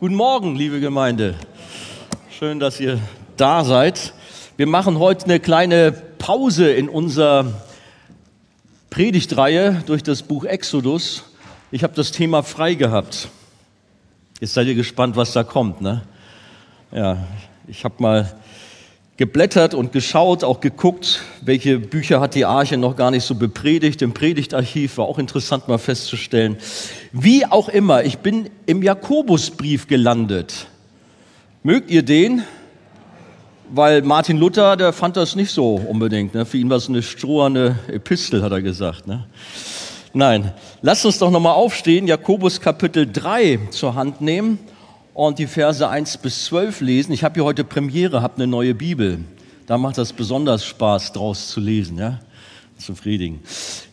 Guten 0.00 0.14
Morgen, 0.14 0.54
liebe 0.54 0.78
Gemeinde. 0.78 1.34
Schön, 2.30 2.60
dass 2.60 2.78
ihr 2.78 3.00
da 3.36 3.64
seid. 3.64 4.14
Wir 4.56 4.68
machen 4.68 5.00
heute 5.00 5.24
eine 5.24 5.40
kleine 5.40 5.90
Pause 5.90 6.70
in 6.70 6.88
unserer 6.88 7.52
Predigtreihe 8.90 9.82
durch 9.86 10.04
das 10.04 10.22
Buch 10.22 10.44
Exodus. 10.44 11.24
Ich 11.72 11.82
habe 11.82 11.94
das 11.96 12.12
Thema 12.12 12.44
frei 12.44 12.74
gehabt. 12.74 13.28
Jetzt 14.38 14.54
seid 14.54 14.68
ihr 14.68 14.76
gespannt, 14.76 15.16
was 15.16 15.32
da 15.32 15.42
kommt. 15.42 15.80
Ne? 15.80 16.02
Ja, 16.92 17.18
ich 17.66 17.82
habe 17.82 17.96
mal 17.98 18.32
geblättert 19.18 19.74
und 19.74 19.92
geschaut, 19.92 20.44
auch 20.44 20.60
geguckt, 20.60 21.20
welche 21.40 21.80
Bücher 21.80 22.20
hat 22.20 22.36
die 22.36 22.44
Arche 22.44 22.76
noch 22.76 22.94
gar 22.94 23.10
nicht 23.10 23.24
so 23.24 23.34
bepredigt. 23.34 24.00
Im 24.00 24.14
Predigtarchiv 24.14 24.96
war 24.96 25.06
auch 25.06 25.18
interessant 25.18 25.66
mal 25.66 25.78
festzustellen. 25.78 26.56
Wie 27.10 27.44
auch 27.44 27.68
immer, 27.68 28.04
ich 28.04 28.18
bin 28.18 28.48
im 28.66 28.80
Jakobusbrief 28.80 29.88
gelandet. 29.88 30.68
Mögt 31.64 31.90
ihr 31.90 32.04
den? 32.04 32.44
Weil 33.70 34.02
Martin 34.02 34.38
Luther, 34.38 34.76
der 34.76 34.92
fand 34.92 35.16
das 35.16 35.34
nicht 35.34 35.50
so 35.50 35.74
unbedingt. 35.74 36.32
Ne? 36.32 36.46
Für 36.46 36.56
ihn 36.56 36.70
war 36.70 36.76
es 36.76 36.88
eine 36.88 37.02
stroherne 37.02 37.76
Epistel, 37.88 38.42
hat 38.42 38.52
er 38.52 38.62
gesagt. 38.62 39.08
Ne? 39.08 39.26
Nein, 40.14 40.52
lasst 40.80 41.04
uns 41.04 41.18
doch 41.18 41.32
nochmal 41.32 41.54
aufstehen, 41.54 42.06
Jakobus 42.06 42.60
Kapitel 42.60 43.10
3 43.12 43.58
zur 43.72 43.96
Hand 43.96 44.20
nehmen 44.20 44.60
und 45.18 45.40
die 45.40 45.48
Verse 45.48 45.88
1 45.88 46.18
bis 46.18 46.44
12 46.44 46.80
lesen. 46.80 47.10
Ich 47.10 47.24
habe 47.24 47.34
hier 47.34 47.44
heute 47.44 47.64
Premiere, 47.64 48.22
habe 48.22 48.36
eine 48.36 48.46
neue 48.46 48.72
Bibel. 48.72 49.18
Da 49.66 49.76
macht 49.76 49.98
das 49.98 50.12
besonders 50.12 50.64
Spaß, 50.64 51.12
draus 51.12 51.48
zu 51.48 51.58
lesen, 51.58 51.98
ja? 51.98 52.20
Zufrieden. 52.78 53.40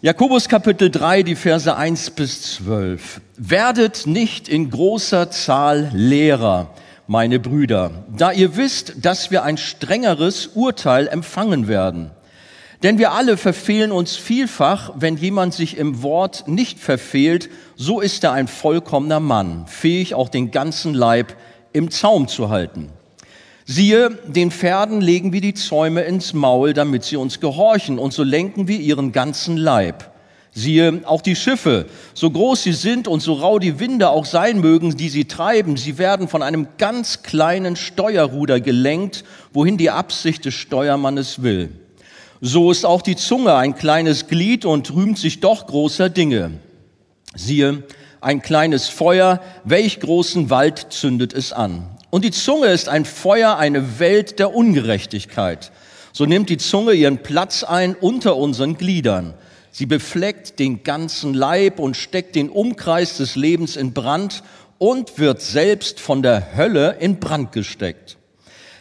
Jakobus 0.03 0.47
Kapitel 0.47 0.91
3, 0.91 1.23
die 1.23 1.33
Verse 1.33 1.75
1 1.75 2.11
bis 2.11 2.57
12. 2.57 3.21
Werdet 3.38 4.05
nicht 4.05 4.47
in 4.47 4.69
großer 4.69 5.31
Zahl 5.31 5.89
Lehrer, 5.95 6.69
meine 7.07 7.39
Brüder, 7.39 8.05
da 8.16 8.31
ihr 8.31 8.55
wisst, 8.55 9.03
dass 9.03 9.31
wir 9.31 9.41
ein 9.41 9.57
strengeres 9.57 10.52
Urteil 10.53 11.07
empfangen 11.07 11.67
werden. 11.67 12.11
Denn 12.84 12.98
wir 12.98 13.14
alle 13.14 13.38
verfehlen 13.38 13.92
uns 13.92 14.16
vielfach, 14.16 14.92
wenn 14.95 15.18
jemand 15.18 15.54
sich 15.54 15.78
im 15.78 16.04
Wort 16.04 16.48
nicht 16.48 16.80
verfehlt, 16.80 17.50
so 17.76 18.02
ist 18.02 18.23
er 18.23 18.34
ein 18.34 18.48
vollkommener 18.48 19.20
Mann, 19.20 19.66
fähig 19.68 20.14
auch 20.14 20.30
den 20.30 20.52
ganzen 20.52 20.94
Leib 20.94 21.36
im 21.73 21.90
Zaum 21.90 22.28
zu 22.28 22.50
halten. 22.50 22.90
Siehe, 23.66 24.12
den 24.28 24.52
Pferden 24.52 25.02
legen 25.02 25.34
wir 25.34 25.42
die 25.42 25.56
Zäume 25.56 26.02
ins 26.02 26.34
Maul, 26.34 26.73
damit 26.73 27.03
sie 27.03 27.16
uns 27.16 27.40
gehorchen, 27.40 27.98
und 27.98 28.14
so 28.14 28.23
lenken 28.23 28.68
wir 28.68 28.80
ihren 28.80 29.12
ganzen 29.12 29.58
Leib. 29.58 30.12
Siehe, 30.52 31.02
auch 31.06 31.22
die 31.22 31.36
Schiffe, 31.36 31.88
so 32.14 32.30
groß 32.30 32.64
sie 32.64 32.73
sind 32.73 33.08
und 33.08 33.22
so 33.22 33.34
rau 33.34 33.58
die 33.59 33.80
Winde 33.80 34.09
auch 34.09 34.26
sein 34.26 34.62
mögen, 34.62 34.96
die 34.96 35.09
sie 35.09 35.26
treiben, 35.26 35.78
sie 35.78 35.98
werden 35.98 36.28
von 36.28 36.44
einem 36.44 36.68
ganz 36.78 37.23
kleinen 37.23 37.76
Steuerruder 37.76 38.62
gelenkt, 38.62 39.26
wohin 39.52 39.78
die 39.78 39.90
Absicht 39.90 40.46
des 40.46 40.53
Steuermannes 40.53 41.42
will. 41.42 41.72
So 42.41 42.69
ist 42.72 42.86
auch 42.86 43.02
die 43.02 43.16
Zunge 43.16 43.55
ein 43.55 43.75
kleines 43.75 44.28
Glied 44.28 44.66
und 44.66 44.94
rühmt 44.94 45.17
sich 45.17 45.39
doch 45.39 45.67
großer 45.67 46.09
Dinge. 46.09 46.52
Siehe, 47.33 47.83
ein 48.19 48.41
kleines 48.41 48.88
Feuer, 48.88 49.41
welch 49.64 50.00
großen 50.00 50.50
Wald 50.50 50.88
zündet 50.89 51.33
es 51.33 51.53
an. 51.53 51.88
Und 52.09 52.25
die 52.25 52.31
Zunge 52.31 52.67
ist 52.67 52.89
ein 52.89 53.06
Feuer, 53.06 53.58
eine 53.58 54.00
Welt 54.00 54.39
der 54.39 54.53
Ungerechtigkeit. 54.53 55.72
So 56.11 56.25
nimmt 56.25 56.50
die 56.50 56.58
Zunge 56.58 56.94
ihren 56.94 57.19
Platz 57.19 57.63
ein 57.63 57.94
unter 57.95 58.38
unseren 58.38 58.78
Gliedern. 58.78 59.33
Sie 59.72 59.86
befleckt 59.86 60.59
den 60.59 60.83
ganzen 60.83 61.33
Leib 61.33 61.80
und 61.80 61.97
steckt 61.97 62.36
den 62.36 62.50
Umkreis 62.50 63.17
des 63.17 63.36
Lebens 63.36 63.75
in 63.75 63.94
Brand 63.94 64.44
und 64.78 65.19
wird 65.19 65.41
selbst 65.41 66.00
von 66.00 66.22
der 66.22 66.56
Hölle 66.56 66.97
in 67.00 67.19
Brand 67.19 67.52
gesteckt. 67.52 68.17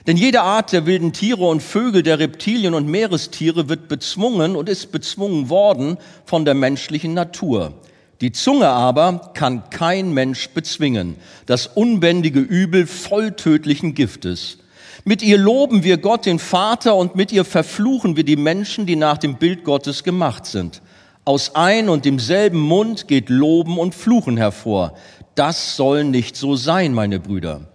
Denn 0.06 0.18
jede 0.18 0.42
Art 0.42 0.72
der 0.72 0.84
wilden 0.84 1.12
Tiere 1.14 1.44
und 1.44 1.62
Vögel, 1.62 2.02
der 2.02 2.18
Reptilien 2.18 2.74
und 2.74 2.86
Meerestiere 2.88 3.70
wird 3.70 3.88
bezwungen 3.88 4.54
und 4.54 4.68
ist 4.68 4.92
bezwungen 4.92 5.48
worden 5.48 5.96
von 6.26 6.44
der 6.44 6.54
menschlichen 6.54 7.14
Natur. 7.14 7.72
Die 8.20 8.32
Zunge 8.32 8.68
aber 8.68 9.32
kann 9.34 9.70
kein 9.70 10.12
Mensch 10.12 10.50
bezwingen, 10.50 11.16
das 11.46 11.66
unbändige 11.66 12.40
Übel 12.40 12.86
voll 12.86 13.32
tödlichen 13.32 13.94
Giftes. 13.94 14.58
Mit 15.04 15.22
ihr 15.22 15.38
loben 15.38 15.84
wir 15.84 15.98
Gott, 15.98 16.24
den 16.26 16.38
Vater, 16.38 16.94
und 16.96 17.16
mit 17.16 17.32
ihr 17.32 17.44
verfluchen 17.44 18.16
wir 18.16 18.24
die 18.24 18.36
Menschen, 18.36 18.86
die 18.86 18.96
nach 18.96 19.18
dem 19.18 19.36
Bild 19.36 19.64
Gottes 19.64 20.04
gemacht 20.04 20.46
sind. 20.46 20.80
Aus 21.24 21.54
ein 21.54 21.88
und 21.88 22.04
demselben 22.04 22.60
Mund 22.60 23.08
geht 23.08 23.30
Loben 23.30 23.78
und 23.78 23.94
Fluchen 23.94 24.36
hervor. 24.36 24.94
Das 25.34 25.76
soll 25.76 26.04
nicht 26.04 26.36
so 26.36 26.56
sein, 26.56 26.94
meine 26.94 27.20
Brüder. 27.20 27.73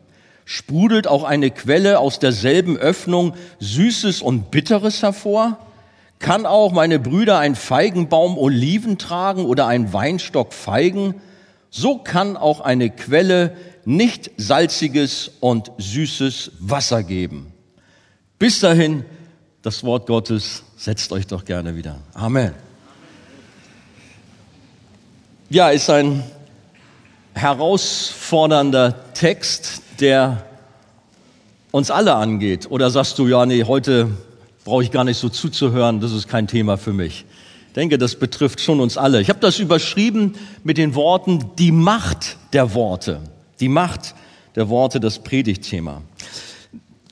Sprudelt 0.51 1.05
auch 1.05 1.25
eine 1.25 1.51
Quelle 1.51 1.99
aus 1.99 2.17
derselben 2.17 2.75
Öffnung 2.75 3.35
Süßes 3.59 4.23
und 4.23 4.49
Bitteres 4.49 5.03
hervor? 5.03 5.59
Kann 6.17 6.47
auch 6.47 6.71
meine 6.71 6.97
Brüder 6.97 7.37
ein 7.37 7.53
Feigenbaum 7.53 8.35
Oliven 8.35 8.97
tragen 8.97 9.45
oder 9.45 9.67
ein 9.67 9.93
Weinstock 9.93 10.53
Feigen? 10.53 11.21
So 11.69 11.99
kann 11.99 12.35
auch 12.35 12.61
eine 12.61 12.89
Quelle 12.89 13.55
nicht 13.85 14.31
salziges 14.37 15.29
und 15.39 15.71
süßes 15.77 16.53
Wasser 16.57 17.03
geben. 17.03 17.53
Bis 18.39 18.59
dahin 18.59 19.05
das 19.61 19.83
Wort 19.83 20.07
Gottes. 20.07 20.63
Setzt 20.77 21.11
euch 21.11 21.27
doch 21.27 21.45
gerne 21.45 21.75
wieder. 21.75 21.99
Amen. 22.15 22.55
Ja, 25.51 25.69
ist 25.69 25.91
ein 25.91 26.23
herausfordernder 27.35 29.13
Text, 29.13 29.83
der 30.01 30.45
uns 31.71 31.91
alle 31.91 32.15
angeht? 32.15 32.67
Oder 32.69 32.89
sagst 32.89 33.19
du, 33.19 33.27
ja, 33.27 33.45
nee, 33.45 33.63
heute 33.63 34.09
brauche 34.65 34.83
ich 34.83 34.91
gar 34.91 35.03
nicht 35.03 35.17
so 35.17 35.29
zuzuhören, 35.29 35.99
das 35.99 36.11
ist 36.11 36.27
kein 36.27 36.47
Thema 36.47 36.77
für 36.77 36.93
mich? 36.93 37.25
Ich 37.67 37.73
denke, 37.73 37.97
das 37.97 38.15
betrifft 38.15 38.61
schon 38.61 38.79
uns 38.79 38.97
alle. 38.97 39.21
Ich 39.21 39.29
habe 39.29 39.39
das 39.39 39.59
überschrieben 39.59 40.33
mit 40.63 40.77
den 40.77 40.95
Worten 40.95 41.51
die 41.57 41.71
Macht 41.71 42.37
der 42.53 42.73
Worte. 42.73 43.21
Die 43.59 43.69
Macht 43.69 44.15
der 44.55 44.69
Worte, 44.69 44.99
das 44.99 45.19
Predigtthema. 45.19 46.01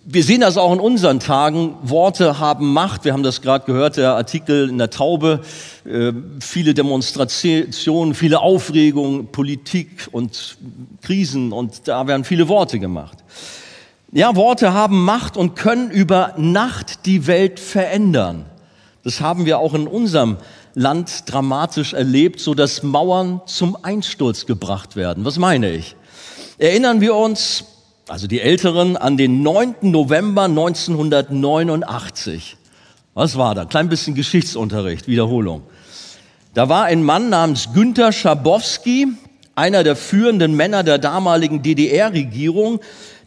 Wir 0.10 0.24
sehen 0.24 0.40
das 0.40 0.56
auch 0.56 0.72
in 0.72 0.80
unseren 0.80 1.20
Tagen. 1.20 1.76
Worte 1.82 2.40
haben 2.40 2.72
Macht. 2.72 3.04
Wir 3.04 3.12
haben 3.12 3.24
das 3.24 3.42
gerade 3.42 3.66
gehört, 3.66 3.98
der 3.98 4.14
Artikel 4.14 4.70
in 4.70 4.78
der 4.78 4.90
Taube. 4.90 5.42
Äh, 5.84 6.14
viele 6.40 6.74
Demonstrationen, 6.74 8.14
viele 8.14 8.40
Aufregungen, 8.40 9.28
Politik 9.34 10.08
und 10.14 10.60
Krisen 11.02 11.52
und 11.52 11.90
da 11.90 12.08
werden 12.08 12.24
viele 12.24 12.48
Worte 12.48 12.80
gemacht. 12.80 13.18
Ja, 14.14 14.34
Worte 14.38 14.74
haben 14.74 15.04
Macht 15.04 15.36
und 15.36 15.58
können 15.58 15.92
über 15.92 16.36
Nacht 16.38 17.06
die 17.06 17.28
Welt 17.28 17.60
verändern. 17.60 18.46
Das 19.04 19.20
haben 19.20 19.46
wir 19.46 19.60
auch 19.60 19.74
in 19.74 19.88
unserem 19.88 20.38
Land 20.74 21.24
dramatisch 21.26 21.92
erlebt, 21.92 22.40
so 22.40 22.54
dass 22.54 22.82
Mauern 22.82 23.42
zum 23.46 23.78
Einsturz 23.84 24.46
gebracht 24.46 24.96
werden. 24.96 25.26
Was 25.26 25.38
meine 25.38 25.70
ich? 25.70 25.98
Erinnern 26.60 27.02
wir 27.02 27.14
uns 27.14 27.66
also 28.08 28.28
die 28.28 28.40
Älteren, 28.40 28.96
an 28.96 29.18
den 29.18 29.44
9. 29.44 29.76
November 29.82 30.44
1989. 30.44 32.56
Was 33.14 33.38
war 33.38 33.54
da? 33.54 33.66
Klein 33.66 33.90
bisschen 33.90 34.16
Geschichtsunterricht, 34.16 35.08
Wiederholung. 35.08 35.64
Da 36.54 36.70
war 36.70 36.86
ein 36.86 37.04
Mann 37.04 37.30
namens 37.30 37.74
Günter 37.74 38.14
Schabowski, 38.14 39.08
einer 39.56 39.84
der 39.84 39.96
führenden 39.96 40.56
Männer 40.56 40.84
der 40.84 41.00
damaligen 41.00 41.62
DDR-Regierung, 41.62 42.80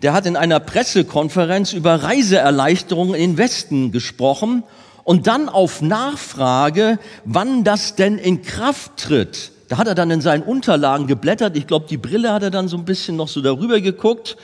der 0.03 0.15
hat 0.15 0.27
in 0.27 0.37
einer 0.37 0.61
Pressekonferenz 0.61 1.73
über 1.73 2.03
Reiseerleichterungen 2.03 3.15
in 3.15 3.37
Westen 3.37 3.93
gesprochen 3.93 4.63
und 5.05 5.27
dann 5.27 5.49
auf 5.49 5.83
Nachfrage, 5.83 6.99
wann 7.25 7.65
das 7.65 7.97
denn 7.97 8.17
in 8.17 8.43
Kraft 8.43 8.97
tritt. 8.97 9.53
Da 9.69 9.77
hat 9.77 9.87
er 9.87 9.95
dann 9.95 10.11
in 10.11 10.21
seinen 10.21 10.43
Unterlagen 10.43 11.07
geblättert. 11.07 11.57
Ich 11.57 11.67
glaube, 11.67 11.87
die 11.89 11.97
Brille 11.97 12.33
hat 12.33 12.43
er 12.43 12.51
dann 12.51 12.67
so 12.67 12.77
ein 12.77 12.85
bisschen 12.85 13.17
noch 13.17 13.29
so 13.29 13.41
darüber 13.41 13.81
geguckt. 13.81 14.37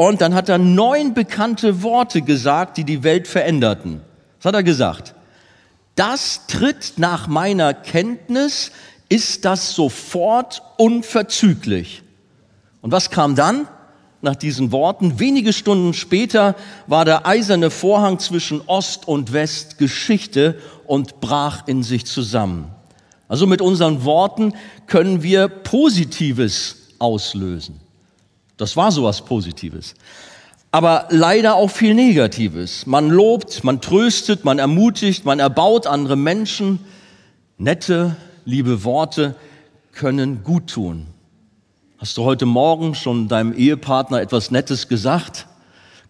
Und 0.00 0.22
dann 0.22 0.32
hat 0.32 0.48
er 0.48 0.56
neun 0.56 1.12
bekannte 1.12 1.82
Worte 1.82 2.22
gesagt, 2.22 2.78
die 2.78 2.84
die 2.84 3.02
Welt 3.02 3.28
veränderten. 3.28 4.00
Was 4.38 4.46
hat 4.46 4.54
er 4.54 4.62
gesagt? 4.62 5.14
Das 5.94 6.46
tritt 6.46 6.94
nach 6.96 7.26
meiner 7.26 7.74
Kenntnis, 7.74 8.72
ist 9.10 9.44
das 9.44 9.74
sofort 9.74 10.62
unverzüglich. 10.78 12.02
Und 12.80 12.92
was 12.92 13.10
kam 13.10 13.34
dann? 13.34 13.68
Nach 14.22 14.36
diesen 14.36 14.72
Worten, 14.72 15.18
wenige 15.18 15.52
Stunden 15.52 15.92
später 15.92 16.56
war 16.86 17.04
der 17.04 17.26
eiserne 17.26 17.68
Vorhang 17.68 18.18
zwischen 18.20 18.62
Ost 18.68 19.06
und 19.06 19.34
West 19.34 19.76
Geschichte 19.76 20.58
und 20.86 21.20
brach 21.20 21.68
in 21.68 21.82
sich 21.82 22.06
zusammen. 22.06 22.70
Also 23.28 23.46
mit 23.46 23.60
unseren 23.60 24.02
Worten 24.06 24.54
können 24.86 25.22
wir 25.22 25.48
Positives 25.48 26.76
auslösen. 26.98 27.89
Das 28.60 28.76
war 28.76 28.92
sowas 28.92 29.22
Positives. 29.22 29.94
Aber 30.70 31.06
leider 31.08 31.54
auch 31.54 31.70
viel 31.70 31.94
Negatives. 31.94 32.86
Man 32.86 33.08
lobt, 33.08 33.64
man 33.64 33.80
tröstet, 33.80 34.44
man 34.44 34.58
ermutigt, 34.58 35.24
man 35.24 35.40
erbaut 35.40 35.86
andere 35.86 36.16
Menschen. 36.16 36.78
Nette, 37.56 38.16
liebe 38.44 38.84
Worte 38.84 39.34
können 39.92 40.44
gut 40.44 40.68
tun. 40.68 41.06
Hast 41.96 42.18
du 42.18 42.24
heute 42.24 42.44
Morgen 42.44 42.94
schon 42.94 43.28
deinem 43.28 43.54
Ehepartner 43.54 44.20
etwas 44.20 44.50
Nettes 44.50 44.88
gesagt? 44.88 45.46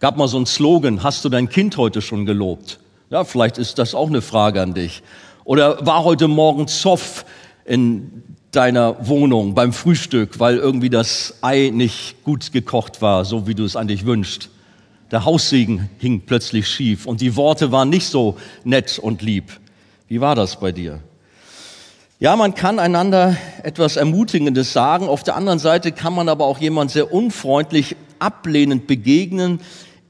Gab 0.00 0.16
mal 0.16 0.28
so 0.28 0.38
ein 0.38 0.46
Slogan, 0.46 1.04
hast 1.04 1.24
du 1.24 1.28
dein 1.28 1.48
Kind 1.48 1.76
heute 1.76 2.02
schon 2.02 2.26
gelobt? 2.26 2.80
Ja, 3.10 3.22
vielleicht 3.22 3.58
ist 3.58 3.78
das 3.78 3.94
auch 3.94 4.08
eine 4.08 4.22
Frage 4.22 4.60
an 4.60 4.74
dich. 4.74 5.04
Oder 5.44 5.86
war 5.86 6.02
heute 6.02 6.26
Morgen 6.26 6.66
Zoff 6.66 7.24
in 7.64 8.24
deiner 8.50 9.06
Wohnung 9.06 9.54
beim 9.54 9.72
Frühstück, 9.72 10.40
weil 10.40 10.56
irgendwie 10.56 10.90
das 10.90 11.34
Ei 11.42 11.70
nicht 11.72 12.24
gut 12.24 12.52
gekocht 12.52 13.00
war, 13.00 13.24
so 13.24 13.46
wie 13.46 13.54
du 13.54 13.64
es 13.64 13.76
eigentlich 13.76 14.06
wünschst? 14.06 14.50
Der 15.10 15.24
Haussegen 15.24 15.90
hing 15.98 16.22
plötzlich 16.24 16.68
schief 16.68 17.06
und 17.06 17.20
die 17.20 17.36
Worte 17.36 17.72
waren 17.72 17.90
nicht 17.90 18.06
so 18.06 18.36
nett 18.64 18.98
und 18.98 19.22
lieb. 19.22 19.58
Wie 20.08 20.20
war 20.20 20.34
das 20.34 20.58
bei 20.58 20.72
dir? 20.72 21.00
Ja, 22.18 22.36
man 22.36 22.54
kann 22.54 22.78
einander 22.78 23.36
etwas 23.62 23.96
Ermutigendes 23.96 24.72
sagen. 24.72 25.08
Auf 25.08 25.22
der 25.22 25.36
anderen 25.36 25.58
Seite 25.58 25.90
kann 25.90 26.12
man 26.12 26.28
aber 26.28 26.44
auch 26.44 26.58
jemand 26.58 26.90
sehr 26.90 27.12
unfreundlich, 27.12 27.96
ablehnend 28.18 28.86
begegnen, 28.86 29.60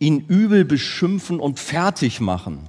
ihn 0.01 0.25
übel 0.27 0.65
beschimpfen 0.65 1.39
und 1.39 1.59
fertig 1.61 2.21
machen. 2.21 2.69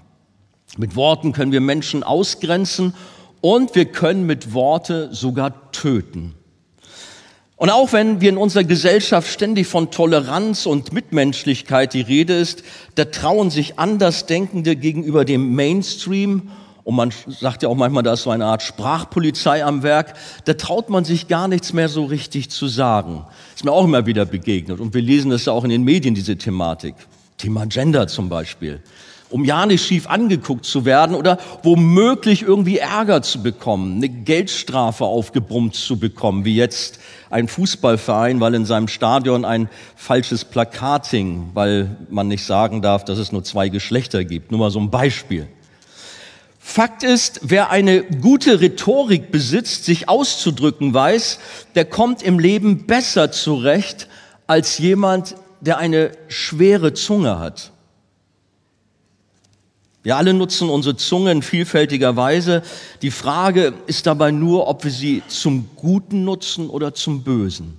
Mit 0.77 0.95
Worten 0.95 1.33
können 1.33 1.51
wir 1.51 1.59
Menschen 1.59 2.03
ausgrenzen 2.03 2.94
und 3.41 3.75
wir 3.75 3.85
können 3.85 4.25
mit 4.25 4.53
Worte 4.53 5.13
sogar 5.13 5.71
töten. 5.71 6.35
Und 7.57 7.69
auch 7.69 7.93
wenn 7.93 8.21
wir 8.21 8.29
in 8.29 8.38
unserer 8.38 8.63
Gesellschaft 8.63 9.31
ständig 9.31 9.67
von 9.67 9.91
Toleranz 9.91 10.65
und 10.65 10.93
Mitmenschlichkeit 10.93 11.93
die 11.93 12.01
Rede 12.01 12.33
ist, 12.33 12.63
da 12.95 13.05
trauen 13.05 13.51
sich 13.51 13.77
Andersdenkende 13.77 14.75
gegenüber 14.75 15.25
dem 15.25 15.53
Mainstream 15.53 16.49
und 16.83 16.95
man 16.95 17.13
sagt 17.27 17.61
ja 17.61 17.69
auch 17.69 17.75
manchmal, 17.75 18.01
da 18.01 18.13
ist 18.13 18.23
so 18.23 18.31
eine 18.31 18.45
Art 18.45 18.63
Sprachpolizei 18.63 19.63
am 19.63 19.83
Werk, 19.83 20.15
da 20.45 20.53
traut 20.53 20.89
man 20.89 21.05
sich 21.05 21.27
gar 21.27 21.47
nichts 21.47 21.73
mehr 21.73 21.89
so 21.89 22.05
richtig 22.05 22.49
zu 22.49 22.67
sagen. 22.67 23.25
Ist 23.53 23.63
mir 23.63 23.71
auch 23.71 23.85
immer 23.85 24.07
wieder 24.07 24.25
begegnet. 24.25 24.79
Und 24.79 24.95
wir 24.95 25.01
lesen 25.01 25.29
das 25.29 25.45
ja 25.45 25.53
auch 25.53 25.63
in 25.63 25.69
den 25.69 25.83
Medien, 25.83 26.15
diese 26.15 26.38
Thematik. 26.38 26.95
Thema 27.38 27.67
Gender 27.67 28.07
zum 28.07 28.29
Beispiel. 28.29 28.81
Um 29.31 29.45
ja 29.45 29.65
nicht 29.65 29.85
schief 29.85 30.07
angeguckt 30.07 30.65
zu 30.65 30.85
werden 30.85 31.15
oder 31.15 31.37
womöglich 31.63 32.41
irgendwie 32.43 32.77
Ärger 32.77 33.21
zu 33.21 33.41
bekommen, 33.41 33.97
eine 33.97 34.09
Geldstrafe 34.09 35.05
aufgebrummt 35.05 35.75
zu 35.75 35.97
bekommen, 35.97 36.45
wie 36.45 36.55
jetzt 36.55 36.99
ein 37.29 37.47
Fußballverein, 37.47 38.39
weil 38.41 38.53
in 38.53 38.65
seinem 38.65 38.87
Stadion 38.87 39.45
ein 39.45 39.69
falsches 39.95 40.45
Plakat 40.45 41.07
hing, 41.07 41.51
weil 41.53 41.95
man 42.09 42.27
nicht 42.27 42.45
sagen 42.45 42.81
darf, 42.81 43.05
dass 43.05 43.17
es 43.17 43.31
nur 43.31 43.43
zwei 43.43 43.69
Geschlechter 43.69 44.25
gibt. 44.25 44.51
Nur 44.51 44.59
mal 44.59 44.71
so 44.71 44.79
ein 44.79 44.91
Beispiel. 44.91 45.47
Fakt 46.63 47.03
ist, 47.03 47.41
wer 47.43 47.71
eine 47.71 48.03
gute 48.03 48.61
Rhetorik 48.61 49.31
besitzt, 49.31 49.83
sich 49.83 50.07
auszudrücken 50.07 50.93
weiß, 50.93 51.39
der 51.75 51.85
kommt 51.85 52.21
im 52.21 52.39
Leben 52.39 52.85
besser 52.85 53.31
zurecht 53.31 54.07
als 54.47 54.77
jemand, 54.77 55.35
der 55.59 55.79
eine 55.79 56.11
schwere 56.27 56.93
Zunge 56.93 57.39
hat. 57.39 57.71
Wir 60.03 60.18
alle 60.18 60.33
nutzen 60.33 60.69
unsere 60.69 60.95
Zunge 60.95 61.31
in 61.31 61.42
vielfältiger 61.44 62.15
Weise. 62.15 62.63
Die 63.03 63.12
Frage 63.12 63.74
ist 63.86 64.07
dabei 64.07 64.31
nur, 64.31 64.68
ob 64.68 64.83
wir 64.83 64.92
sie 64.92 65.21
zum 65.27 65.69
Guten 65.75 66.24
nutzen 66.24 66.69
oder 66.69 66.94
zum 66.94 67.24
Bösen. 67.24 67.77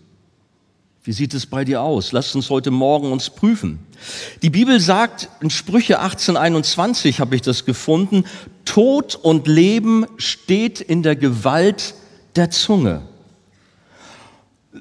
Wie 1.05 1.13
sieht 1.13 1.35
es 1.35 1.47
bei 1.47 1.65
dir 1.65 1.83
aus? 1.83 2.13
Lass 2.13 2.33
uns 2.37 2.49
heute 2.49 2.71
Morgen 2.71 3.11
uns 3.11 3.29
prüfen. 3.29 3.81
Die 4.43 4.51
Bibel 4.51 4.79
sagt 4.79 5.29
in 5.41 5.51
Sprüche 5.51 5.99
1821 5.99 7.19
habe 7.19 7.35
ich 7.35 7.43
das 7.43 7.65
gefunden, 7.65 8.25
Tod 8.65 9.17
und 9.17 9.49
Leben 9.49 10.07
steht 10.17 10.81
in 10.81 11.03
der 11.03 11.17
Gewalt 11.17 11.95
der 12.37 12.51
Zunge. 12.51 13.03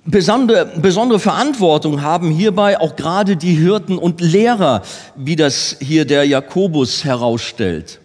Besondere, 0.06 0.72
besondere 0.78 1.20
Verantwortung 1.20 2.02
haben 2.02 2.32
hierbei 2.32 2.80
auch 2.80 2.96
gerade 2.96 3.36
die 3.36 3.56
Hirten 3.56 3.98
und 3.98 4.22
Lehrer, 4.22 4.84
wie 5.18 5.36
das 5.36 5.76
hier 5.82 6.06
der 6.06 6.26
Jakobus 6.26 7.04
herausstellt. 7.04 8.00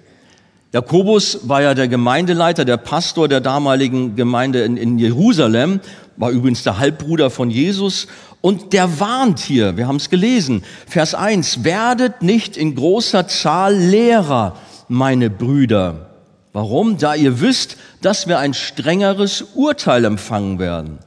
Jakobus 0.73 1.49
war 1.49 1.63
ja 1.63 1.75
der 1.75 1.87
Gemeindeleiter, 1.87 2.65
der 2.65 2.77
Pastor 2.77 3.29
der 3.29 3.41
damaligen 3.41 4.17
Gemeinde 4.17 4.65
in, 4.65 4.77
in 4.77 4.99
Jerusalem 4.99 5.81
war 6.17 6.31
übrigens 6.31 6.65
der 6.65 6.79
Halbbruder 6.79 7.31
von 7.31 7.51
Jesus 7.51 8.09
und 8.41 8.73
der 8.73 8.99
warnt 8.99 9.39
hier, 9.39 9.77
wir 9.77 9.87
haben 9.87 9.97
es 9.97 10.11
gelesen, 10.11 10.65
Vers 10.89 11.15
1, 11.15 11.63
werdet 11.63 12.21
nicht 12.21 12.57
in 12.57 12.75
großer 12.75 13.29
Zahl 13.29 13.77
Lehrer, 13.77 14.57
meine 14.89 15.31
Brüder. 15.31 16.11
Warum? 16.53 16.99
Da 16.99 17.15
ihr 17.15 17.41
wisst, 17.41 17.77
dass 18.03 18.27
wir 18.27 18.41
ein 18.41 18.55
strengeres 18.55 19.43
Urteil 19.55 20.05
empfangen 20.05 20.59
werden. 20.59 20.99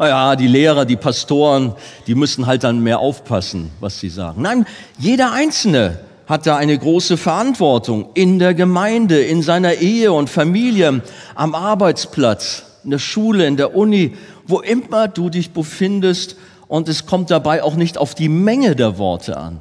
Naja, 0.00 0.34
die 0.34 0.46
Lehrer, 0.46 0.86
die 0.86 0.96
Pastoren, 0.96 1.74
die 2.06 2.14
müssen 2.14 2.46
halt 2.46 2.64
dann 2.64 2.80
mehr 2.80 3.00
aufpassen, 3.00 3.70
was 3.80 4.00
sie 4.00 4.08
sagen. 4.08 4.40
Nein, 4.40 4.64
jeder 4.96 5.32
Einzelne 5.32 5.98
hat 6.26 6.46
da 6.46 6.56
eine 6.56 6.78
große 6.78 7.18
Verantwortung 7.18 8.08
in 8.14 8.38
der 8.38 8.54
Gemeinde, 8.54 9.20
in 9.20 9.42
seiner 9.42 9.74
Ehe 9.74 10.10
und 10.14 10.30
Familie, 10.30 11.02
am 11.34 11.54
Arbeitsplatz 11.54 12.64
in 12.82 12.92
der 12.92 12.98
Schule, 12.98 13.46
in 13.46 13.58
der 13.58 13.76
Uni, 13.76 14.16
wo 14.46 14.60
immer 14.60 15.06
du 15.06 15.28
dich 15.28 15.50
befindest. 15.50 16.36
Und 16.66 16.88
es 16.88 17.04
kommt 17.04 17.30
dabei 17.30 17.62
auch 17.62 17.74
nicht 17.74 17.98
auf 17.98 18.14
die 18.14 18.30
Menge 18.30 18.74
der 18.74 18.96
Worte 18.96 19.36
an, 19.36 19.60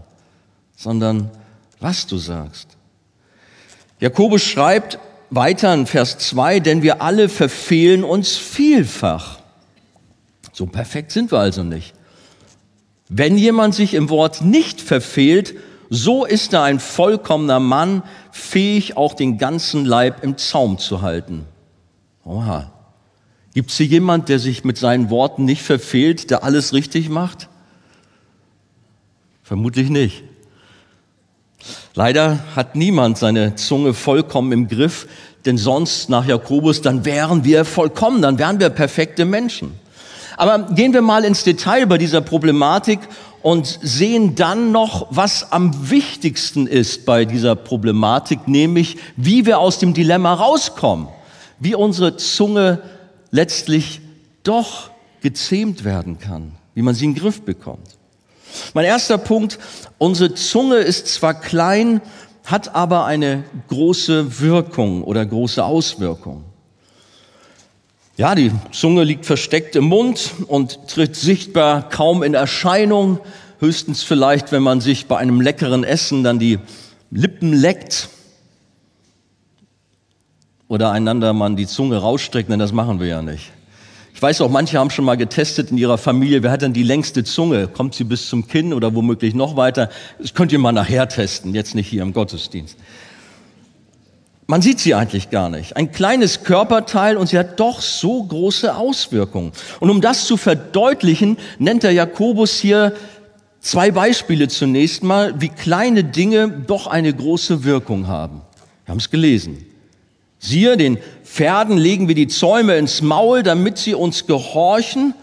sondern 0.78 1.32
was 1.82 2.08
du 2.08 2.18
sagst. 2.18 2.78
Jakobus 4.00 4.44
schreibt 4.44 5.00
weiter 5.32 5.74
in 5.74 5.86
Vers 5.86 6.18
2, 6.18 6.62
denn 6.62 6.82
wir 6.82 7.02
alle 7.02 7.28
verfehlen 7.28 8.06
uns 8.06 8.38
vielfach. 8.38 9.39
So 10.60 10.66
perfekt 10.66 11.14
sind 11.14 11.32
wir 11.32 11.40
also 11.40 11.64
nicht. 11.64 11.94
Wenn 13.08 13.38
jemand 13.38 13.74
sich 13.74 13.94
im 13.94 14.10
Wort 14.10 14.42
nicht 14.42 14.82
verfehlt, 14.82 15.56
so 15.90 16.26
ist 16.26 16.52
er 16.52 16.64
ein 16.64 16.82
vollkommener 16.82 17.62
Mann, 17.62 18.04
fähig 18.34 18.98
auch 18.98 19.14
den 19.14 19.38
ganzen 19.38 19.86
Leib 19.86 20.22
im 20.22 20.38
Zaum 20.38 20.78
zu 20.78 21.02
halten. 21.02 21.46
Oha. 22.26 22.74
Gibt 23.54 23.72
es 23.72 23.78
hier 23.78 23.86
jemand, 23.86 24.28
der 24.28 24.38
sich 24.38 24.66
mit 24.66 24.78
seinen 24.78 25.10
Worten 25.10 25.46
nicht 25.46 25.62
verfehlt, 25.62 26.30
der 26.30 26.44
alles 26.44 26.74
richtig 26.74 27.08
macht? 27.08 27.48
Vermutlich 29.44 29.90
nicht. 29.90 30.26
Leider 31.94 32.38
hat 32.54 32.76
niemand 32.76 33.18
seine 33.18 33.56
Zunge 33.56 33.94
vollkommen 33.94 34.52
im 34.52 34.68
Griff, 34.68 35.08
denn 35.46 35.58
sonst 35.58 36.10
nach 36.10 36.26
Jakobus, 36.26 36.82
dann 36.82 37.06
wären 37.06 37.46
wir 37.46 37.64
vollkommen, 37.64 38.22
dann 38.22 38.38
wären 38.40 38.60
wir 38.60 38.70
perfekte 38.70 39.24
Menschen. 39.24 39.80
Aber 40.40 40.74
gehen 40.74 40.94
wir 40.94 41.02
mal 41.02 41.26
ins 41.26 41.44
Detail 41.44 41.86
bei 41.86 41.98
dieser 41.98 42.22
Problematik 42.22 43.00
und 43.42 43.78
sehen 43.82 44.36
dann 44.36 44.72
noch, 44.72 45.08
was 45.10 45.52
am 45.52 45.92
wichtigsten 45.92 46.66
ist 46.66 47.06
bei 47.06 47.26
dieser 47.26 47.58
Problematik, 47.58 48.48
nämlich 48.48 48.96
wie 49.18 49.46
wir 49.46 49.60
aus 49.60 49.80
dem 49.80 49.94
Dilemma 49.94 50.34
rauskommen, 50.34 51.10
wie 51.60 51.76
unsere 51.76 52.16
Zunge 52.16 52.82
letztlich 53.32 54.00
doch 54.44 54.92
gezähmt 55.20 55.84
werden 55.84 56.20
kann, 56.20 56.54
wie 56.74 56.84
man 56.84 56.96
sie 56.96 57.04
in 57.04 57.16
den 57.16 57.22
Griff 57.22 57.42
bekommt. 57.42 57.98
Mein 58.74 58.86
erster 58.86 59.18
Punkt, 59.18 59.60
unsere 59.98 60.36
Zunge 60.36 60.78
ist 60.78 61.08
zwar 61.08 61.34
klein, 61.34 62.00
hat 62.46 62.76
aber 62.76 63.04
eine 63.04 63.44
große 63.68 64.40
Wirkung 64.40 65.04
oder 65.04 65.26
große 65.26 65.62
Auswirkung. 65.62 66.46
Ja, 68.20 68.36
die 68.36 68.52
Zunge 68.74 69.06
liegt 69.06 69.26
versteckt 69.26 69.78
im 69.78 69.86
Mund 69.86 70.34
und 70.48 70.90
tritt 70.90 71.16
sichtbar 71.16 71.88
kaum 71.88 72.22
in 72.22 72.34
Erscheinung, 72.34 73.22
höchstens 73.62 74.04
vielleicht, 74.04 74.52
wenn 74.52 74.62
man 74.62 74.82
sich 74.82 75.06
bei 75.06 75.18
einem 75.18 75.40
leckeren 75.40 75.86
Essen 75.86 76.22
dann 76.22 76.38
die 76.38 76.60
Lippen 77.12 77.54
leckt 77.54 78.10
oder 80.68 80.92
einander 80.92 81.32
man 81.32 81.56
die 81.56 81.66
Zunge 81.66 81.96
rausstreckt, 81.96 82.52
denn 82.52 82.60
das 82.60 82.74
machen 82.74 83.00
wir 83.00 83.08
ja 83.08 83.22
nicht. 83.22 83.54
Ich 84.14 84.22
weiß 84.22 84.42
auch, 84.42 84.50
manche 84.50 84.80
haben 84.80 84.90
schon 84.90 85.06
mal 85.06 85.16
getestet 85.16 85.72
in 85.72 85.78
ihrer 85.78 85.98
Familie, 85.98 86.44
wer 86.44 86.52
hat 86.52 86.62
denn 86.62 86.74
die 86.74 86.84
längste 86.84 87.24
Zunge? 87.24 87.70
Kommt 87.70 87.96
sie 87.96 88.04
bis 88.04 88.28
zum 88.28 88.50
Kinn 88.50 88.74
oder 88.74 88.96
womöglich 88.96 89.34
noch 89.34 89.56
weiter? 89.56 89.90
Das 90.20 90.34
könnt 90.34 90.52
ihr 90.52 90.60
mal 90.60 90.74
nachher 90.74 91.08
testen, 91.08 91.56
jetzt 91.56 91.74
nicht 91.74 91.88
hier 91.88 92.02
im 92.02 92.12
Gottesdienst. 92.12 92.76
Man 94.50 94.64
sieht 94.64 94.80
sie 94.80 94.96
eigentlich 94.96 95.30
gar 95.30 95.52
nicht. 95.52 95.78
Ein 95.78 95.92
kleines 95.92 96.44
Körperteil 96.44 97.18
und 97.18 97.28
sie 97.28 97.38
hat 97.38 97.60
doch 97.60 97.82
so 97.82 98.24
große 98.24 98.76
Auswirkungen. 98.76 99.52
Und 99.80 99.92
um 99.92 100.02
das 100.02 100.26
zu 100.26 100.38
verdeutlichen, 100.38 101.38
nennt 101.60 101.84
der 101.84 101.92
Jakobus 101.92 102.58
hier 102.58 102.96
zwei 103.60 103.92
Beispiele 103.92 104.48
zunächst 104.48 105.04
mal, 105.04 105.40
wie 105.40 105.50
kleine 105.50 106.04
Dinge 106.04 106.50
doch 106.50 106.88
eine 106.88 107.14
große 107.14 107.64
Wirkung 107.64 108.08
haben. 108.08 108.42
Wir 108.86 108.94
haben 108.94 108.98
es 108.98 109.12
gelesen. 109.12 109.68
Siehe, 110.40 110.78
den 110.78 110.98
Pferden 111.24 111.78
legen 111.78 112.08
wir 112.08 112.16
die 112.16 112.28
Zäume 112.28 112.76
ins 112.78 113.04
Maul, 113.04 113.44
damit 113.44 113.78
sie 113.78 113.94
uns 113.94 114.26
gehorchen, 114.26 115.14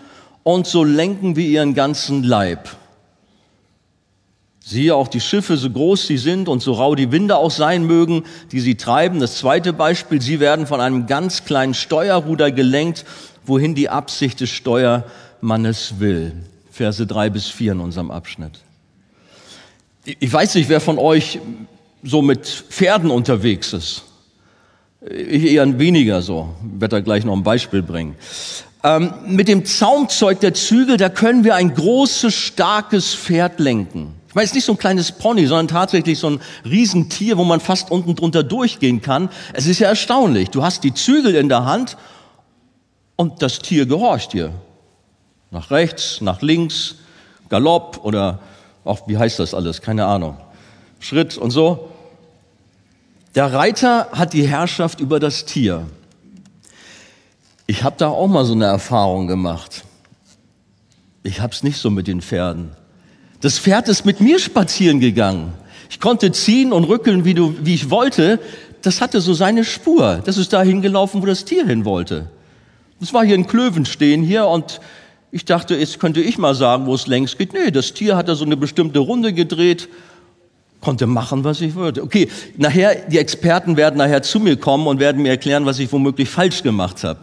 und 0.44 0.68
so 0.68 0.84
lenken 0.84 1.34
wir 1.34 1.48
ihren 1.48 1.74
ganzen 1.74 2.22
Leib. 2.22 2.68
Siehe 4.68 4.96
auch 4.96 5.06
die 5.06 5.20
Schiffe, 5.20 5.56
so 5.56 5.70
groß 5.70 6.08
sie 6.08 6.18
sind 6.18 6.48
und 6.48 6.60
so 6.60 6.72
rau 6.72 6.96
die 6.96 7.12
Winde 7.12 7.36
auch 7.36 7.52
sein 7.52 7.84
mögen, 7.84 8.24
die 8.50 8.58
sie 8.58 8.74
treiben. 8.74 9.20
Das 9.20 9.36
zweite 9.38 9.72
Beispiel, 9.72 10.20
sie 10.20 10.40
werden 10.40 10.66
von 10.66 10.80
einem 10.80 11.06
ganz 11.06 11.44
kleinen 11.44 11.74
Steuerruder 11.74 12.50
gelenkt, 12.50 13.04
wohin 13.44 13.76
die 13.76 13.88
Absicht 13.88 14.40
des 14.40 14.50
Steuermanns 14.50 15.04
man 15.40 15.64
es 15.64 16.00
will. 16.00 16.32
Verse 16.70 17.06
drei 17.06 17.30
bis 17.30 17.46
vier 17.46 17.72
in 17.72 17.80
unserem 17.80 18.10
Abschnitt. 18.10 18.60
Ich 20.04 20.32
weiß 20.32 20.54
nicht, 20.54 20.68
wer 20.68 20.80
von 20.80 20.98
euch 20.98 21.40
so 22.02 22.22
mit 22.22 22.46
Pferden 22.46 23.10
unterwegs 23.10 23.72
ist. 23.72 24.02
Ich 25.08 25.44
eher 25.44 25.78
weniger 25.78 26.22
so. 26.22 26.54
Ich 26.74 26.80
werde 26.80 26.96
da 26.96 27.00
gleich 27.00 27.24
noch 27.24 27.32
ein 27.32 27.42
Beispiel 27.42 27.82
bringen. 27.82 28.16
Ähm, 28.84 29.12
mit 29.26 29.48
dem 29.48 29.64
Zaumzeug 29.64 30.40
der 30.40 30.54
Zügel, 30.54 30.96
da 30.96 31.08
können 31.08 31.44
wir 31.44 31.54
ein 31.54 31.74
großes, 31.74 32.34
starkes 32.34 33.14
Pferd 33.14 33.58
lenken. 33.58 34.14
Ich 34.36 34.38
meine, 34.38 34.44
es 34.44 34.50
ist 34.50 34.56
nicht 34.56 34.64
so 34.66 34.72
ein 34.72 34.78
kleines 34.78 35.12
Pony, 35.12 35.46
sondern 35.46 35.68
tatsächlich 35.68 36.18
so 36.18 36.28
ein 36.28 36.42
Riesentier, 36.62 37.38
wo 37.38 37.44
man 37.44 37.58
fast 37.58 37.90
unten 37.90 38.14
drunter 38.14 38.42
durchgehen 38.42 39.00
kann. 39.00 39.30
Es 39.54 39.66
ist 39.66 39.78
ja 39.78 39.88
erstaunlich. 39.88 40.50
Du 40.50 40.62
hast 40.62 40.84
die 40.84 40.92
Zügel 40.92 41.34
in 41.34 41.48
der 41.48 41.64
Hand 41.64 41.96
und 43.16 43.40
das 43.40 43.60
Tier 43.60 43.86
gehorcht 43.86 44.34
dir. 44.34 44.52
Nach 45.50 45.70
rechts, 45.70 46.20
nach 46.20 46.42
links, 46.42 46.96
Galopp 47.48 48.04
oder 48.04 48.40
auch, 48.84 49.08
wie 49.08 49.16
heißt 49.16 49.38
das 49.38 49.54
alles? 49.54 49.80
Keine 49.80 50.04
Ahnung. 50.04 50.36
Schritt 51.00 51.38
und 51.38 51.50
so. 51.50 51.90
Der 53.34 53.54
Reiter 53.54 54.10
hat 54.12 54.34
die 54.34 54.46
Herrschaft 54.46 55.00
über 55.00 55.18
das 55.18 55.46
Tier. 55.46 55.86
Ich 57.66 57.84
habe 57.84 57.96
da 57.96 58.08
auch 58.08 58.28
mal 58.28 58.44
so 58.44 58.52
eine 58.52 58.66
Erfahrung 58.66 59.28
gemacht. 59.28 59.84
Ich 61.22 61.40
habe 61.40 61.54
es 61.54 61.62
nicht 61.62 61.78
so 61.78 61.88
mit 61.88 62.06
den 62.06 62.20
Pferden. 62.20 62.76
Das 63.40 63.58
Pferd 63.58 63.88
ist 63.88 64.04
mit 64.06 64.20
mir 64.20 64.38
spazieren 64.38 65.00
gegangen. 65.00 65.52
Ich 65.90 66.00
konnte 66.00 66.32
ziehen 66.32 66.72
und 66.72 66.84
rückeln, 66.84 67.24
wie, 67.24 67.34
du, 67.34 67.54
wie 67.62 67.74
ich 67.74 67.90
wollte. 67.90 68.40
Das 68.82 69.00
hatte 69.00 69.20
so 69.20 69.34
seine 69.34 69.64
Spur. 69.64 70.22
Das 70.24 70.36
ist 70.36 70.52
dahin 70.52 70.82
gelaufen, 70.82 71.22
wo 71.22 71.26
das 71.26 71.44
Tier 71.44 71.66
hin 71.66 71.84
wollte. 71.84 72.30
Es 73.00 73.12
war 73.12 73.24
hier 73.24 73.34
in 73.34 73.46
Klöven 73.46 73.84
stehen 73.84 74.22
hier 74.22 74.46
und 74.46 74.80
ich 75.30 75.44
dachte, 75.44 75.76
jetzt 75.76 76.00
könnte 76.00 76.20
ich 76.20 76.38
mal 76.38 76.54
sagen, 76.54 76.86
wo 76.86 76.94
es 76.94 77.06
längs 77.06 77.36
geht. 77.36 77.52
Nee, 77.52 77.70
das 77.70 77.92
Tier 77.92 78.16
hat 78.16 78.28
da 78.28 78.34
so 78.34 78.44
eine 78.44 78.56
bestimmte 78.56 79.00
Runde 79.00 79.32
gedreht, 79.32 79.88
konnte 80.80 81.06
machen, 81.06 81.44
was 81.44 81.60
ich 81.60 81.74
wollte. 81.74 82.02
Okay, 82.02 82.28
nachher, 82.56 82.94
die 83.08 83.18
Experten 83.18 83.76
werden 83.76 83.98
nachher 83.98 84.22
zu 84.22 84.40
mir 84.40 84.56
kommen 84.56 84.86
und 84.86 84.98
werden 84.98 85.22
mir 85.22 85.30
erklären, 85.30 85.66
was 85.66 85.78
ich 85.78 85.92
womöglich 85.92 86.30
falsch 86.30 86.62
gemacht 86.62 87.04
habe. 87.04 87.20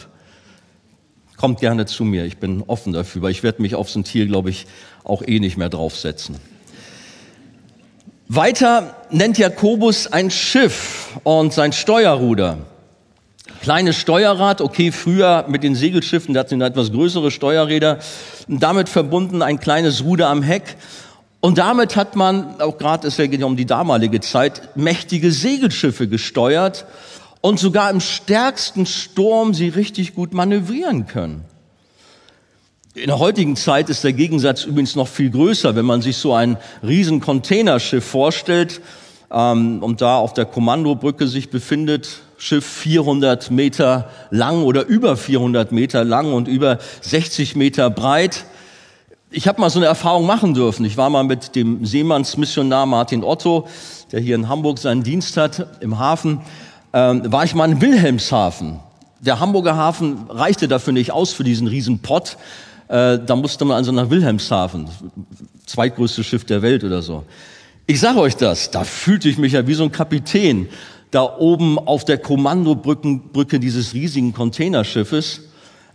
Kommt 1.43 1.59
gerne 1.59 1.85
zu 1.85 2.05
mir, 2.05 2.23
ich 2.23 2.37
bin 2.37 2.63
offen 2.67 2.93
dafür, 2.93 3.21
weil 3.21 3.31
ich 3.31 3.43
werde 3.43 3.61
mich 3.61 3.75
auf 3.75 3.89
so 3.89 3.99
ein 3.99 4.05
Tier, 4.05 4.27
glaube 4.27 4.49
ich, 4.49 4.65
auch 5.03 5.21
eh 5.21 5.41
nicht 5.41 5.57
mehr 5.57 5.67
draufsetzen. 5.67 6.37
Weiter 8.29 8.95
nennt 9.09 9.37
Jakobus 9.37 10.07
ein 10.07 10.31
Schiff 10.31 11.19
und 11.23 11.51
sein 11.51 11.73
Steuerruder. 11.73 12.59
Kleines 13.61 13.97
Steuerrad, 13.97 14.61
okay, 14.61 14.93
früher 14.93 15.43
mit 15.49 15.63
den 15.63 15.75
Segelschiffen, 15.75 16.33
da 16.33 16.39
hatten 16.39 16.61
etwas 16.61 16.93
größere 16.93 17.29
Steuerräder, 17.29 17.99
damit 18.47 18.87
verbunden 18.87 19.41
ein 19.41 19.59
kleines 19.59 20.05
Ruder 20.05 20.29
am 20.29 20.43
Heck. 20.43 20.77
Und 21.41 21.57
damit 21.57 21.97
hat 21.97 22.15
man, 22.15 22.61
auch 22.61 22.77
gerade, 22.77 23.05
es 23.09 23.17
ja 23.17 23.45
um 23.45 23.57
die 23.57 23.65
damalige 23.65 24.21
Zeit, 24.21 24.77
mächtige 24.77 25.29
Segelschiffe 25.29 26.07
gesteuert 26.07 26.85
und 27.43 27.59
sogar 27.59 27.91
im 27.91 27.99
stärksten 27.99 28.85
Sturm 28.85 29.53
sie 29.53 29.67
richtig 29.67 30.15
gut 30.15 30.33
manövrieren 30.33 31.07
können. 31.07 31.43
In 32.93 33.07
der 33.07 33.19
heutigen 33.19 33.57
Zeit 33.57 33.89
ist 33.89 34.05
der 34.05 34.13
Gegensatz 34.13 34.63
übrigens 34.63 34.95
noch 34.95 35.09
viel 35.09 35.29
größer, 35.29 35.75
wenn 35.75 35.83
man 35.83 36.01
sich 36.01 36.15
so 36.15 36.33
ein 36.33 36.55
riesen 36.83 37.19
Containerschiff 37.19 38.05
vorstellt 38.05 38.79
ähm, 39.29 39.83
und 39.83 39.99
da 39.99 40.15
auf 40.15 40.33
der 40.33 40.45
Kommandobrücke 40.45 41.27
sich 41.27 41.49
befindet, 41.49 42.21
Schiff 42.37 42.65
400 42.65 43.51
Meter 43.51 44.09
lang 44.29 44.63
oder 44.63 44.85
über 44.85 45.17
400 45.17 45.73
Meter 45.73 46.05
lang 46.05 46.31
und 46.31 46.47
über 46.47 46.79
60 47.01 47.57
Meter 47.57 47.89
breit. 47.89 48.45
Ich 49.31 49.49
habe 49.49 49.59
mal 49.59 49.69
so 49.69 49.79
eine 49.79 49.87
Erfahrung 49.87 50.25
machen 50.25 50.53
dürfen. 50.53 50.85
Ich 50.85 50.95
war 50.95 51.09
mal 51.09 51.25
mit 51.25 51.57
dem 51.57 51.85
Seemannsmissionar 51.85 52.85
Martin 52.85 53.21
Otto, 53.21 53.67
der 54.13 54.21
hier 54.21 54.35
in 54.35 54.47
Hamburg 54.47 54.77
seinen 54.77 55.03
Dienst 55.03 55.35
hat, 55.35 55.81
im 55.81 55.99
Hafen 55.99 56.39
ähm, 56.93 57.31
war 57.31 57.43
ich 57.43 57.55
mal 57.55 57.69
in 57.71 57.81
Wilhelmshaven. 57.81 58.79
Der 59.19 59.39
Hamburger 59.39 59.75
Hafen 59.75 60.29
reichte 60.29 60.67
dafür 60.67 60.93
nicht 60.93 61.11
aus 61.11 61.33
für 61.33 61.43
diesen 61.43 61.67
riesen 61.67 61.99
Pott. 61.99 62.37
Äh, 62.87 63.19
da 63.19 63.35
musste 63.35 63.65
man 63.65 63.77
also 63.77 63.91
nach 63.91 64.09
Wilhelmshaven, 64.09 64.87
zweitgrößtes 65.65 66.25
Schiff 66.25 66.45
der 66.45 66.61
Welt 66.61 66.83
oder 66.83 67.01
so. 67.01 67.23
Ich 67.87 67.99
sage 67.99 68.19
euch 68.19 68.35
das, 68.35 68.71
da 68.71 68.83
fühlte 68.83 69.27
ich 69.27 69.37
mich 69.37 69.53
ja 69.53 69.65
wie 69.67 69.73
so 69.73 69.83
ein 69.83 69.91
Kapitän 69.91 70.69
da 71.11 71.37
oben 71.37 71.77
auf 71.79 72.05
der 72.05 72.17
Kommandobrücke 72.17 73.59
dieses 73.59 73.93
riesigen 73.93 74.33
Containerschiffes. 74.33 75.41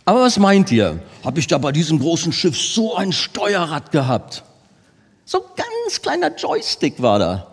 Aber 0.05 0.21
was 0.21 0.39
meint 0.39 0.71
ihr? 0.71 0.99
Habe 1.23 1.39
ich 1.39 1.47
da 1.47 1.57
bei 1.57 1.71
diesem 1.71 1.99
großen 1.99 2.31
Schiff 2.31 2.57
so 2.57 2.95
ein 2.95 3.11
Steuerrad 3.11 3.91
gehabt? 3.91 4.43
So 5.25 5.43
ganz 5.55 6.01
kleiner 6.01 6.35
Joystick 6.35 7.01
war 7.01 7.19
da 7.19 7.48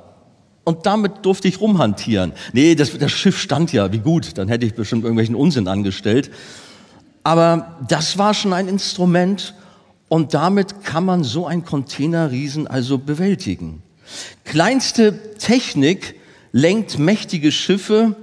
und 0.67 0.85
damit 0.85 1.25
durfte 1.25 1.47
ich 1.47 1.61
rumhantieren. 1.61 2.33
Nee, 2.53 2.75
das, 2.75 2.99
das 2.99 3.13
Schiff 3.13 3.39
stand 3.39 3.73
ja, 3.73 3.93
wie 3.93 4.01
gut, 4.01 4.37
dann 4.37 4.49
hätte 4.49 4.67
ich 4.67 4.75
bestimmt 4.75 5.05
irgendwelchen 5.05 5.37
Unsinn 5.37 5.69
angestellt. 5.69 6.31
Aber 7.23 7.79
das 7.89 8.19
war 8.19 8.35
schon 8.35 8.53
ein 8.53 8.67
Instrument 8.67 9.55
und 10.09 10.35
damit 10.35 10.83
kann 10.83 11.05
man 11.05 11.23
so 11.23 11.47
ein 11.47 11.65
Containerriesen 11.65 12.67
also 12.67 12.99
bewältigen. 12.99 13.83
Kleinste 14.45 15.37
Technik 15.39 16.17
lenkt 16.51 16.99
mächtige 16.99 17.53
Schiffe 17.53 18.17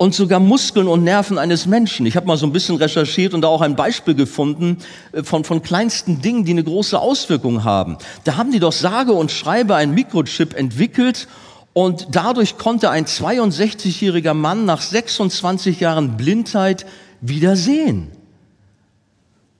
und 0.00 0.14
sogar 0.14 0.40
Muskeln 0.40 0.88
und 0.88 1.04
Nerven 1.04 1.36
eines 1.36 1.66
Menschen. 1.66 2.06
Ich 2.06 2.16
habe 2.16 2.26
mal 2.26 2.38
so 2.38 2.46
ein 2.46 2.52
bisschen 2.52 2.76
recherchiert 2.76 3.34
und 3.34 3.42
da 3.42 3.48
auch 3.48 3.60
ein 3.60 3.76
Beispiel 3.76 4.14
gefunden 4.14 4.78
äh, 5.12 5.22
von, 5.22 5.44
von 5.44 5.60
kleinsten 5.60 6.22
Dingen, 6.22 6.46
die 6.46 6.52
eine 6.52 6.64
große 6.64 6.98
Auswirkung 6.98 7.64
haben. 7.64 7.98
Da 8.24 8.38
haben 8.38 8.50
die 8.50 8.60
doch 8.60 8.72
sage 8.72 9.12
und 9.12 9.30
schreibe 9.30 9.74
ein 9.74 9.92
Mikrochip 9.92 10.54
entwickelt 10.54 11.28
und 11.74 12.08
dadurch 12.12 12.56
konnte 12.56 12.88
ein 12.88 13.04
62-jähriger 13.04 14.32
Mann 14.32 14.64
nach 14.64 14.80
26 14.80 15.80
Jahren 15.80 16.16
Blindheit 16.16 16.86
wieder 17.20 17.54
sehen. 17.54 18.10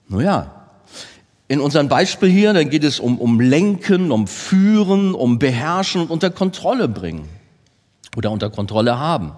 Naja, 0.07 0.55
in 1.49 1.59
unserem 1.59 1.87
Beispiel 1.87 2.29
hier, 2.29 2.53
dann 2.53 2.71
geht 2.71 2.83
es 2.83 2.99
um, 2.99 3.19
um 3.19 3.39
Lenken, 3.39 4.11
um 4.11 4.25
Führen, 4.25 5.13
um 5.13 5.37
Beherrschen 5.37 6.01
und 6.01 6.09
unter 6.09 6.31
Kontrolle 6.31 6.87
bringen 6.87 7.29
oder 8.17 8.31
unter 8.31 8.49
Kontrolle 8.49 8.97
haben. 8.97 9.33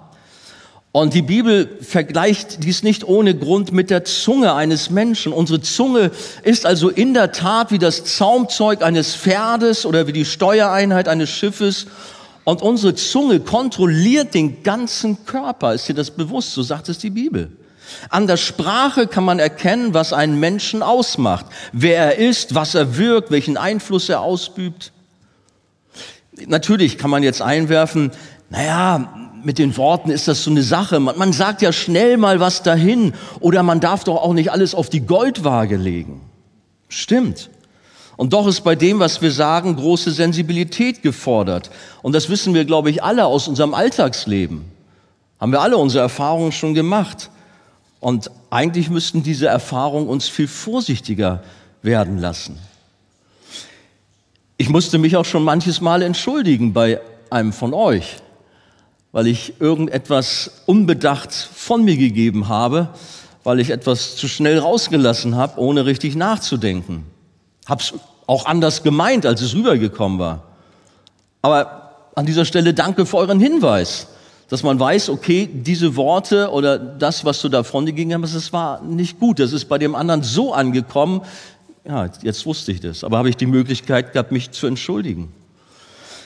Und 0.93 1.15
die 1.15 1.23
Bibel 1.23 1.75
vergleicht 1.81 2.63
dies 2.63 2.83
nicht 2.83 3.03
ohne 3.03 3.35
Grund 3.35 3.71
mit 3.71 3.89
der 3.89 4.05
Zunge 4.05 4.53
eines 4.53 4.91
Menschen. 4.91 5.33
Unsere 5.33 5.59
Zunge 5.59 6.11
ist 6.43 6.67
also 6.67 6.87
in 6.87 7.15
der 7.15 7.31
Tat 7.31 7.71
wie 7.71 7.79
das 7.79 8.05
Zaumzeug 8.05 8.83
eines 8.83 9.15
Pferdes 9.15 9.87
oder 9.87 10.05
wie 10.05 10.13
die 10.13 10.23
Steuereinheit 10.23 11.07
eines 11.07 11.31
Schiffes. 11.31 11.87
Und 12.43 12.61
unsere 12.61 12.93
Zunge 12.93 13.39
kontrolliert 13.39 14.35
den 14.35 14.61
ganzen 14.61 15.25
Körper. 15.25 15.73
Ist 15.73 15.89
dir 15.89 15.95
das 15.95 16.11
bewusst? 16.11 16.53
So 16.53 16.61
sagt 16.61 16.89
es 16.89 16.99
die 16.99 17.09
Bibel. 17.09 17.51
An 18.09 18.27
der 18.27 18.37
Sprache 18.37 19.07
kann 19.07 19.25
man 19.25 19.39
erkennen, 19.39 19.95
was 19.95 20.13
einen 20.13 20.39
Menschen 20.39 20.83
ausmacht. 20.83 21.47
Wer 21.71 21.97
er 21.97 22.17
ist, 22.19 22.53
was 22.53 22.75
er 22.75 22.99
wirkt, 22.99 23.31
welchen 23.31 23.57
Einfluss 23.57 24.09
er 24.09 24.21
ausübt. 24.21 24.91
Natürlich 26.45 26.99
kann 26.99 27.09
man 27.09 27.23
jetzt 27.23 27.41
einwerfen, 27.41 28.11
naja, 28.51 29.22
mit 29.43 29.57
den 29.57 29.75
Worten 29.77 30.09
ist 30.09 30.27
das 30.27 30.43
so 30.43 30.51
eine 30.51 30.63
Sache. 30.63 30.99
Man, 30.99 31.17
man 31.17 31.33
sagt 31.33 31.61
ja 31.61 31.71
schnell 31.71 32.17
mal 32.17 32.39
was 32.39 32.63
dahin 32.63 33.13
oder 33.39 33.63
man 33.63 33.79
darf 33.79 34.03
doch 34.03 34.17
auch 34.17 34.33
nicht 34.33 34.51
alles 34.51 34.75
auf 34.75 34.89
die 34.89 35.01
Goldwaage 35.01 35.75
legen. 35.75 36.21
Stimmt. 36.89 37.49
Und 38.15 38.33
doch 38.33 38.47
ist 38.47 38.61
bei 38.61 38.75
dem, 38.75 38.99
was 38.99 39.21
wir 39.21 39.31
sagen, 39.31 39.75
große 39.75 40.11
Sensibilität 40.11 41.01
gefordert. 41.01 41.71
Und 42.01 42.13
das 42.13 42.29
wissen 42.29 42.53
wir, 42.53 42.65
glaube 42.65 42.89
ich, 42.89 43.03
alle 43.03 43.25
aus 43.25 43.47
unserem 43.47 43.73
Alltagsleben. 43.73 44.65
Haben 45.39 45.51
wir 45.51 45.61
alle 45.61 45.77
unsere 45.77 46.03
Erfahrungen 46.03 46.51
schon 46.51 46.73
gemacht. 46.73 47.29
Und 47.99 48.29
eigentlich 48.49 48.89
müssten 48.89 49.23
diese 49.23 49.47
Erfahrungen 49.47 50.07
uns 50.07 50.27
viel 50.27 50.47
vorsichtiger 50.47 51.43
werden 51.81 52.17
lassen. 52.17 52.59
Ich 54.57 54.69
musste 54.69 54.99
mich 54.99 55.17
auch 55.17 55.25
schon 55.25 55.43
manches 55.43 55.81
Mal 55.81 56.01
entschuldigen 56.01 56.73
bei 56.73 57.01
einem 57.29 57.51
von 57.51 57.73
euch 57.73 58.17
weil 59.13 59.27
ich 59.27 59.61
irgendetwas 59.61 60.63
unbedacht 60.65 61.31
von 61.31 61.85
mir 61.85 61.95
gegeben 61.95 62.49
habe, 62.49 62.89
weil 63.43 63.59
ich 63.59 63.69
etwas 63.69 64.15
zu 64.17 64.27
schnell 64.27 64.57
rausgelassen 64.57 65.35
habe, 65.35 65.61
ohne 65.61 65.85
richtig 65.85 66.15
nachzudenken. 66.15 67.05
Hab's 67.67 67.93
auch 68.25 68.45
anders 68.47 68.83
gemeint, 68.83 69.25
als 69.25 69.41
es 69.41 69.53
rübergekommen 69.53 70.17
war. 70.17 70.43
Aber 71.41 71.91
an 72.15 72.25
dieser 72.25 72.43
Stelle 72.43 72.73
danke 72.73 73.05
für 73.05 73.17
euren 73.17 73.39
Hinweis, 73.39 74.07
dass 74.49 74.63
man 74.63 74.79
weiß, 74.79 75.09
okay, 75.09 75.47
diese 75.51 75.95
Worte 75.95 76.49
oder 76.49 76.79
das, 76.79 77.23
was 77.23 77.39
du 77.41 77.49
da 77.49 77.63
von 77.63 77.85
dir 77.85 77.93
ging, 77.93 78.09
das 78.09 78.51
war 78.51 78.81
nicht 78.81 79.19
gut. 79.19 79.39
Das 79.39 79.53
ist 79.53 79.65
bei 79.65 79.77
dem 79.77 79.93
anderen 79.93 80.23
so 80.23 80.53
angekommen. 80.53 81.21
Ja, 81.85 82.09
jetzt 82.23 82.45
wusste 82.45 82.71
ich 82.71 82.79
das. 82.79 83.03
Aber 83.03 83.19
habe 83.19 83.29
ich 83.29 83.37
die 83.37 83.45
Möglichkeit 83.45 84.13
gehabt, 84.13 84.31
mich 84.31 84.51
zu 84.51 84.65
entschuldigen. 84.65 85.31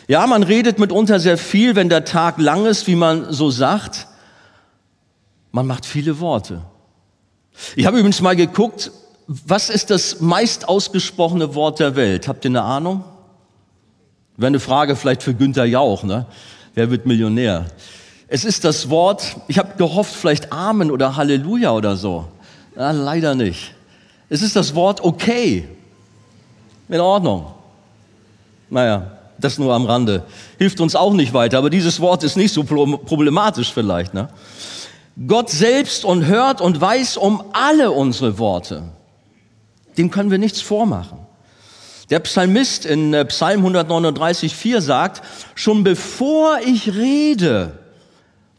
Ja, 0.08 0.26
man 0.26 0.44
redet 0.44 0.80
mitunter 0.80 1.20
sehr 1.20 1.38
viel, 1.38 1.76
wenn 1.76 1.90
der 1.90 2.06
Tag 2.06 2.38
lang 2.38 2.66
ist, 2.66 2.88
wie 2.88 2.96
man 2.96 3.34
so 3.34 3.52
sagt. 3.52 4.08
Man 5.52 5.68
macht 5.68 5.86
viele 5.86 6.20
Worte. 6.20 6.62
Ich 7.76 7.86
habe 7.86 7.98
übrigens 7.98 8.22
mal 8.22 8.36
geguckt, 8.36 8.92
was 9.28 9.70
ist 9.70 9.90
das 9.90 10.22
meist 10.22 10.70
ausgesprochene 10.70 11.56
Wort 11.56 11.80
der 11.80 11.96
Welt? 11.98 12.28
Habt 12.30 12.46
ihr 12.46 12.52
eine 12.52 12.62
Ahnung? 12.62 13.04
Wäre 14.38 14.48
eine 14.48 14.60
Frage 14.62 14.96
vielleicht 14.96 15.24
für 15.24 15.34
Günther 15.34 15.66
Jauch, 15.66 16.04
ne? 16.04 16.26
Wer 16.74 16.90
wird 16.90 17.06
Millionär? 17.06 17.66
Es 18.30 18.46
ist 18.46 18.64
das 18.64 18.90
Wort, 18.90 19.36
ich 19.48 19.58
habe 19.58 19.76
gehofft, 19.78 20.16
vielleicht 20.16 20.54
Amen 20.54 20.92
oder 20.92 21.18
Halleluja 21.18 21.72
oder 21.72 21.98
so. 21.98 22.28
Ja, 22.76 22.92
leider 22.92 23.36
nicht. 23.36 23.74
Es 24.30 24.42
ist 24.42 24.56
das 24.56 24.76
Wort 24.76 25.02
okay. 25.02 25.68
In 26.88 27.00
Ordnung. 27.00 27.48
Naja, 28.70 29.17
das 29.40 29.58
nur 29.58 29.74
am 29.74 29.86
Rande. 29.86 30.26
Hilft 30.58 30.80
uns 30.80 30.96
auch 30.96 31.14
nicht 31.14 31.34
weiter, 31.34 31.58
aber 31.58 31.70
dieses 31.70 32.00
Wort 32.00 32.24
ist 32.24 32.38
nicht 32.38 32.54
so 32.54 32.64
problematisch 32.64 33.74
vielleicht. 33.74 34.14
Ne? 34.14 34.30
Gott 35.26 35.50
selbst 35.50 36.06
und 36.06 36.26
hört 36.26 36.62
und 36.62 36.80
weiß 36.80 37.18
um 37.18 37.44
alle 37.54 37.92
unsere 37.92 38.38
Worte. 38.38 38.84
Dem 39.98 40.12
können 40.12 40.32
wir 40.32 40.38
nichts 40.38 40.62
vormachen. 40.62 41.20
Der 42.10 42.20
Psalmist 42.20 42.86
in 42.86 43.14
äh, 43.14 43.26
Psalm 43.26 43.60
139, 43.60 44.56
4 44.56 44.82
sagt, 44.82 45.22
schon 45.56 45.84
bevor 45.84 46.60
ich 46.66 46.94
rede, 46.96 47.80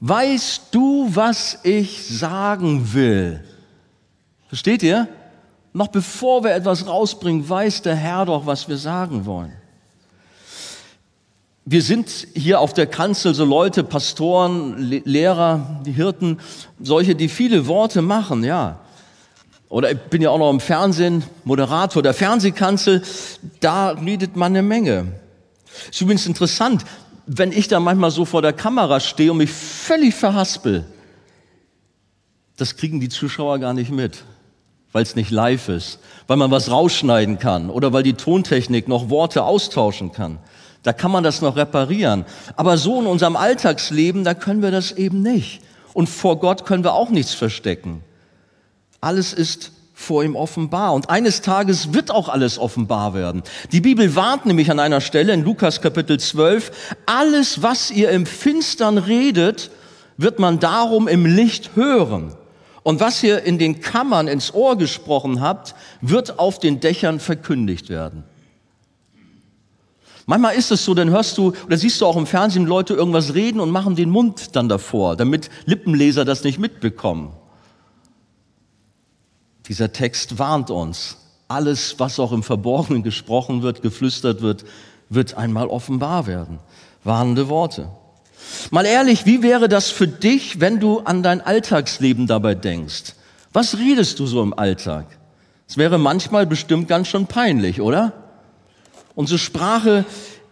weißt 0.00 0.64
du, 0.70 1.08
was 1.14 1.60
ich 1.62 2.06
sagen 2.08 2.92
will. 2.92 3.42
Versteht 4.48 4.82
ihr? 4.82 5.08
Noch 5.72 5.88
bevor 5.88 6.44
wir 6.44 6.54
etwas 6.54 6.86
rausbringen, 6.86 7.48
weiß 7.48 7.82
der 7.82 7.94
Herr 7.94 8.26
doch, 8.26 8.44
was 8.46 8.68
wir 8.68 8.76
sagen 8.76 9.24
wollen. 9.24 9.57
Wir 11.70 11.82
sind 11.82 12.28
hier 12.34 12.60
auf 12.60 12.72
der 12.72 12.86
Kanzel 12.86 13.34
so 13.34 13.44
Leute, 13.44 13.84
Pastoren, 13.84 14.78
Lehrer, 14.78 15.82
die 15.84 15.92
Hirten, 15.92 16.38
solche, 16.80 17.14
die 17.14 17.28
viele 17.28 17.66
Worte 17.66 18.00
machen, 18.00 18.42
ja. 18.42 18.78
Oder 19.68 19.92
ich 19.92 19.98
bin 19.98 20.22
ja 20.22 20.30
auch 20.30 20.38
noch 20.38 20.48
im 20.48 20.60
Fernsehen, 20.60 21.24
Moderator 21.44 22.02
der 22.02 22.14
Fernsehkanzel, 22.14 23.02
da 23.60 23.90
redet 23.90 24.34
man 24.34 24.52
eine 24.52 24.62
Menge. 24.62 25.08
Ist 25.90 26.00
übrigens 26.00 26.24
interessant, 26.24 26.86
wenn 27.26 27.52
ich 27.52 27.68
da 27.68 27.80
manchmal 27.80 28.12
so 28.12 28.24
vor 28.24 28.40
der 28.40 28.54
Kamera 28.54 28.98
stehe 28.98 29.32
und 29.32 29.36
mich 29.36 29.50
völlig 29.50 30.14
verhaspel, 30.14 30.86
das 32.56 32.76
kriegen 32.76 32.98
die 32.98 33.10
Zuschauer 33.10 33.58
gar 33.58 33.74
nicht 33.74 33.90
mit, 33.90 34.24
weil 34.92 35.02
es 35.02 35.16
nicht 35.16 35.30
live 35.30 35.68
ist, 35.68 35.98
weil 36.28 36.38
man 36.38 36.50
was 36.50 36.70
rausschneiden 36.70 37.38
kann 37.38 37.68
oder 37.68 37.92
weil 37.92 38.04
die 38.04 38.14
Tontechnik 38.14 38.88
noch 38.88 39.10
Worte 39.10 39.44
austauschen 39.44 40.12
kann. 40.12 40.38
Da 40.82 40.92
kann 40.92 41.10
man 41.10 41.24
das 41.24 41.42
noch 41.42 41.56
reparieren. 41.56 42.24
Aber 42.56 42.78
so 42.78 43.00
in 43.00 43.06
unserem 43.06 43.36
Alltagsleben, 43.36 44.24
da 44.24 44.34
können 44.34 44.62
wir 44.62 44.70
das 44.70 44.92
eben 44.92 45.22
nicht. 45.22 45.60
Und 45.92 46.08
vor 46.08 46.38
Gott 46.38 46.64
können 46.64 46.84
wir 46.84 46.94
auch 46.94 47.10
nichts 47.10 47.34
verstecken. 47.34 48.02
Alles 49.00 49.32
ist 49.32 49.72
vor 49.98 50.22
ihm 50.22 50.36
offenbar. 50.36 50.94
Und 50.94 51.10
eines 51.10 51.42
Tages 51.42 51.92
wird 51.92 52.12
auch 52.12 52.28
alles 52.28 52.58
offenbar 52.58 53.14
werden. 53.14 53.42
Die 53.72 53.80
Bibel 53.80 54.14
warnt 54.14 54.46
nämlich 54.46 54.70
an 54.70 54.78
einer 54.78 55.00
Stelle 55.00 55.32
in 55.32 55.42
Lukas 55.42 55.80
Kapitel 55.80 56.20
12, 56.20 56.70
alles, 57.04 57.62
was 57.62 57.90
ihr 57.90 58.10
im 58.10 58.24
Finstern 58.24 58.96
redet, 58.96 59.72
wird 60.16 60.38
man 60.38 60.60
darum 60.60 61.08
im 61.08 61.26
Licht 61.26 61.74
hören. 61.74 62.32
Und 62.84 63.00
was 63.00 63.22
ihr 63.24 63.42
in 63.42 63.58
den 63.58 63.80
Kammern 63.80 64.28
ins 64.28 64.54
Ohr 64.54 64.78
gesprochen 64.78 65.40
habt, 65.40 65.74
wird 66.00 66.38
auf 66.38 66.60
den 66.60 66.78
Dächern 66.78 67.18
verkündigt 67.18 67.90
werden. 67.90 68.22
Manchmal 70.30 70.56
ist 70.56 70.70
es 70.70 70.84
so, 70.84 70.92
dann 70.92 71.08
hörst 71.08 71.38
du 71.38 71.54
oder 71.64 71.78
siehst 71.78 72.02
du 72.02 72.06
auch 72.06 72.18
im 72.18 72.26
Fernsehen 72.26 72.66
Leute 72.66 72.92
irgendwas 72.92 73.32
reden 73.32 73.60
und 73.60 73.70
machen 73.70 73.96
den 73.96 74.10
Mund 74.10 74.54
dann 74.56 74.68
davor, 74.68 75.16
damit 75.16 75.48
Lippenleser 75.64 76.26
das 76.26 76.44
nicht 76.44 76.58
mitbekommen. 76.58 77.32
Dieser 79.68 79.90
Text 79.90 80.38
warnt 80.38 80.70
uns. 80.70 81.16
Alles, 81.48 81.98
was 81.98 82.20
auch 82.20 82.32
im 82.32 82.42
Verborgenen 82.42 83.02
gesprochen 83.02 83.62
wird, 83.62 83.80
geflüstert 83.80 84.42
wird, 84.42 84.66
wird 85.08 85.32
einmal 85.32 85.68
offenbar 85.68 86.26
werden. 86.26 86.58
Warnende 87.04 87.48
Worte. 87.48 87.88
Mal 88.70 88.84
ehrlich, 88.84 89.24
wie 89.24 89.42
wäre 89.42 89.66
das 89.66 89.88
für 89.88 90.08
dich, 90.08 90.60
wenn 90.60 90.78
du 90.78 90.98
an 90.98 91.22
dein 91.22 91.40
Alltagsleben 91.40 92.26
dabei 92.26 92.54
denkst? 92.54 93.14
Was 93.54 93.78
redest 93.78 94.18
du 94.18 94.26
so 94.26 94.42
im 94.42 94.52
Alltag? 94.52 95.06
Es 95.66 95.78
wäre 95.78 95.96
manchmal 95.96 96.44
bestimmt 96.44 96.86
ganz 96.86 97.08
schön 97.08 97.26
peinlich, 97.26 97.80
oder? 97.80 98.27
Unsere 99.18 99.40
Sprache 99.40 100.04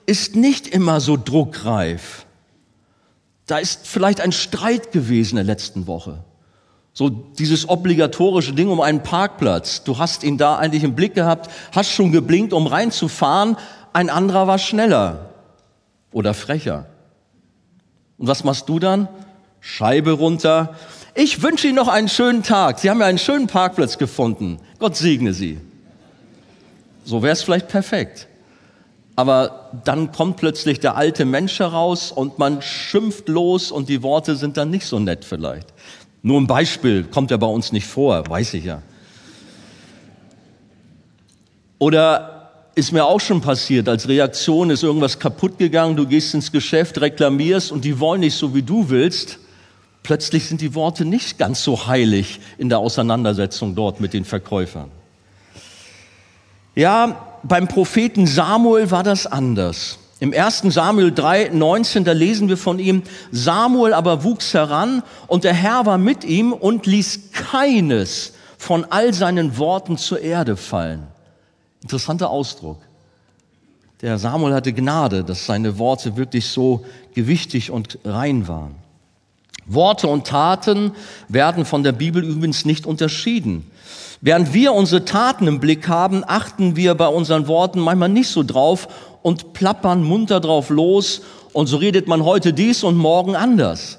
ist 0.06 0.34
nicht 0.34 0.66
immer 0.66 0.98
so 0.98 1.16
druckreif. 1.16 2.26
Da 3.46 3.58
ist 3.58 3.86
vielleicht 3.86 4.20
ein 4.20 4.32
Streit 4.32 4.90
gewesen 4.90 5.38
in 5.38 5.46
der 5.46 5.54
letzten 5.54 5.86
Woche. 5.86 6.24
So 6.92 7.08
dieses 7.08 7.68
obligatorische 7.68 8.54
Ding 8.54 8.68
um 8.68 8.80
einen 8.80 9.04
Parkplatz. 9.04 9.84
Du 9.84 9.98
hast 9.98 10.24
ihn 10.24 10.36
da 10.36 10.56
eigentlich 10.56 10.82
im 10.82 10.96
Blick 10.96 11.14
gehabt, 11.14 11.48
hast 11.70 11.92
schon 11.92 12.10
geblinkt, 12.10 12.52
um 12.52 12.66
reinzufahren. 12.66 13.56
Ein 13.92 14.10
anderer 14.10 14.48
war 14.48 14.58
schneller 14.58 15.30
oder 16.10 16.34
frecher. 16.34 16.86
Und 18.18 18.26
was 18.26 18.42
machst 18.42 18.68
du 18.68 18.80
dann? 18.80 19.06
Scheibe 19.60 20.10
runter. 20.10 20.74
Ich 21.14 21.40
wünsche 21.40 21.68
Ihnen 21.68 21.76
noch 21.76 21.86
einen 21.86 22.08
schönen 22.08 22.42
Tag. 22.42 22.80
Sie 22.80 22.90
haben 22.90 22.98
ja 22.98 23.06
einen 23.06 23.18
schönen 23.18 23.46
Parkplatz 23.46 23.96
gefunden. 23.96 24.58
Gott 24.80 24.96
segne 24.96 25.34
Sie. 25.34 25.60
So 27.04 27.22
wäre 27.22 27.32
es 27.32 27.44
vielleicht 27.44 27.68
perfekt. 27.68 28.26
Aber 29.16 29.70
dann 29.84 30.12
kommt 30.12 30.36
plötzlich 30.36 30.78
der 30.78 30.96
alte 30.96 31.24
Mensch 31.24 31.58
heraus 31.58 32.12
und 32.12 32.38
man 32.38 32.60
schimpft 32.60 33.28
los 33.28 33.72
und 33.72 33.88
die 33.88 34.02
Worte 34.02 34.36
sind 34.36 34.58
dann 34.58 34.70
nicht 34.70 34.86
so 34.86 34.98
nett 34.98 35.24
vielleicht. 35.24 35.72
Nur 36.22 36.38
ein 36.38 36.46
Beispiel, 36.46 37.04
kommt 37.04 37.30
ja 37.30 37.38
bei 37.38 37.46
uns 37.46 37.72
nicht 37.72 37.86
vor, 37.86 38.28
weiß 38.28 38.54
ich 38.54 38.64
ja. 38.64 38.82
Oder 41.78 42.50
ist 42.74 42.92
mir 42.92 43.06
auch 43.06 43.20
schon 43.20 43.40
passiert, 43.40 43.88
als 43.88 44.06
Reaktion 44.06 44.68
ist 44.68 44.82
irgendwas 44.82 45.18
kaputt 45.18 45.58
gegangen, 45.58 45.96
du 45.96 46.06
gehst 46.06 46.34
ins 46.34 46.52
Geschäft, 46.52 47.00
reklamierst 47.00 47.72
und 47.72 47.86
die 47.86 47.98
wollen 47.98 48.20
nicht 48.20 48.36
so, 48.36 48.54
wie 48.54 48.62
du 48.62 48.90
willst. 48.90 49.38
Plötzlich 50.02 50.44
sind 50.46 50.60
die 50.60 50.74
Worte 50.74 51.06
nicht 51.06 51.38
ganz 51.38 51.64
so 51.64 51.86
heilig 51.86 52.38
in 52.58 52.68
der 52.68 52.78
Auseinandersetzung 52.80 53.74
dort 53.74 53.98
mit 54.00 54.12
den 54.12 54.26
Verkäufern. 54.26 54.90
Ja, 56.74 57.35
beim 57.48 57.68
Propheten 57.68 58.26
Samuel 58.26 58.90
war 58.90 59.02
das 59.02 59.26
anders. 59.26 59.98
Im 60.18 60.32
1. 60.32 60.62
Samuel 60.68 61.12
3, 61.12 61.50
19, 61.52 62.04
da 62.04 62.12
lesen 62.12 62.48
wir 62.48 62.56
von 62.56 62.78
ihm, 62.78 63.02
Samuel 63.32 63.92
aber 63.92 64.24
wuchs 64.24 64.54
heran 64.54 65.02
und 65.26 65.44
der 65.44 65.52
Herr 65.52 65.84
war 65.84 65.98
mit 65.98 66.24
ihm 66.24 66.52
und 66.54 66.86
ließ 66.86 67.32
keines 67.32 68.32
von 68.56 68.86
all 68.88 69.12
seinen 69.12 69.58
Worten 69.58 69.98
zur 69.98 70.20
Erde 70.20 70.56
fallen. 70.56 71.06
Interessanter 71.82 72.30
Ausdruck. 72.30 72.78
Der 74.00 74.18
Samuel 74.18 74.54
hatte 74.54 74.72
Gnade, 74.72 75.22
dass 75.22 75.46
seine 75.46 75.78
Worte 75.78 76.16
wirklich 76.16 76.46
so 76.46 76.84
gewichtig 77.14 77.70
und 77.70 77.98
rein 78.04 78.48
waren. 78.48 78.74
Worte 79.66 80.08
und 80.08 80.26
Taten 80.26 80.92
werden 81.28 81.64
von 81.64 81.82
der 81.82 81.92
Bibel 81.92 82.24
übrigens 82.24 82.64
nicht 82.64 82.86
unterschieden. 82.86 83.70
Während 84.20 84.54
wir 84.54 84.72
unsere 84.72 85.04
Taten 85.04 85.46
im 85.46 85.60
Blick 85.60 85.88
haben, 85.88 86.24
achten 86.26 86.76
wir 86.76 86.94
bei 86.94 87.08
unseren 87.08 87.48
Worten 87.48 87.80
manchmal 87.80 88.08
nicht 88.08 88.28
so 88.28 88.42
drauf 88.42 88.88
und 89.22 89.52
plappern 89.52 90.02
munter 90.02 90.40
drauf 90.40 90.70
los 90.70 91.22
und 91.52 91.66
so 91.66 91.76
redet 91.76 92.08
man 92.08 92.24
heute 92.24 92.52
dies 92.52 92.82
und 92.82 92.96
morgen 92.96 93.36
anders. 93.36 93.98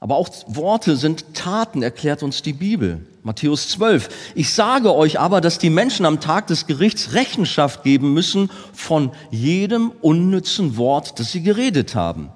Aber 0.00 0.16
auch 0.16 0.28
Worte 0.48 0.96
sind 0.96 1.34
Taten, 1.34 1.82
erklärt 1.82 2.24
uns 2.24 2.42
die 2.42 2.52
Bibel. 2.52 3.06
Matthäus 3.22 3.68
12. 3.68 4.08
Ich 4.34 4.52
sage 4.52 4.92
euch 4.96 5.20
aber, 5.20 5.40
dass 5.40 5.58
die 5.58 5.70
Menschen 5.70 6.06
am 6.06 6.18
Tag 6.18 6.48
des 6.48 6.66
Gerichts 6.66 7.12
Rechenschaft 7.12 7.84
geben 7.84 8.12
müssen 8.12 8.50
von 8.72 9.12
jedem 9.30 9.92
unnützen 10.00 10.76
Wort, 10.76 11.20
das 11.20 11.30
sie 11.30 11.44
geredet 11.44 11.94
haben. 11.94 12.30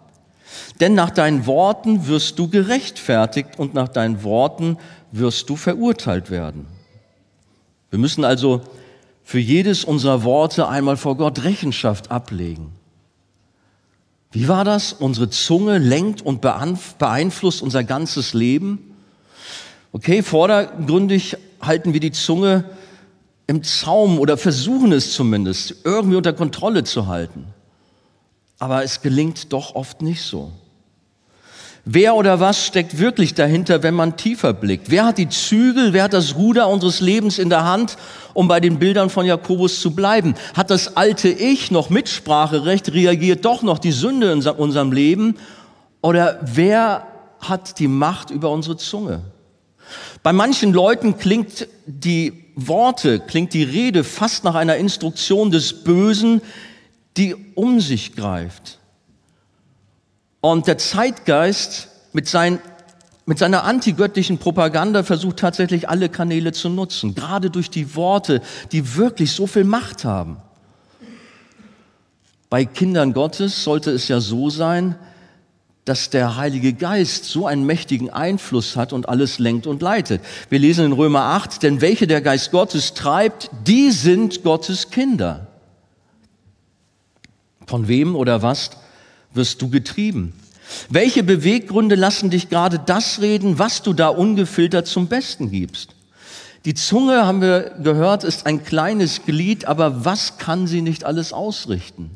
Denn 0.81 0.95
nach 0.95 1.11
deinen 1.11 1.47
Worten 1.47 2.07
wirst 2.07 2.38
du 2.38 2.49
gerechtfertigt 2.49 3.59
und 3.59 3.75
nach 3.75 3.88
deinen 3.88 4.23
Worten 4.23 4.79
wirst 5.12 5.49
du 5.49 5.57
verurteilt 5.57 6.31
werden. 6.31 6.66
Wir 7.90 7.99
müssen 7.99 8.25
also 8.25 8.62
für 9.23 9.38
jedes 9.38 9.85
unserer 9.85 10.23
Worte 10.23 10.69
einmal 10.69 10.97
vor 10.97 11.16
Gott 11.16 11.45
Rechenschaft 11.45 12.11
ablegen. 12.11 12.73
Wie 14.33 14.49
war 14.49 14.64
das? 14.64 14.92
Unsere 14.92 15.31
Zunge 15.31 15.79
lenkt 15.79 16.21
und 16.23 16.40
beeinflusst 16.40 17.62
unser 17.62 17.85
ganzes 17.85 18.35
Leben. 18.35 18.95
Okay, 19.92 20.23
vordergründig 20.23 21.37
halten 21.61 21.92
wir 21.92 22.01
die 22.01 22.12
Zunge 22.12 22.64
im 23.47 23.62
Zaum 23.62 24.19
oder 24.19 24.37
versuchen 24.37 24.92
es 24.92 25.12
zumindest 25.12 25.77
irgendwie 25.85 26.16
unter 26.16 26.33
Kontrolle 26.33 26.85
zu 26.85 27.07
halten. 27.07 27.47
Aber 28.59 28.83
es 28.83 29.03
gelingt 29.03 29.53
doch 29.53 29.75
oft 29.75 30.03
nicht 30.03 30.23
so. 30.23 30.53
Wer 31.88 32.16
oder 32.16 32.40
was 32.40 32.66
steckt 32.66 32.99
wirklich 32.99 33.35
dahinter, 33.35 33.85
wenn 33.85 33.95
man 33.95 34.16
tiefer 34.16 34.53
blickt? 34.53 34.90
Wer 34.90 35.05
hat 35.05 35.19
die 35.19 35.29
Zügel, 35.29 35.92
wer 35.92 36.03
hat 36.03 36.14
das 36.14 36.35
Ruder 36.35 36.69
unseres 36.69 37.01
Lebens 37.01 37.38
in 37.38 37.49
der 37.49 37.64
Hand, 37.64 37.97
um 38.35 38.49
bei 38.49 38.59
den 38.59 38.81
Bildern 38.81 39.09
von 39.09 39.25
Jakobus 39.25 39.81
zu 39.81 39.95
bleiben? 39.95 40.35
Hat 40.55 40.71
das 40.71 40.97
alte 40.97 41.29
Ich 41.29 41.71
noch 41.71 41.88
Mitspracherecht? 41.88 42.92
Reagiert 42.92 43.45
doch 43.45 43.62
noch 43.62 43.79
die 43.79 43.92
Sünde 43.92 44.33
in 44.33 44.45
unserem 44.45 44.90
Leben? 44.90 45.37
Oder 46.03 46.40
wer 46.42 47.07
hat 47.38 47.79
die 47.79 47.87
Macht 47.87 48.31
über 48.31 48.51
unsere 48.51 48.77
Zunge? 48.77 49.23
Bei 50.25 50.33
manchen 50.33 50.73
Leuten 50.73 51.19
klingt 51.19 51.69
die 51.87 52.47
Worte, 52.57 53.21
klingt 53.21 53.55
die 53.55 53.62
Rede 53.62 54.03
fast 54.03 54.42
nach 54.42 54.57
einer 54.57 54.77
Instruktion 54.77 55.53
des 55.53 55.85
Bösen, 55.85 56.42
die 57.16 57.35
um 57.55 57.81
sich 57.81 58.14
greift. 58.14 58.79
Und 60.40 60.66
der 60.66 60.79
Zeitgeist 60.79 61.88
mit, 62.12 62.29
sein, 62.29 62.61
mit 63.24 63.38
seiner 63.38 63.64
antigöttlichen 63.64 64.38
Propaganda 64.38 65.02
versucht 65.02 65.38
tatsächlich 65.38 65.88
alle 65.88 66.09
Kanäle 66.09 66.52
zu 66.52 66.68
nutzen, 66.68 67.14
gerade 67.14 67.50
durch 67.50 67.70
die 67.70 67.94
Worte, 67.96 68.42
die 68.72 68.96
wirklich 68.96 69.33
so 69.33 69.46
viel 69.46 69.64
Macht 69.64 70.05
haben. 70.05 70.37
Bei 72.48 72.64
Kindern 72.64 73.12
Gottes 73.12 73.64
sollte 73.64 73.90
es 73.90 74.07
ja 74.09 74.20
so 74.20 74.50
sein, 74.50 74.94
dass 75.85 76.11
der 76.11 76.37
Heilige 76.37 76.72
Geist 76.72 77.24
so 77.24 77.46
einen 77.46 77.64
mächtigen 77.64 78.11
Einfluss 78.11 78.76
hat 78.76 78.92
und 78.92 79.09
alles 79.09 79.38
lenkt 79.38 79.66
und 79.66 79.83
leitet. 79.83 80.20
Wir 80.48 80.59
lesen 80.59 80.85
in 80.85 80.92
Römer 80.92 81.22
8, 81.22 81.62
denn 81.62 81.81
welche 81.81 82.07
der 82.07 82.20
Geist 82.20 82.50
Gottes 82.50 82.94
treibt, 82.94 83.50
die 83.66 83.92
sind 83.92 84.42
Gottes 84.42 84.90
Kinder. 84.90 85.45
Von 87.66 87.88
wem 87.88 88.14
oder 88.16 88.42
was 88.42 88.70
wirst 89.35 89.61
du 89.61 89.68
getrieben? 89.68 90.33
Welche 90.88 91.22
Beweggründe 91.22 91.94
lassen 91.94 92.31
dich 92.31 92.48
gerade 92.48 92.79
das 92.79 93.20
reden, 93.20 93.59
was 93.59 93.83
du 93.83 93.92
da 93.92 94.09
ungefiltert 94.09 94.87
zum 94.87 95.09
Besten 95.09 95.50
gibst? 95.50 95.94
Die 96.64 96.74
Zunge, 96.74 97.26
haben 97.26 97.40
wir 97.40 97.76
gehört, 97.83 98.24
ist 98.24 98.46
ein 98.46 98.64
kleines 98.64 99.24
Glied, 99.24 99.66
aber 99.66 100.05
was 100.05 100.38
kann 100.38 100.66
sie 100.66 100.83
nicht 100.83 101.05
alles 101.05 101.33
ausrichten? 101.33 102.11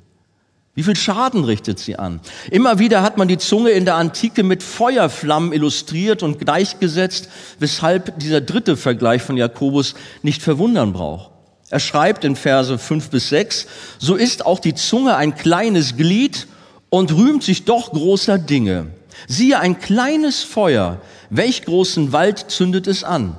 Wie 0.74 0.82
viel 0.82 0.96
Schaden 0.96 1.44
richtet 1.44 1.78
sie 1.78 1.96
an? 1.96 2.20
Immer 2.50 2.78
wieder 2.78 3.02
hat 3.02 3.16
man 3.16 3.28
die 3.28 3.38
Zunge 3.38 3.70
in 3.70 3.84
der 3.84 3.96
Antike 3.96 4.42
mit 4.42 4.62
Feuerflammen 4.62 5.52
illustriert 5.52 6.22
und 6.22 6.38
gleichgesetzt, 6.38 7.28
weshalb 7.58 8.18
dieser 8.18 8.40
dritte 8.40 8.76
Vergleich 8.76 9.22
von 9.22 9.36
Jakobus 9.36 9.94
nicht 10.22 10.42
verwundern 10.42 10.92
braucht. 10.92 11.30
Er 11.70 11.78
schreibt 11.80 12.24
in 12.24 12.34
Verse 12.34 12.76
5 12.76 13.10
bis 13.10 13.28
6, 13.28 13.66
so 13.98 14.16
ist 14.16 14.44
auch 14.44 14.58
die 14.58 14.74
Zunge 14.74 15.16
ein 15.16 15.36
kleines 15.36 15.96
Glied 15.96 16.48
und 16.90 17.14
rühmt 17.14 17.44
sich 17.44 17.64
doch 17.64 17.92
großer 17.92 18.38
Dinge. 18.38 18.88
Siehe 19.28 19.60
ein 19.60 19.78
kleines 19.78 20.42
Feuer, 20.42 21.00
welch 21.30 21.64
großen 21.64 22.12
Wald 22.12 22.50
zündet 22.50 22.88
es 22.88 23.04
an? 23.04 23.36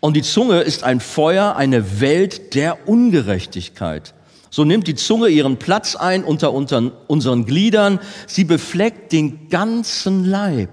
Und 0.00 0.16
die 0.16 0.22
Zunge 0.22 0.60
ist 0.60 0.82
ein 0.82 1.00
Feuer, 1.00 1.54
eine 1.56 2.00
Welt 2.00 2.54
der 2.54 2.88
Ungerechtigkeit. 2.88 4.12
So 4.50 4.64
nimmt 4.64 4.86
die 4.86 4.94
Zunge 4.94 5.28
ihren 5.28 5.58
Platz 5.58 5.96
ein 5.96 6.24
unter, 6.24 6.52
unter 6.52 6.92
unseren 7.06 7.46
Gliedern. 7.46 8.00
Sie 8.26 8.44
befleckt 8.44 9.12
den 9.12 9.48
ganzen 9.48 10.24
Leib 10.24 10.68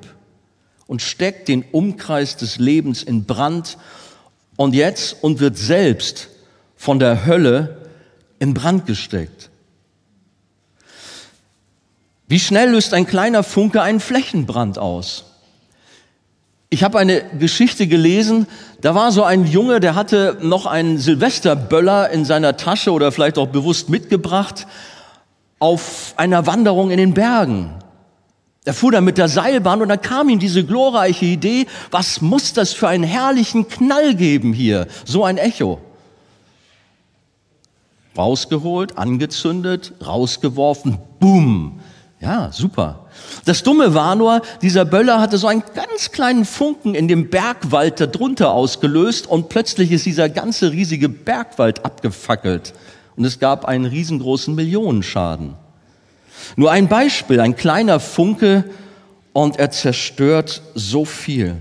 und 0.88 1.02
steckt 1.02 1.48
den 1.48 1.64
Umkreis 1.72 2.36
des 2.36 2.58
Lebens 2.58 3.04
in 3.04 3.26
Brand 3.26 3.78
und 4.62 4.76
jetzt 4.76 5.18
und 5.22 5.40
wird 5.40 5.58
selbst 5.58 6.30
von 6.76 7.00
der 7.00 7.26
Hölle 7.26 7.78
in 8.38 8.54
Brand 8.54 8.86
gesteckt. 8.86 9.50
Wie 12.28 12.40
schnell 12.40 12.70
löst 12.70 12.94
ein 12.94 13.08
kleiner 13.08 13.42
Funke 13.42 13.82
einen 13.82 14.00
Flächenbrand 14.00 14.78
aus? 14.78 15.26
Ich 16.70 16.84
habe 16.84 17.00
eine 17.00 17.24
Geschichte 17.40 17.88
gelesen, 17.88 18.46
da 18.82 18.94
war 18.94 19.12
so 19.12 19.24
ein 19.24 19.46
Junge, 19.46 19.80
der 19.80 19.96
hatte 19.96 20.38
noch 20.42 20.68
einen 20.68 21.00
Silvesterböller 21.00 22.12
in 22.12 22.24
seiner 22.24 22.56
Tasche 22.56 22.92
oder 22.92 23.12
vielleicht 23.12 23.40
auch 23.40 23.48
bewusst 23.48 23.90
mitgebracht 23.90 24.68
auf 25.58 26.14
einer 26.18 26.46
Wanderung 26.46 26.92
in 26.92 26.98
den 26.98 27.14
Bergen. 27.16 27.74
Er 28.64 28.76
fuhr 28.76 28.92
dann 28.92 29.06
mit 29.06 29.18
der 29.18 29.28
Seilbahn 29.28 29.82
und 29.82 29.90
dann 29.90 30.02
kam 30.02 30.30
ihm 30.30 30.38
diese 30.38 30.64
glorreiche 30.64 31.26
Idee, 31.26 31.66
was 31.90 32.22
muss 32.22 32.54
das 32.54 32.74
für 32.74 32.88
einen 32.88 33.04
herrlichen 33.04 33.68
Knall 33.68 34.14
geben 34.14 34.54
hier? 34.54 34.88
So 35.04 35.24
ein 35.24 35.40
Echo. 35.40 35.82
Rausgeholt, 38.16 39.00
angezündet, 39.00 39.94
rausgeworfen, 40.06 41.00
boom. 41.20 41.80
Ja, 42.20 42.52
super. 42.52 43.08
Das 43.46 43.64
Dumme 43.64 43.96
war 43.96 44.16
nur, 44.16 44.44
dieser 44.62 44.86
Böller 44.86 45.20
hatte 45.20 45.40
so 45.40 45.48
einen 45.48 45.64
ganz 45.74 46.12
kleinen 46.12 46.46
Funken 46.46 46.94
in 46.94 47.08
dem 47.08 47.32
Bergwald 47.32 48.00
darunter 48.00 48.52
ausgelöst 48.52 49.26
und 49.26 49.50
plötzlich 49.50 49.92
ist 49.92 50.06
dieser 50.06 50.30
ganze 50.30 50.72
riesige 50.72 51.10
Bergwald 51.10 51.84
abgefackelt 51.84 52.76
und 53.16 53.26
es 53.26 53.40
gab 53.40 53.66
einen 53.66 53.86
riesengroßen 53.86 54.54
Millionenschaden. 54.54 55.56
Nur 56.56 56.72
ein 56.72 56.88
Beispiel, 56.88 57.40
ein 57.40 57.56
kleiner 57.56 58.00
Funke 58.00 58.66
und 59.34 59.58
er 59.58 59.72
zerstört 59.72 60.62
so 60.76 61.06
viel. 61.06 61.58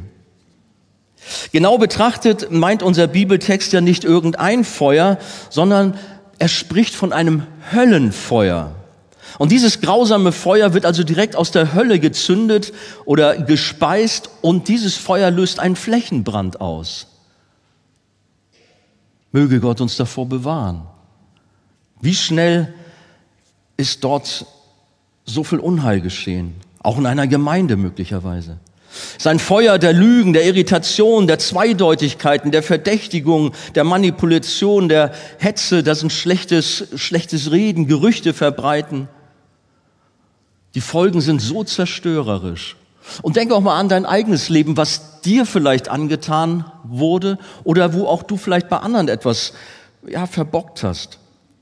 Genau 1.53 1.79
betrachtet 1.79 2.51
meint 2.51 2.83
unser 2.83 3.07
Bibeltext 3.07 3.73
ja 3.73 3.81
nicht 3.81 4.05
irgendein 4.05 4.65
Feuer, 4.65 5.19
sondern 5.51 5.99
er 6.39 6.49
spricht 6.49 6.95
von 6.95 7.13
einem 7.13 7.47
Höllenfeuer. 7.73 8.75
Und 9.39 9.53
dieses 9.53 9.81
grausame 9.81 10.33
Feuer 10.33 10.75
wird 10.75 10.85
also 10.85 11.05
direkt 11.05 11.37
aus 11.37 11.51
der 11.51 11.75
Hölle 11.75 12.01
gezündet 12.01 12.73
oder 13.05 13.37
gespeist 13.37 14.31
und 14.41 14.69
dieses 14.69 14.97
Feuer 14.97 15.31
löst 15.31 15.61
einen 15.61 15.77
Flächenbrand 15.77 16.61
aus. 16.61 17.07
Möge 19.33 19.61
Gott 19.61 19.81
uns 19.81 19.97
davor 19.97 20.27
bewahren. 20.27 20.87
Wie 22.01 22.15
schnell 22.15 22.75
ist 23.77 24.03
dort 24.03 24.47
so 25.35 25.45
viel 25.45 25.59
Unheil 25.59 26.01
geschehen, 26.01 26.55
auch 26.83 26.99
in 26.99 27.07
einer 27.07 27.27
Gemeinde 27.27 27.77
möglicherweise. 27.77 28.59
Sein 29.19 29.39
Feuer 29.39 29.79
der 29.79 29.93
Lügen, 29.93 30.33
der 30.33 30.45
Irritation, 30.45 31.29
der 31.29 31.39
Zweideutigkeiten, 31.39 32.51
der 32.51 32.63
Verdächtigung, 32.63 33.53
der 33.77 33.85
Manipulation, 33.85 34.89
der 34.89 35.13
Hetze, 35.39 35.83
das 35.85 36.03
ein 36.03 36.11
schlechtes, 36.11 36.89
schlechtes 36.97 37.53
Reden, 37.53 37.87
Gerüchte 37.87 38.35
verbreiten. 38.35 39.09
Die 40.75 40.81
Folgen 40.81 41.21
sind 41.21 41.41
so 41.41 41.63
zerstörerisch. 41.63 42.77
Und 43.23 43.37
denk 43.37 43.53
auch 43.53 43.61
mal 43.61 43.79
an 43.79 43.89
dein 43.89 44.07
eigenes 44.07 44.49
Leben, 44.49 44.77
was 44.77 45.21
dir 45.21 45.47
vielleicht 45.47 45.89
angetan 45.89 46.65
wurde 46.85 47.39
oder 47.65 47.95
wo 47.95 48.07
auch 48.07 48.23
du 48.23 48.37
vielleicht 48.37 48.69
bei 48.69 48.79
anderen 48.79 49.09
etwas 49.09 49.53
ja, 50.07 50.27
verbockt 50.27 50.83
hast. 50.83 51.20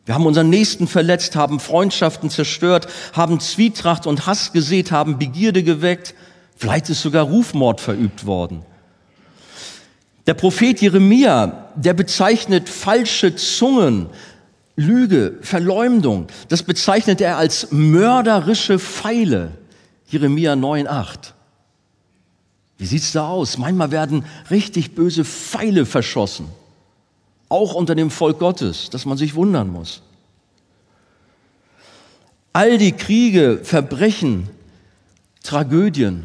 Wir 0.09 0.15
haben 0.15 0.25
unseren 0.25 0.49
Nächsten 0.49 0.89
verletzt, 0.89 1.37
haben 1.37 1.61
Freundschaften 1.61 2.31
zerstört, 2.31 2.89
haben 3.13 3.41
Zwietracht 3.41 4.07
und 4.07 4.27
Hass 4.27 4.55
gesät, 4.55 4.91
haben 4.91 5.19
Begierde 5.19 5.63
geweckt. 5.63 6.15
Vielleicht 6.57 6.89
ist 6.89 7.03
sogar 7.03 7.27
Rufmord 7.27 7.83
verübt 7.83 8.25
worden. 8.25 8.63
Der 10.27 10.33
Prophet 10.33 10.81
Jeremia, 10.81 11.69
der 11.75 11.93
bezeichnet 11.93 12.71
falsche 12.71 13.37
Zungen 13.37 14.07
Lüge, 14.77 15.41
Verleumdung, 15.43 16.29
das 16.49 16.63
bezeichnet 16.63 17.21
er 17.21 17.37
als 17.37 17.71
mörderische 17.71 18.79
Pfeile. 18.79 19.59
Jeremia 20.07 20.55
9,8. 20.55 21.35
Wie 22.79 22.87
sieht's 22.87 23.13
da 23.13 23.29
aus? 23.29 23.59
Manchmal 23.59 23.91
werden 23.91 24.25
richtig 24.51 24.95
böse 24.95 25.27
Pfeile 25.27 25.85
verschossen. 25.85 26.47
Auch 27.49 27.75
unter 27.75 27.95
dem 27.95 28.11
Volk 28.11 28.39
Gottes, 28.39 28.91
dass 28.91 29.07
man 29.07 29.17
sich 29.17 29.35
wundern 29.35 29.69
muss. 29.69 30.03
All 32.53 32.79
die 32.79 32.93
Kriege, 32.93 33.61
Verbrechen, 33.63 34.49
Tragödien, 35.43 36.25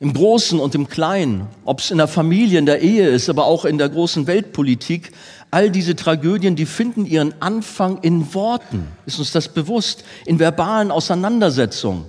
im 0.00 0.14
Großen 0.14 0.58
und 0.58 0.74
im 0.74 0.88
Kleinen, 0.88 1.46
ob 1.66 1.80
es 1.80 1.90
in 1.90 1.98
der 1.98 2.08
Familie, 2.08 2.58
in 2.58 2.64
der 2.66 2.80
Ehe 2.80 3.08
ist, 3.08 3.28
aber 3.28 3.44
auch 3.44 3.66
in 3.66 3.76
der 3.76 3.90
großen 3.90 4.26
Weltpolitik, 4.26 5.12
all 5.50 5.70
diese 5.70 5.94
Tragödien, 5.94 6.56
die 6.56 6.64
finden 6.64 7.04
ihren 7.04 7.34
Anfang 7.42 7.98
in 7.98 8.32
Worten. 8.32 8.88
Ist 9.04 9.18
uns 9.18 9.32
das 9.32 9.48
bewusst? 9.48 10.04
In 10.24 10.38
verbalen 10.38 10.90
Auseinandersetzungen. 10.90 12.06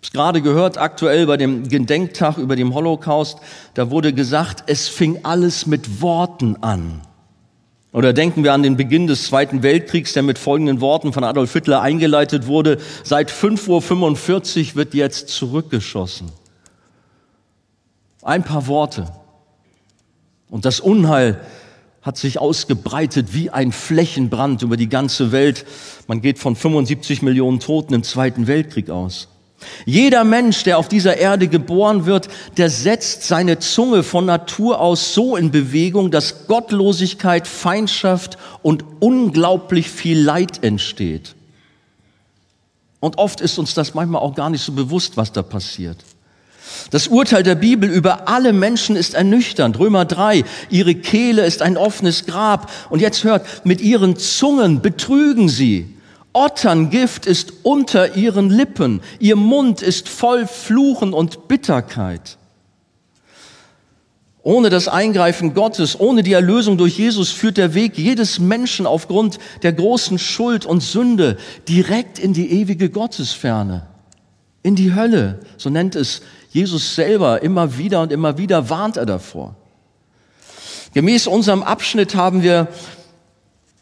Ich 0.00 0.08
habe 0.10 0.18
gerade 0.18 0.42
gehört, 0.42 0.78
aktuell 0.78 1.26
bei 1.26 1.36
dem 1.36 1.68
Gedenktag 1.68 2.38
über 2.38 2.56
dem 2.56 2.72
Holocaust, 2.74 3.38
da 3.74 3.90
wurde 3.90 4.12
gesagt, 4.12 4.64
es 4.66 4.88
fing 4.88 5.20
alles 5.24 5.66
mit 5.66 6.00
Worten 6.00 6.56
an. 6.62 7.02
Oder 7.92 8.12
denken 8.12 8.44
wir 8.44 8.52
an 8.52 8.62
den 8.62 8.76
Beginn 8.76 9.06
des 9.06 9.24
Zweiten 9.24 9.62
Weltkriegs, 9.62 10.12
der 10.12 10.22
mit 10.22 10.38
folgenden 10.38 10.80
Worten 10.80 11.12
von 11.12 11.24
Adolf 11.24 11.52
Hitler 11.52 11.80
eingeleitet 11.80 12.46
wurde. 12.46 12.78
Seit 13.02 13.30
5.45 13.30 14.70
Uhr 14.70 14.74
wird 14.76 14.94
jetzt 14.94 15.30
zurückgeschossen. 15.30 16.30
Ein 18.22 18.44
paar 18.44 18.66
Worte. 18.66 19.10
Und 20.48 20.64
das 20.64 20.80
Unheil 20.80 21.40
hat 22.02 22.18
sich 22.18 22.38
ausgebreitet 22.38 23.34
wie 23.34 23.50
ein 23.50 23.72
Flächenbrand 23.72 24.62
über 24.62 24.76
die 24.76 24.88
ganze 24.88 25.32
Welt. 25.32 25.64
Man 26.06 26.20
geht 26.20 26.38
von 26.38 26.56
75 26.56 27.22
Millionen 27.22 27.58
Toten 27.58 27.94
im 27.94 28.02
Zweiten 28.02 28.46
Weltkrieg 28.46 28.90
aus. 28.90 29.28
Jeder 29.84 30.24
Mensch, 30.24 30.62
der 30.62 30.78
auf 30.78 30.88
dieser 30.88 31.16
Erde 31.16 31.48
geboren 31.48 32.06
wird, 32.06 32.28
der 32.56 32.70
setzt 32.70 33.24
seine 33.24 33.58
Zunge 33.58 34.02
von 34.02 34.24
Natur 34.24 34.80
aus 34.80 35.14
so 35.14 35.36
in 35.36 35.50
Bewegung, 35.50 36.10
dass 36.10 36.46
Gottlosigkeit, 36.46 37.46
Feindschaft 37.48 38.38
und 38.62 38.84
unglaublich 39.00 39.90
viel 39.90 40.20
Leid 40.20 40.62
entsteht. 40.62 41.34
Und 43.00 43.18
oft 43.18 43.40
ist 43.40 43.58
uns 43.58 43.74
das 43.74 43.94
manchmal 43.94 44.22
auch 44.22 44.34
gar 44.34 44.50
nicht 44.50 44.62
so 44.62 44.72
bewusst, 44.72 45.16
was 45.16 45.32
da 45.32 45.42
passiert. 45.42 45.98
Das 46.90 47.08
Urteil 47.08 47.42
der 47.42 47.54
Bibel 47.54 47.88
über 47.88 48.28
alle 48.28 48.52
Menschen 48.52 48.96
ist 48.96 49.14
ernüchternd. 49.14 49.78
Römer 49.78 50.04
3. 50.04 50.44
Ihre 50.70 50.94
Kehle 50.94 51.44
ist 51.44 51.62
ein 51.62 51.76
offenes 51.76 52.26
Grab. 52.26 52.70
Und 52.90 53.00
jetzt 53.00 53.24
hört, 53.24 53.64
mit 53.64 53.80
ihren 53.80 54.16
Zungen 54.16 54.80
betrügen 54.80 55.48
sie. 55.48 55.97
Otterngift 56.32 57.26
ist 57.26 57.52
unter 57.64 58.16
ihren 58.16 58.50
Lippen. 58.50 59.00
Ihr 59.18 59.36
Mund 59.36 59.82
ist 59.82 60.08
voll 60.08 60.46
Fluchen 60.46 61.12
und 61.12 61.48
Bitterkeit. 61.48 62.38
Ohne 64.42 64.70
das 64.70 64.88
Eingreifen 64.88 65.52
Gottes, 65.52 65.98
ohne 65.98 66.22
die 66.22 66.32
Erlösung 66.32 66.78
durch 66.78 66.98
Jesus 66.98 67.30
führt 67.30 67.56
der 67.56 67.74
Weg 67.74 67.98
jedes 67.98 68.38
Menschen 68.38 68.86
aufgrund 68.86 69.38
der 69.62 69.72
großen 69.72 70.18
Schuld 70.18 70.64
und 70.64 70.82
Sünde 70.82 71.36
direkt 71.68 72.18
in 72.18 72.32
die 72.32 72.50
ewige 72.52 72.88
Gottesferne, 72.88 73.86
in 74.62 74.74
die 74.74 74.94
Hölle. 74.94 75.40
So 75.56 75.70
nennt 75.70 75.96
es 75.96 76.22
Jesus 76.50 76.94
selber 76.94 77.42
immer 77.42 77.76
wieder 77.76 78.00
und 78.00 78.12
immer 78.12 78.38
wieder 78.38 78.70
warnt 78.70 78.96
er 78.96 79.06
davor. 79.06 79.54
Gemäß 80.94 81.26
unserem 81.26 81.62
Abschnitt 81.62 82.14
haben 82.14 82.42
wir 82.42 82.68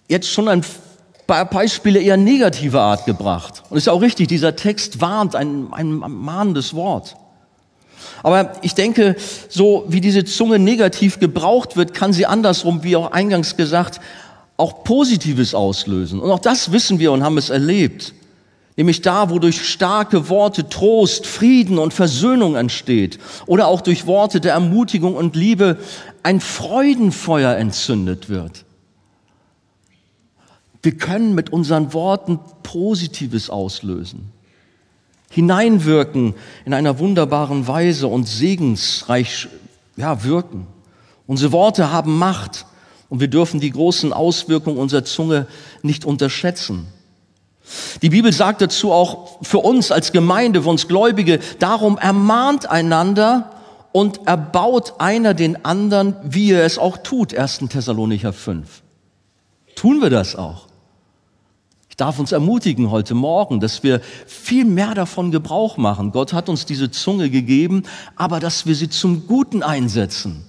jetzt 0.09 0.28
schon 0.28 0.48
ein 0.48 0.64
Beispiele 1.27 2.01
eher 2.01 2.17
negativer 2.17 2.81
Art 2.81 3.05
gebracht. 3.05 3.62
Und 3.69 3.77
ist 3.77 3.89
auch 3.89 4.01
richtig, 4.01 4.29
dieser 4.29 4.57
Text 4.57 5.01
warnt, 5.01 5.35
ein, 5.35 5.69
ein 5.73 5.93
mahnendes 5.93 6.75
Wort. 6.75 7.17
Aber 8.23 8.53
ich 8.62 8.75
denke, 8.75 9.17
so 9.49 9.85
wie 9.89 10.01
diese 10.01 10.25
Zunge 10.25 10.59
negativ 10.59 11.19
gebraucht 11.19 11.77
wird, 11.77 11.95
kann 11.95 12.12
sie 12.12 12.27
andersrum, 12.27 12.83
wie 12.83 12.97
auch 12.97 13.12
eingangs 13.12 13.57
gesagt, 13.57 14.01
auch 14.57 14.85
Positives 14.85 15.55
auslösen. 15.55 16.21
Und 16.21 16.31
auch 16.31 16.39
das 16.39 16.73
wissen 16.73 16.99
wir 16.99 17.12
und 17.12 17.23
haben 17.23 17.39
es 17.39 17.51
erlebt. 17.51 18.15
Nämlich 18.77 19.01
da, 19.01 19.31
wo 19.31 19.39
durch 19.39 19.67
starke 19.67 20.29
Worte 20.29 20.69
Trost, 20.69 21.27
Frieden 21.27 21.79
und 21.79 21.95
Versöhnung 21.95 22.57
entsteht. 22.57 23.19
Oder 23.47 23.69
auch 23.69 23.81
durch 23.81 24.07
Worte 24.07 24.41
der 24.41 24.53
Ermutigung 24.53 25.15
und 25.15 25.35
Liebe 25.35 25.79
ein 26.23 26.41
Freudenfeuer 26.41 27.57
entzündet 27.57 28.29
wird. 28.29 28.65
Wir 30.87 30.96
können 30.96 31.35
mit 31.35 31.53
unseren 31.53 31.92
Worten 31.94 32.38
Positives 32.62 33.51
auslösen 33.51 34.31
hineinwirken 35.29 36.37
in 36.64 36.72
einer 36.75 37.01
wunderbaren 37.01 37.66
Weise 37.66 38.07
und 38.07 38.29
segensreich 38.29 39.49
ja, 39.96 40.22
wirken. 40.22 40.68
Unsere 41.27 41.51
Worte 41.51 41.90
haben 41.90 42.16
Macht 42.16 42.66
und 43.09 43.18
wir 43.18 43.27
dürfen 43.27 43.59
die 43.59 43.72
großen 43.72 44.12
Auswirkungen 44.12 44.79
unserer 44.79 45.05
Zunge 45.05 45.49
nicht 45.83 46.05
unterschätzen. 46.05 46.87
Die 48.03 48.11
Bibel 48.11 48.33
sagt 48.33 48.62
dazu 48.62 48.92
auch 48.92 49.42
für 49.42 49.59
uns 49.59 49.90
als 49.90 50.12
Gemeinde, 50.12 50.62
für 50.62 50.68
uns 50.68 50.87
Gläubige, 50.87 51.40
darum 51.59 51.99
ermahnt 51.99 52.70
einander 52.70 53.51
und 53.90 54.29
erbaut 54.29 54.94
einer 55.01 55.35
den 55.35 55.64
anderen, 55.64 56.14
wie 56.22 56.53
er 56.53 56.64
es 56.64 56.79
auch 56.79 56.99
tut, 56.99 57.35
1. 57.35 57.62
Thessalonicher 57.70 58.33
5. 58.33 58.83
Tun 59.75 60.01
wir 60.01 60.11
das 60.11 60.37
auch? 60.37 60.65
Darf 61.96 62.18
uns 62.18 62.32
ermutigen 62.32 62.90
heute 62.90 63.14
Morgen, 63.14 63.59
dass 63.59 63.82
wir 63.82 64.00
viel 64.26 64.66
mehr 64.66 64.94
davon 64.94 65.30
Gebrauch 65.30 65.78
machen. 65.78 66.12
Gott 66.12 66.35
hat 66.35 66.50
uns 66.50 66.66
diese 66.66 66.90
Zunge 66.90 67.30
gegeben, 67.30 67.85
aber 68.16 68.38
dass 68.38 68.66
wir 68.66 68.74
sie 68.74 68.90
zum 68.90 69.26
Guten 69.26 69.62
einsetzen. 69.62 70.44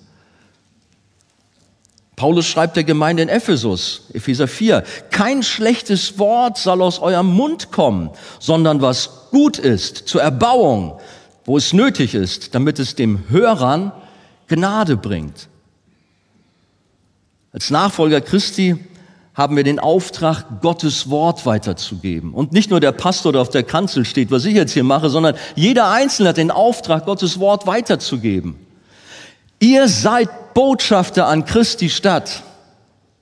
Paulus 2.18 2.48
schreibt 2.48 2.76
der 2.76 2.84
Gemeinde 2.84 3.24
in 3.24 3.30
Ephesus, 3.30 4.06
Epheser 4.12 4.48
4, 4.48 4.84
kein 5.12 5.44
schlechtes 5.44 6.18
Wort 6.18 6.58
soll 6.58 6.82
aus 6.82 7.00
eurem 7.00 7.28
Mund 7.28 7.72
kommen, 7.72 8.10
sondern 8.40 8.82
was 8.82 9.30
gut 9.30 9.60
ist 9.60 10.08
zur 10.08 10.24
Erbauung, 10.24 11.00
wo 11.46 11.58
es 11.58 11.74
nötig 11.74 12.16
ist, 12.16 12.56
damit 12.56 12.80
es 12.80 12.96
dem 12.96 13.30
Hörern 13.30 13.92
Gnade 14.48 14.98
bringt. 14.98 15.48
Als 17.54 17.70
Nachfolger 17.70 18.20
Christi 18.20 18.78
haben 19.38 19.56
wir 19.56 19.64
den 19.64 19.78
Auftrag, 19.78 20.62
Gottes 20.62 21.12
Wort 21.12 21.46
weiterzugeben. 21.46 22.34
Und 22.34 22.54
nicht 22.54 22.72
nur 22.72 22.80
der 22.80 22.92
Pastor, 22.92 23.32
der 23.32 23.42
auf 23.42 23.50
der 23.50 23.62
Kanzel 23.62 24.04
steht, 24.04 24.32
was 24.32 24.46
ich 24.46 24.56
jetzt 24.56 24.74
hier 24.74 24.84
mache, 24.84 25.12
sondern 25.12 25.36
jeder 25.56 25.92
Einzelne 25.92 26.30
hat 26.30 26.38
den 26.38 26.50
Auftrag, 26.50 27.06
Gottes 27.06 27.40
Wort 27.40 27.68
weiterzugeben. 27.68 28.56
Ihr 29.60 29.88
seid 29.90 30.56
Botschafter 30.56 31.28
an 31.28 31.46
Christi 31.46 31.90
Stadt. 31.90 32.42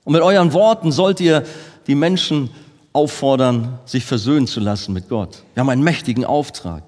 Und 0.04 0.14
mit 0.14 0.22
euren 0.22 0.54
Worten 0.54 0.90
sollt 0.90 1.20
ihr 1.20 1.44
die 1.86 1.94
Menschen 1.94 2.48
auffordern, 2.94 3.78
sich 3.84 4.06
versöhnen 4.06 4.46
zu 4.46 4.60
lassen 4.60 4.94
mit 4.94 5.10
Gott. 5.10 5.42
Wir 5.52 5.60
haben 5.60 5.68
einen 5.68 5.84
mächtigen 5.84 6.24
Auftrag. 6.24 6.82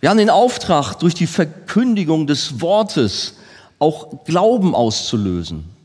Wir 0.00 0.08
haben 0.08 0.16
den 0.16 0.30
Auftrag, 0.30 0.94
durch 0.94 1.14
die 1.14 1.26
Verkündigung 1.26 2.26
des 2.26 2.62
Wortes 2.62 3.34
auch 3.78 4.24
Glauben 4.24 4.74
auszulösen. 4.74 5.75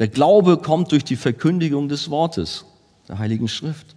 Der 0.00 0.08
Glaube 0.08 0.56
kommt 0.56 0.92
durch 0.92 1.04
die 1.04 1.14
Verkündigung 1.14 1.90
des 1.90 2.08
Wortes, 2.08 2.64
der 3.06 3.18
Heiligen 3.18 3.48
Schrift. 3.48 3.94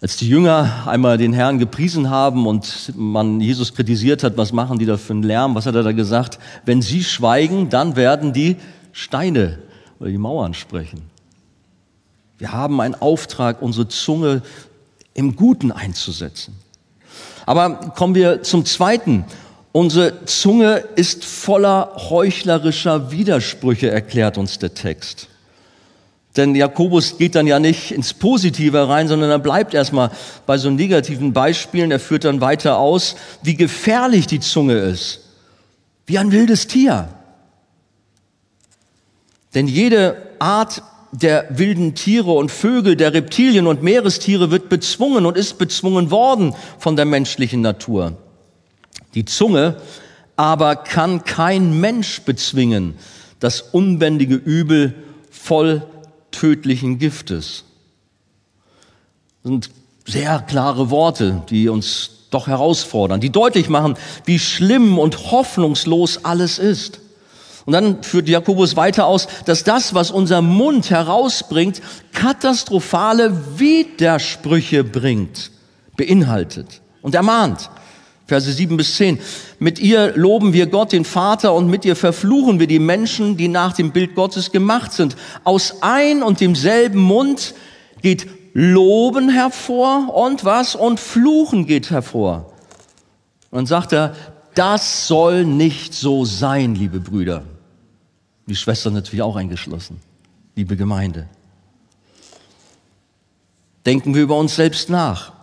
Als 0.00 0.16
die 0.16 0.28
Jünger 0.28 0.84
einmal 0.86 1.18
den 1.18 1.32
Herrn 1.32 1.58
gepriesen 1.58 2.08
haben 2.08 2.46
und 2.46 2.92
man 2.96 3.40
Jesus 3.40 3.74
kritisiert 3.74 4.22
hat, 4.22 4.36
was 4.36 4.52
machen 4.52 4.78
die 4.78 4.86
da 4.86 4.96
für 4.96 5.12
einen 5.12 5.24
Lärm, 5.24 5.56
was 5.56 5.66
hat 5.66 5.74
er 5.74 5.82
da 5.82 5.90
gesagt? 5.90 6.38
Wenn 6.66 6.82
sie 6.82 7.02
schweigen, 7.02 7.68
dann 7.68 7.96
werden 7.96 8.32
die 8.32 8.58
Steine 8.92 9.58
oder 9.98 10.10
die 10.10 10.18
Mauern 10.18 10.54
sprechen. 10.54 11.02
Wir 12.38 12.52
haben 12.52 12.80
einen 12.80 12.94
Auftrag, 12.94 13.60
unsere 13.60 13.88
Zunge 13.88 14.42
im 15.14 15.34
Guten 15.34 15.72
einzusetzen. 15.72 16.54
Aber 17.44 17.92
kommen 17.96 18.14
wir 18.14 18.44
zum 18.44 18.64
zweiten 18.64 19.24
Unsere 19.78 20.24
Zunge 20.24 20.82
ist 20.96 21.24
voller 21.24 21.92
heuchlerischer 22.10 23.12
Widersprüche, 23.12 23.88
erklärt 23.88 24.36
uns 24.36 24.58
der 24.58 24.74
Text. 24.74 25.28
Denn 26.36 26.56
Jakobus 26.56 27.16
geht 27.16 27.36
dann 27.36 27.46
ja 27.46 27.60
nicht 27.60 27.92
ins 27.92 28.12
Positive 28.12 28.88
rein, 28.88 29.06
sondern 29.06 29.30
er 29.30 29.38
bleibt 29.38 29.74
erstmal 29.74 30.10
bei 30.46 30.58
so 30.58 30.68
negativen 30.68 31.32
Beispielen. 31.32 31.92
Er 31.92 32.00
führt 32.00 32.24
dann 32.24 32.40
weiter 32.40 32.76
aus, 32.76 33.14
wie 33.44 33.54
gefährlich 33.54 34.26
die 34.26 34.40
Zunge 34.40 34.74
ist. 34.78 35.20
Wie 36.06 36.18
ein 36.18 36.32
wildes 36.32 36.66
Tier. 36.66 37.10
Denn 39.54 39.68
jede 39.68 40.16
Art 40.40 40.82
der 41.12 41.46
wilden 41.50 41.94
Tiere 41.94 42.32
und 42.32 42.50
Vögel, 42.50 42.96
der 42.96 43.14
Reptilien 43.14 43.68
und 43.68 43.84
Meerestiere 43.84 44.50
wird 44.50 44.70
bezwungen 44.70 45.24
und 45.24 45.36
ist 45.36 45.56
bezwungen 45.56 46.10
worden 46.10 46.56
von 46.80 46.96
der 46.96 47.04
menschlichen 47.04 47.60
Natur. 47.60 48.16
Die 49.14 49.24
Zunge 49.24 49.76
aber 50.36 50.76
kann 50.76 51.24
kein 51.24 51.80
Mensch 51.80 52.22
bezwingen, 52.22 52.94
das 53.40 53.60
unbändige 53.60 54.36
Übel 54.36 54.94
voll 55.30 55.82
tödlichen 56.30 56.98
Giftes. 56.98 57.64
Das 59.42 59.50
sind 59.50 59.70
sehr 60.06 60.40
klare 60.40 60.90
Worte, 60.90 61.42
die 61.50 61.68
uns 61.68 62.10
doch 62.30 62.46
herausfordern, 62.46 63.20
die 63.20 63.30
deutlich 63.30 63.68
machen, 63.68 63.96
wie 64.24 64.38
schlimm 64.38 64.98
und 64.98 65.32
hoffnungslos 65.32 66.24
alles 66.24 66.58
ist. 66.58 67.00
Und 67.64 67.72
dann 67.72 68.02
führt 68.02 68.28
Jakobus 68.28 68.76
weiter 68.76 69.06
aus, 69.06 69.28
dass 69.44 69.64
das, 69.64 69.92
was 69.92 70.10
unser 70.10 70.40
Mund 70.40 70.88
herausbringt, 70.90 71.82
katastrophale 72.12 73.58
Widersprüche 73.58 74.84
bringt, 74.84 75.50
beinhaltet 75.96 76.80
und 77.02 77.14
ermahnt. 77.14 77.70
Verse 78.28 78.52
7 78.52 78.76
bis 78.76 78.96
10. 78.96 79.18
Mit 79.58 79.78
ihr 79.78 80.14
loben 80.14 80.52
wir 80.52 80.66
Gott, 80.66 80.92
den 80.92 81.06
Vater, 81.06 81.54
und 81.54 81.68
mit 81.68 81.86
ihr 81.86 81.96
verfluchen 81.96 82.60
wir 82.60 82.66
die 82.66 82.78
Menschen, 82.78 83.38
die 83.38 83.48
nach 83.48 83.72
dem 83.72 83.90
Bild 83.90 84.14
Gottes 84.14 84.52
gemacht 84.52 84.92
sind. 84.92 85.16
Aus 85.44 85.76
ein 85.80 86.22
und 86.22 86.42
demselben 86.42 87.00
Mund 87.00 87.54
geht 88.02 88.26
Loben 88.52 89.30
hervor 89.30 90.14
und 90.14 90.44
was? 90.44 90.74
Und 90.74 91.00
Fluchen 91.00 91.66
geht 91.66 91.90
hervor. 91.90 92.52
Und 93.50 93.66
sagt 93.66 93.94
er, 93.94 94.14
das 94.54 95.08
soll 95.08 95.46
nicht 95.46 95.94
so 95.94 96.26
sein, 96.26 96.74
liebe 96.74 97.00
Brüder. 97.00 97.44
Die 98.46 98.56
Schwestern 98.56 98.92
natürlich 98.92 99.22
auch 99.22 99.36
eingeschlossen, 99.36 100.00
liebe 100.54 100.76
Gemeinde. 100.76 101.28
Denken 103.86 104.14
wir 104.14 104.22
über 104.22 104.36
uns 104.36 104.56
selbst 104.56 104.90
nach. 104.90 105.37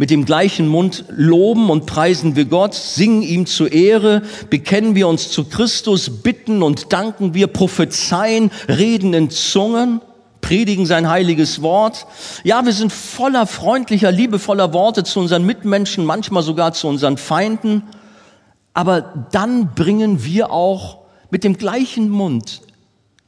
Mit 0.00 0.08
dem 0.08 0.24
gleichen 0.24 0.66
Mund 0.66 1.04
loben 1.10 1.68
und 1.68 1.84
preisen 1.84 2.34
wir 2.34 2.46
Gott, 2.46 2.72
singen 2.72 3.20
ihm 3.20 3.44
zur 3.44 3.70
Ehre, 3.70 4.22
bekennen 4.48 4.94
wir 4.94 5.06
uns 5.06 5.30
zu 5.30 5.44
Christus, 5.44 6.22
bitten 6.22 6.62
und 6.62 6.94
danken 6.94 7.34
wir, 7.34 7.48
prophezeien, 7.48 8.50
reden 8.66 9.12
in 9.12 9.28
Zungen, 9.28 10.00
predigen 10.40 10.86
sein 10.86 11.10
heiliges 11.10 11.60
Wort. 11.60 12.06
Ja, 12.44 12.64
wir 12.64 12.72
sind 12.72 12.94
voller 12.94 13.46
freundlicher, 13.46 14.10
liebevoller 14.10 14.72
Worte 14.72 15.04
zu 15.04 15.20
unseren 15.20 15.44
Mitmenschen, 15.44 16.06
manchmal 16.06 16.44
sogar 16.44 16.72
zu 16.72 16.88
unseren 16.88 17.18
Feinden. 17.18 17.82
Aber 18.72 19.02
dann 19.32 19.74
bringen 19.74 20.24
wir 20.24 20.50
auch 20.50 21.00
mit 21.30 21.44
dem 21.44 21.58
gleichen 21.58 22.08
Mund 22.08 22.62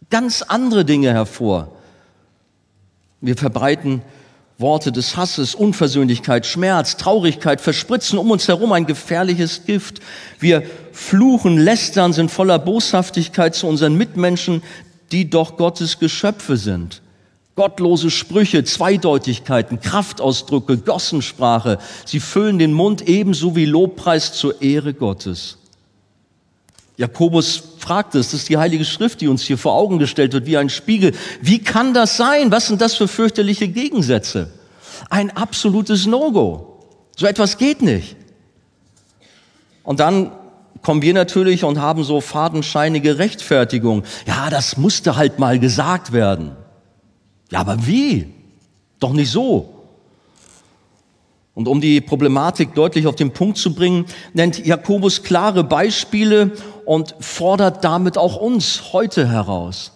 ganz 0.09 0.41
andere 0.41 0.87
Dinge 0.87 1.13
hervor. 1.13 1.69
Wir 3.21 3.37
verbreiten 3.37 4.01
Worte 4.63 4.91
des 4.93 5.19
Hasses, 5.19 5.55
Unversöhnlichkeit, 5.55 6.47
Schmerz, 6.47 6.97
Traurigkeit 6.97 7.61
verspritzen 7.61 8.19
um 8.19 8.31
uns 8.31 8.49
herum 8.49 8.73
ein 8.73 8.87
gefährliches 8.87 9.67
Gift. 9.67 10.01
Wir 10.41 10.63
fluchen, 10.93 11.59
lästern, 11.59 12.15
sind 12.15 12.31
voller 12.31 12.59
Boshaftigkeit 12.59 13.55
zu 13.55 13.67
unseren 13.67 13.97
Mitmenschen, 13.97 14.63
die 15.13 15.29
doch 15.29 15.59
Gottes 15.59 15.99
Geschöpfe 15.99 16.57
sind. 16.57 17.03
Gottlose 17.55 18.11
Sprüche, 18.11 18.65
Zweideutigkeiten, 18.65 19.81
Kraftausdrücke, 19.81 20.79
Gossensprache, 20.79 21.79
sie 22.07 22.21
füllen 22.21 22.59
den 22.59 22.73
Mund 22.73 23.07
ebenso 23.07 23.55
wie 23.55 23.67
Lobpreis 23.67 24.33
zur 24.33 24.63
Ehre 24.63 24.95
Gottes. 24.95 25.59
Jakobus 26.97 27.63
fragt 27.79 28.15
es, 28.15 28.31
das 28.31 28.41
ist 28.41 28.49
die 28.49 28.59
Heilige 28.59 28.85
Schrift, 28.85 29.21
die 29.21 29.29
uns 29.29 29.43
hier 29.43 29.59
vor 29.59 29.73
Augen 29.73 29.99
gestellt 29.99 30.33
wird, 30.35 30.47
wie 30.47 30.57
ein 30.57 30.69
Spiegel. 30.69 31.13
Wie 31.41 31.59
kann 31.59 31.95
das 31.95 32.17
sein? 32.17 32.51
Was 32.51 32.69
sind 32.69 32.81
das 32.81 32.95
für 32.95 33.09
fürchterliche 33.09 33.69
Gegensätze? 33.69 34.51
Ein 35.09 35.31
absolutes 35.31 36.07
No-Go. 36.07 36.85
So 37.17 37.27
etwas 37.27 37.59
geht 37.59 37.83
nicht. 37.83 38.17
Und 39.83 40.01
dann 40.01 40.33
kommen 40.83 41.03
wir 41.03 41.15
natürlich 41.15 41.65
und 41.65 41.81
haben 41.81 42.05
so 42.05 42.21
fadenscheinige 42.21 43.19
Rechtfertigung. 43.19 44.05
Ja, 44.27 44.51
das 44.51 44.77
musste 44.77 45.17
halt 45.17 45.39
mal 45.39 45.59
gesagt 45.59 46.13
werden. 46.13 46.57
Ja, 47.51 47.61
aber 47.61 47.87
wie? 47.87 48.33
Doch 49.01 49.13
nicht 49.13 49.31
so. 49.31 49.72
Und 51.55 51.69
um 51.69 51.81
die 51.81 52.01
Problematik 52.01 52.75
deutlich 52.75 53.07
auf 53.07 53.17
den 53.17 53.33
Punkt 53.33 53.59
zu 53.59 53.75
bringen, 53.75 54.07
nennt 54.33 54.65
Jakobus 54.65 55.23
klare 55.23 55.65
Beispiele 55.65 56.53
und 56.87 57.15
fordert 57.21 57.85
damit 57.85 58.17
auch 58.17 58.37
uns 58.37 58.93
heute 58.93 59.29
heraus. 59.29 59.93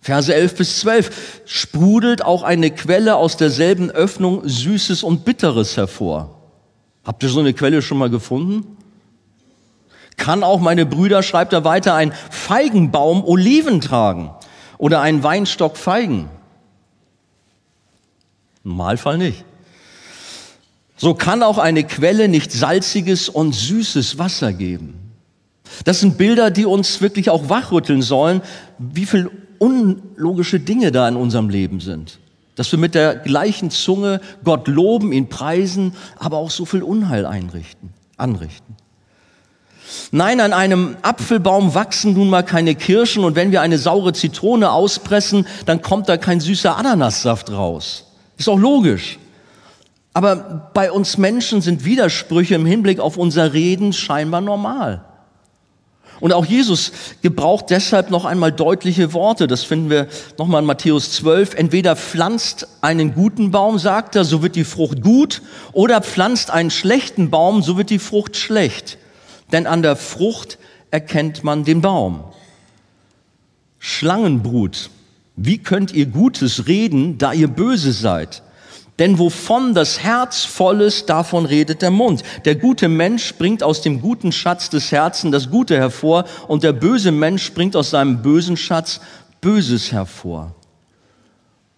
Verse 0.00 0.32
11 0.32 0.54
bis 0.54 0.80
12 0.80 1.42
sprudelt 1.46 2.24
auch 2.24 2.42
eine 2.42 2.70
Quelle 2.70 3.16
aus 3.16 3.36
derselben 3.36 3.90
Öffnung 3.90 4.42
Süßes 4.46 5.02
und 5.02 5.24
Bitteres 5.24 5.76
hervor. 5.76 6.36
Habt 7.04 7.22
ihr 7.22 7.28
so 7.28 7.40
eine 7.40 7.54
Quelle 7.54 7.80
schon 7.82 7.98
mal 7.98 8.10
gefunden? 8.10 8.76
Kann 10.16 10.44
auch 10.44 10.60
meine 10.60 10.86
Brüder, 10.86 11.22
schreibt 11.22 11.52
er 11.52 11.64
weiter, 11.64 11.94
ein 11.94 12.12
Feigenbaum 12.30 13.24
Oliven 13.24 13.80
tragen 13.80 14.30
oder 14.78 15.00
ein 15.00 15.22
Weinstock 15.22 15.76
Feigen? 15.76 16.28
Normalfall 18.62 19.18
nicht. 19.18 19.45
So 20.96 21.14
kann 21.14 21.42
auch 21.42 21.58
eine 21.58 21.84
Quelle 21.84 22.28
nicht 22.28 22.52
salziges 22.52 23.28
und 23.28 23.54
süßes 23.54 24.18
Wasser 24.18 24.52
geben. 24.52 25.06
Das 25.84 26.00
sind 26.00 26.16
Bilder, 26.16 26.50
die 26.50 26.64
uns 26.64 27.00
wirklich 27.00 27.28
auch 27.28 27.48
wachrütteln 27.48 28.02
sollen, 28.02 28.40
wie 28.78 29.06
viel 29.06 29.30
unlogische 29.58 30.60
Dinge 30.60 30.92
da 30.92 31.08
in 31.08 31.16
unserem 31.16 31.50
Leben 31.50 31.80
sind. 31.80 32.18
Dass 32.54 32.72
wir 32.72 32.78
mit 32.78 32.94
der 32.94 33.16
gleichen 33.16 33.70
Zunge 33.70 34.20
Gott 34.42 34.68
loben, 34.68 35.12
ihn 35.12 35.28
preisen, 35.28 35.94
aber 36.18 36.38
auch 36.38 36.50
so 36.50 36.64
viel 36.64 36.82
Unheil 36.82 37.26
einrichten, 37.26 37.90
anrichten. 38.16 38.76
Nein, 40.10 40.40
an 40.40 40.52
einem 40.52 40.96
Apfelbaum 41.02 41.74
wachsen 41.74 42.14
nun 42.14 42.30
mal 42.30 42.42
keine 42.42 42.74
Kirschen 42.74 43.24
und 43.24 43.36
wenn 43.36 43.52
wir 43.52 43.60
eine 43.60 43.78
saure 43.78 44.12
Zitrone 44.12 44.70
auspressen, 44.70 45.46
dann 45.66 45.82
kommt 45.82 46.08
da 46.08 46.16
kein 46.16 46.40
süßer 46.40 46.76
Ananassaft 46.76 47.50
raus. 47.50 48.04
Ist 48.38 48.48
auch 48.48 48.58
logisch. 48.58 49.18
Aber 50.16 50.70
bei 50.72 50.90
uns 50.90 51.18
Menschen 51.18 51.60
sind 51.60 51.84
Widersprüche 51.84 52.54
im 52.54 52.64
Hinblick 52.64 53.00
auf 53.00 53.18
unser 53.18 53.52
Reden 53.52 53.92
scheinbar 53.92 54.40
normal. 54.40 55.04
Und 56.20 56.32
auch 56.32 56.46
Jesus 56.46 56.90
gebraucht 57.20 57.66
deshalb 57.68 58.10
noch 58.10 58.24
einmal 58.24 58.50
deutliche 58.50 59.12
Worte. 59.12 59.46
Das 59.46 59.64
finden 59.64 59.90
wir 59.90 60.08
nochmal 60.38 60.62
in 60.62 60.66
Matthäus 60.66 61.12
12. 61.12 61.52
Entweder 61.56 61.96
pflanzt 61.96 62.66
einen 62.80 63.12
guten 63.12 63.50
Baum, 63.50 63.78
sagt 63.78 64.16
er, 64.16 64.24
so 64.24 64.42
wird 64.42 64.56
die 64.56 64.64
Frucht 64.64 65.02
gut, 65.02 65.42
oder 65.74 66.00
pflanzt 66.00 66.50
einen 66.50 66.70
schlechten 66.70 67.28
Baum, 67.28 67.60
so 67.60 67.76
wird 67.76 67.90
die 67.90 67.98
Frucht 67.98 68.38
schlecht. 68.38 68.96
Denn 69.52 69.66
an 69.66 69.82
der 69.82 69.96
Frucht 69.96 70.56
erkennt 70.90 71.44
man 71.44 71.64
den 71.64 71.82
Baum. 71.82 72.24
Schlangenbrut 73.78 74.88
wie 75.36 75.58
könnt 75.58 75.92
ihr 75.92 76.06
Gutes 76.06 76.66
reden, 76.66 77.18
da 77.18 77.34
ihr 77.34 77.48
böse 77.48 77.92
seid? 77.92 78.42
Denn 78.98 79.18
wovon 79.18 79.74
das 79.74 80.00
Herz 80.00 80.44
voll 80.44 80.80
ist, 80.80 81.10
davon 81.10 81.44
redet 81.44 81.82
der 81.82 81.90
Mund. 81.90 82.22
Der 82.44 82.54
gute 82.54 82.88
Mensch 82.88 83.34
bringt 83.34 83.62
aus 83.62 83.82
dem 83.82 84.00
guten 84.00 84.32
Schatz 84.32 84.70
des 84.70 84.90
Herzens 84.90 85.32
das 85.32 85.50
Gute 85.50 85.76
hervor 85.76 86.24
und 86.48 86.62
der 86.62 86.72
böse 86.72 87.12
Mensch 87.12 87.52
bringt 87.52 87.76
aus 87.76 87.90
seinem 87.90 88.22
bösen 88.22 88.56
Schatz 88.56 89.00
Böses 89.42 89.92
hervor. 89.92 90.54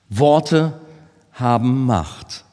Worte 0.08 0.74
haben 1.32 1.86
Macht. 1.86 2.44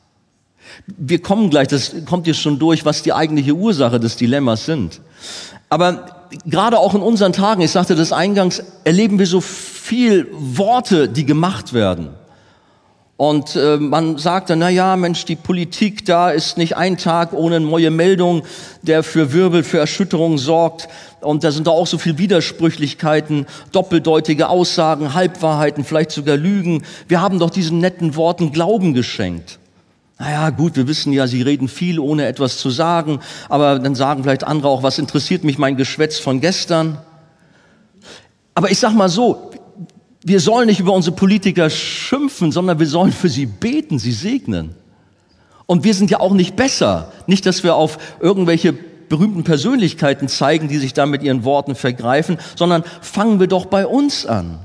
Wir 0.87 1.21
kommen 1.21 1.49
gleich, 1.49 1.67
das 1.67 1.93
kommt 2.05 2.27
jetzt 2.27 2.39
schon 2.39 2.59
durch, 2.59 2.85
was 2.85 3.03
die 3.03 3.13
eigentliche 3.13 3.53
Ursache 3.53 3.99
des 3.99 4.17
Dilemmas 4.17 4.65
sind. 4.65 4.99
Aber 5.69 6.27
gerade 6.45 6.79
auch 6.79 6.95
in 6.95 7.01
unseren 7.01 7.33
Tagen, 7.33 7.61
ich 7.61 7.71
sagte 7.71 7.95
das 7.95 8.11
eingangs, 8.11 8.63
erleben 8.83 9.19
wir 9.19 9.27
so 9.27 9.41
viel 9.41 10.27
Worte, 10.31 11.07
die 11.07 11.25
gemacht 11.25 11.73
werden. 11.73 12.09
Und 13.17 13.55
äh, 13.55 13.77
man 13.77 14.17
sagt 14.17 14.49
dann, 14.49 14.59
na 14.59 14.69
ja, 14.69 14.97
Mensch, 14.97 15.23
die 15.23 15.37
Politik 15.37 16.05
da 16.05 16.31
ist 16.31 16.57
nicht 16.57 16.75
ein 16.75 16.97
Tag 16.97 17.31
ohne 17.31 17.61
neue 17.61 17.89
Meldung, 17.89 18.43
der 18.81 19.03
für 19.03 19.31
Wirbel, 19.31 19.63
für 19.63 19.79
Erschütterung 19.79 20.37
sorgt. 20.37 20.89
Und 21.21 21.45
da 21.45 21.51
sind 21.51 21.67
da 21.67 21.71
auch 21.71 21.87
so 21.87 21.97
viel 21.97 22.17
Widersprüchlichkeiten, 22.17 23.45
doppeldeutige 23.71 24.49
Aussagen, 24.49 25.13
Halbwahrheiten, 25.13 25.85
vielleicht 25.85 26.11
sogar 26.11 26.35
Lügen. 26.35 26.83
Wir 27.07 27.21
haben 27.21 27.39
doch 27.39 27.49
diesen 27.49 27.79
netten 27.79 28.17
Worten 28.17 28.51
Glauben 28.51 28.93
geschenkt. 28.93 29.59
Naja, 30.19 30.49
gut, 30.49 30.75
wir 30.75 30.87
wissen 30.87 31.13
ja, 31.13 31.25
sie 31.25 31.41
reden 31.41 31.69
viel, 31.69 31.99
ohne 31.99 32.25
etwas 32.25 32.57
zu 32.57 32.69
sagen, 32.69 33.19
aber 33.49 33.79
dann 33.79 33.95
sagen 33.95 34.23
vielleicht 34.23 34.45
andere 34.45 34.69
auch, 34.69 34.83
was 34.83 34.97
interessiert 34.97 35.43
mich 35.43 35.57
mein 35.57 35.75
Geschwätz 35.75 36.19
von 36.19 36.39
gestern? 36.41 36.97
Aber 38.53 38.71
ich 38.71 38.79
sag 38.79 38.93
mal 38.93 39.09
so, 39.09 39.44
wir 40.25 40.39
sollen 40.39 40.65
nicht 40.65 40.79
über 40.79 40.91
unsere 40.91 41.15
Politiker 41.15 41.69
schimpfen, 41.69 42.51
sondern 42.51 42.79
wir 42.79 42.87
sollen 42.87 43.11
für 43.11 43.29
sie 43.29 43.45
beten, 43.45 43.99
sie 43.99 44.11
segnen. 44.11 44.73
Und 45.67 45.83
wir 45.83 45.93
sind 45.93 46.09
ja 46.09 46.19
auch 46.19 46.33
nicht 46.33 46.55
besser. 46.55 47.11
Nicht, 47.27 47.45
dass 47.45 47.63
wir 47.63 47.75
auf 47.75 47.99
irgendwelche 48.19 48.73
berühmten 48.73 49.43
Persönlichkeiten 49.43 50.27
zeigen, 50.27 50.67
die 50.67 50.79
sich 50.79 50.93
da 50.93 51.05
mit 51.05 51.21
ihren 51.21 51.43
Worten 51.43 51.75
vergreifen, 51.75 52.39
sondern 52.55 52.83
fangen 53.01 53.39
wir 53.39 53.45
doch 53.45 53.67
bei 53.67 53.85
uns 53.85 54.25
an. 54.25 54.57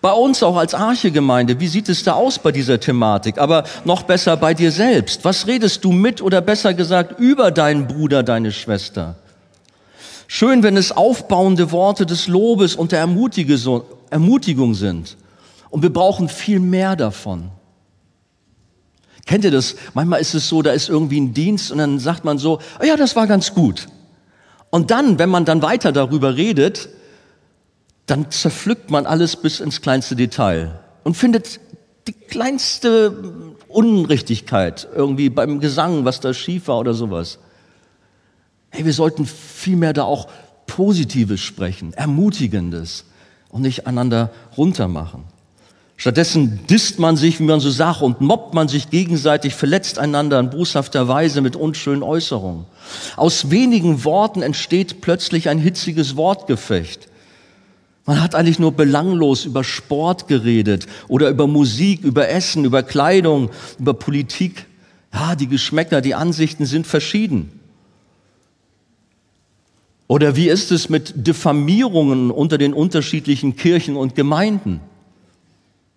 Bei 0.00 0.12
uns 0.12 0.42
auch 0.42 0.56
als 0.56 0.72
Archegemeinde, 0.72 1.60
wie 1.60 1.68
sieht 1.68 1.90
es 1.90 2.02
da 2.02 2.14
aus 2.14 2.38
bei 2.38 2.50
dieser 2.50 2.80
Thematik? 2.80 3.36
Aber 3.36 3.64
noch 3.84 4.04
besser 4.04 4.38
bei 4.38 4.54
dir 4.54 4.72
selbst. 4.72 5.22
Was 5.26 5.46
redest 5.46 5.84
du 5.84 5.92
mit 5.92 6.22
oder 6.22 6.40
besser 6.40 6.72
gesagt 6.72 7.20
über 7.20 7.50
deinen 7.50 7.86
Bruder, 7.86 8.22
deine 8.22 8.52
Schwester? 8.52 9.16
Schön, 10.30 10.62
wenn 10.62 10.76
es 10.76 10.92
aufbauende 10.92 11.72
Worte 11.72 12.04
des 12.04 12.28
Lobes 12.28 12.76
und 12.76 12.92
der 12.92 13.00
Ermutigung 13.00 14.74
sind. 14.74 15.16
Und 15.70 15.82
wir 15.82 15.92
brauchen 15.92 16.28
viel 16.28 16.60
mehr 16.60 16.96
davon. 16.96 17.50
Kennt 19.24 19.44
ihr 19.44 19.50
das? 19.50 19.74
Manchmal 19.94 20.20
ist 20.20 20.34
es 20.34 20.46
so, 20.46 20.60
da 20.60 20.72
ist 20.72 20.90
irgendwie 20.90 21.18
ein 21.18 21.32
Dienst 21.32 21.72
und 21.72 21.78
dann 21.78 21.98
sagt 21.98 22.26
man 22.26 22.36
so, 22.36 22.60
oh 22.78 22.84
ja, 22.84 22.96
das 22.96 23.16
war 23.16 23.26
ganz 23.26 23.54
gut. 23.54 23.86
Und 24.68 24.90
dann, 24.90 25.18
wenn 25.18 25.30
man 25.30 25.46
dann 25.46 25.62
weiter 25.62 25.92
darüber 25.92 26.36
redet, 26.36 26.90
dann 28.04 28.30
zerpflückt 28.30 28.90
man 28.90 29.06
alles 29.06 29.34
bis 29.36 29.60
ins 29.60 29.80
kleinste 29.80 30.14
Detail 30.14 30.78
und 31.04 31.16
findet 31.16 31.58
die 32.06 32.12
kleinste 32.12 33.54
Unrichtigkeit 33.68 34.88
irgendwie 34.94 35.30
beim 35.30 35.58
Gesang, 35.58 36.04
was 36.04 36.20
da 36.20 36.34
schief 36.34 36.68
war 36.68 36.80
oder 36.80 36.92
sowas. 36.92 37.38
Hey, 38.70 38.84
wir 38.84 38.92
sollten 38.92 39.26
vielmehr 39.26 39.92
da 39.92 40.04
auch 40.04 40.28
Positives 40.66 41.40
sprechen, 41.40 41.92
Ermutigendes 41.94 43.04
und 43.48 43.62
nicht 43.62 43.86
einander 43.86 44.30
runtermachen. 44.56 45.24
Stattdessen 45.96 46.60
disst 46.70 47.00
man 47.00 47.16
sich, 47.16 47.40
wie 47.40 47.44
man 47.44 47.58
so 47.58 47.70
sagt, 47.70 48.02
und 48.02 48.20
mobbt 48.20 48.54
man 48.54 48.68
sich 48.68 48.88
gegenseitig, 48.88 49.54
verletzt 49.54 49.98
einander 49.98 50.38
in 50.38 50.50
boshafter 50.50 51.08
Weise 51.08 51.40
mit 51.40 51.56
unschönen 51.56 52.04
Äußerungen. 52.04 52.66
Aus 53.16 53.50
wenigen 53.50 54.04
Worten 54.04 54.42
entsteht 54.42 55.00
plötzlich 55.00 55.48
ein 55.48 55.58
hitziges 55.58 56.14
Wortgefecht. 56.14 57.08
Man 58.06 58.22
hat 58.22 58.36
eigentlich 58.36 58.60
nur 58.60 58.72
belanglos 58.72 59.44
über 59.44 59.64
Sport 59.64 60.28
geredet 60.28 60.86
oder 61.08 61.28
über 61.30 61.48
Musik, 61.48 62.04
über 62.04 62.28
Essen, 62.28 62.64
über 62.64 62.84
Kleidung, 62.84 63.50
über 63.80 63.92
Politik. 63.92 64.66
Ja, 65.12 65.34
die 65.34 65.48
Geschmäcker, 65.48 66.00
die 66.00 66.14
Ansichten 66.14 66.64
sind 66.64 66.86
verschieden. 66.86 67.57
Oder 70.08 70.36
wie 70.36 70.48
ist 70.48 70.72
es 70.72 70.88
mit 70.88 71.26
Diffamierungen 71.26 72.30
unter 72.30 72.56
den 72.56 72.72
unterschiedlichen 72.72 73.56
Kirchen 73.56 73.94
und 73.94 74.14
Gemeinden? 74.14 74.80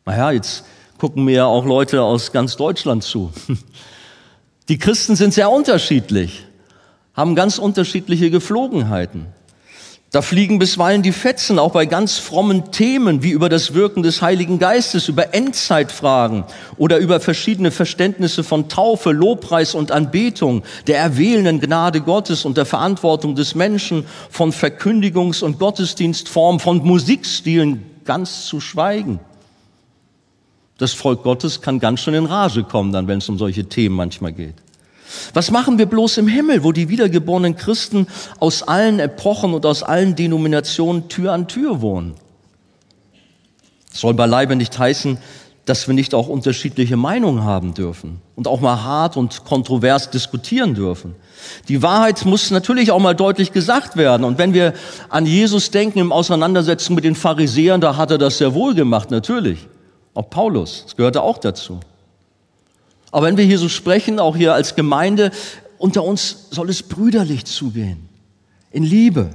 Naja, 0.05 0.31
jetzt 0.31 0.65
gucken 0.97 1.23
mir 1.23 1.35
ja 1.35 1.45
auch 1.45 1.65
Leute 1.65 2.03
aus 2.03 2.33
ganz 2.33 2.57
Deutschland 2.57 3.03
zu. 3.03 3.31
Die 4.69 4.77
Christen 4.77 5.15
sind 5.15 5.33
sehr 5.33 5.49
unterschiedlich, 5.49 6.45
haben 7.13 7.35
ganz 7.35 7.57
unterschiedliche 7.57 8.29
Geflogenheiten. 8.29 9.27
Da 10.11 10.21
fliegen 10.21 10.59
bisweilen 10.59 11.03
die 11.03 11.13
Fetzen, 11.13 11.57
auch 11.57 11.71
bei 11.71 11.85
ganz 11.85 12.17
frommen 12.17 12.73
Themen 12.73 13.23
wie 13.23 13.31
über 13.31 13.47
das 13.47 13.73
Wirken 13.73 14.03
des 14.03 14.21
Heiligen 14.21 14.59
Geistes, 14.59 15.07
über 15.07 15.33
Endzeitfragen 15.33 16.43
oder 16.75 16.97
über 16.97 17.21
verschiedene 17.21 17.71
Verständnisse 17.71 18.43
von 18.43 18.67
Taufe, 18.67 19.13
Lobpreis 19.13 19.73
und 19.73 19.93
Anbetung, 19.93 20.63
der 20.87 20.97
erwählenden 20.97 21.61
Gnade 21.61 22.01
Gottes 22.01 22.43
und 22.43 22.57
der 22.57 22.65
Verantwortung 22.65 23.35
des 23.35 23.55
Menschen, 23.55 24.05
von 24.29 24.51
Verkündigungs- 24.51 25.43
und 25.45 25.59
Gottesdienstformen, 25.59 26.59
von 26.59 26.79
Musikstilen 26.79 27.85
ganz 28.03 28.47
zu 28.47 28.59
schweigen. 28.59 29.21
Das 30.77 30.91
Volk 30.91 31.23
Gottes 31.23 31.61
kann 31.61 31.79
ganz 31.79 32.01
schön 32.01 32.15
in 32.15 32.25
Rage 32.25 32.63
kommen, 32.63 32.91
dann, 32.91 33.07
wenn 33.07 33.19
es 33.19 33.29
um 33.29 33.37
solche 33.37 33.69
Themen 33.69 33.95
manchmal 33.95 34.33
geht. 34.33 34.55
Was 35.33 35.51
machen 35.51 35.77
wir 35.77 35.85
bloß 35.85 36.17
im 36.17 36.27
Himmel, 36.27 36.63
wo 36.63 36.71
die 36.71 36.89
wiedergeborenen 36.89 37.55
Christen 37.55 38.07
aus 38.39 38.63
allen 38.63 38.99
Epochen 38.99 39.53
und 39.53 39.65
aus 39.65 39.83
allen 39.83 40.15
Denominationen 40.15 41.09
Tür 41.09 41.33
an 41.33 41.47
Tür 41.47 41.81
wohnen? 41.81 42.15
Das 43.91 44.01
soll 44.01 44.13
beileibe 44.13 44.55
nicht 44.55 44.77
heißen, 44.77 45.17
dass 45.65 45.87
wir 45.87 45.93
nicht 45.93 46.13
auch 46.13 46.27
unterschiedliche 46.27 46.97
Meinungen 46.97 47.43
haben 47.43 47.73
dürfen 47.73 48.21
und 48.35 48.47
auch 48.47 48.61
mal 48.61 48.83
hart 48.83 49.15
und 49.15 49.43
kontrovers 49.45 50.09
diskutieren 50.09 50.73
dürfen. 50.73 51.15
Die 51.67 51.81
Wahrheit 51.81 52.25
muss 52.25 52.51
natürlich 52.51 52.91
auch 52.91 52.99
mal 52.99 53.15
deutlich 53.15 53.51
gesagt 53.51 53.95
werden. 53.95 54.23
Und 54.23 54.37
wenn 54.37 54.53
wir 54.53 54.73
an 55.09 55.25
Jesus 55.25 55.71
denken 55.71 55.99
im 55.99 56.11
Auseinandersetzen 56.11 56.95
mit 56.95 57.03
den 57.03 57.15
Pharisäern, 57.15 57.81
da 57.81 57.95
hat 57.95 58.11
er 58.11 58.17
das 58.17 58.39
sehr 58.39 58.53
wohl 58.53 58.73
gemacht, 58.73 59.11
natürlich. 59.11 59.67
Auch 60.13 60.29
Paulus, 60.29 60.83
das 60.85 60.95
gehörte 60.95 61.21
auch 61.21 61.37
dazu. 61.37 61.79
Aber 63.11 63.27
wenn 63.27 63.37
wir 63.37 63.45
hier 63.45 63.59
so 63.59 63.69
sprechen, 63.69 64.19
auch 64.19 64.35
hier 64.35 64.53
als 64.53 64.75
Gemeinde, 64.75 65.31
unter 65.77 66.03
uns 66.03 66.47
soll 66.51 66.69
es 66.69 66.83
brüderlich 66.83 67.45
zugehen, 67.45 68.09
in 68.71 68.83
Liebe. 68.83 69.31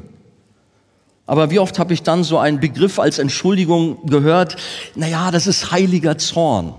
Aber 1.27 1.51
wie 1.51 1.59
oft 1.59 1.79
habe 1.79 1.93
ich 1.93 2.03
dann 2.03 2.25
so 2.25 2.39
einen 2.39 2.61
Begriff 2.61 2.99
als 2.99 3.19
Entschuldigung 3.19 4.07
gehört, 4.07 4.57
naja, 4.95 5.31
das 5.31 5.47
ist 5.47 5.73
heiliger 5.73 6.17
Zorn. 6.19 6.75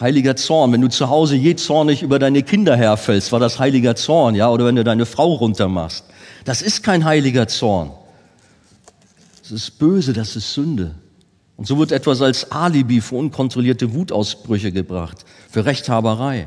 Heiliger 0.00 0.36
Zorn, 0.36 0.72
wenn 0.72 0.80
du 0.80 0.88
zu 0.88 1.10
Hause 1.10 1.34
je 1.34 1.56
zornig 1.56 2.02
über 2.02 2.20
deine 2.20 2.44
Kinder 2.44 2.76
herfällst, 2.76 3.32
war 3.32 3.40
das 3.40 3.58
heiliger 3.58 3.96
Zorn, 3.96 4.36
ja, 4.36 4.48
oder 4.48 4.64
wenn 4.64 4.76
du 4.76 4.84
deine 4.84 5.06
Frau 5.06 5.32
runtermachst. 5.34 6.04
Das 6.44 6.62
ist 6.62 6.84
kein 6.84 7.04
heiliger 7.04 7.48
Zorn. 7.48 7.90
Das 9.42 9.50
ist 9.50 9.78
böse, 9.78 10.12
das 10.12 10.36
ist 10.36 10.54
Sünde. 10.54 10.94
Und 11.58 11.66
so 11.66 11.76
wird 11.76 11.90
etwas 11.90 12.22
als 12.22 12.52
Alibi 12.52 13.00
für 13.00 13.16
unkontrollierte 13.16 13.92
Wutausbrüche 13.92 14.70
gebracht, 14.70 15.24
für 15.50 15.66
Rechthaberei. 15.66 16.46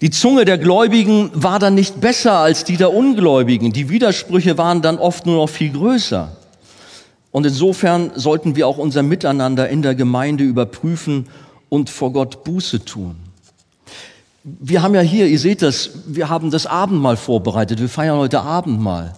Die 0.00 0.10
Zunge 0.10 0.44
der 0.44 0.58
Gläubigen 0.58 1.30
war 1.32 1.60
dann 1.60 1.76
nicht 1.76 2.00
besser 2.00 2.32
als 2.32 2.64
die 2.64 2.76
der 2.76 2.92
Ungläubigen. 2.92 3.72
Die 3.72 3.88
Widersprüche 3.88 4.58
waren 4.58 4.82
dann 4.82 4.98
oft 4.98 5.26
nur 5.26 5.36
noch 5.36 5.48
viel 5.48 5.70
größer. 5.70 6.36
Und 7.30 7.46
insofern 7.46 8.10
sollten 8.16 8.56
wir 8.56 8.66
auch 8.66 8.78
unser 8.78 9.04
Miteinander 9.04 9.68
in 9.68 9.82
der 9.82 9.94
Gemeinde 9.94 10.42
überprüfen 10.42 11.28
und 11.68 11.88
vor 11.88 12.12
Gott 12.12 12.42
Buße 12.42 12.84
tun. 12.84 13.14
Wir 14.42 14.82
haben 14.82 14.96
ja 14.96 15.02
hier, 15.02 15.28
ihr 15.28 15.38
seht 15.38 15.62
das, 15.62 15.90
wir 16.06 16.28
haben 16.28 16.50
das 16.50 16.66
Abendmahl 16.66 17.16
vorbereitet. 17.16 17.80
Wir 17.80 17.88
feiern 17.88 18.18
heute 18.18 18.40
Abendmahl. 18.40 19.14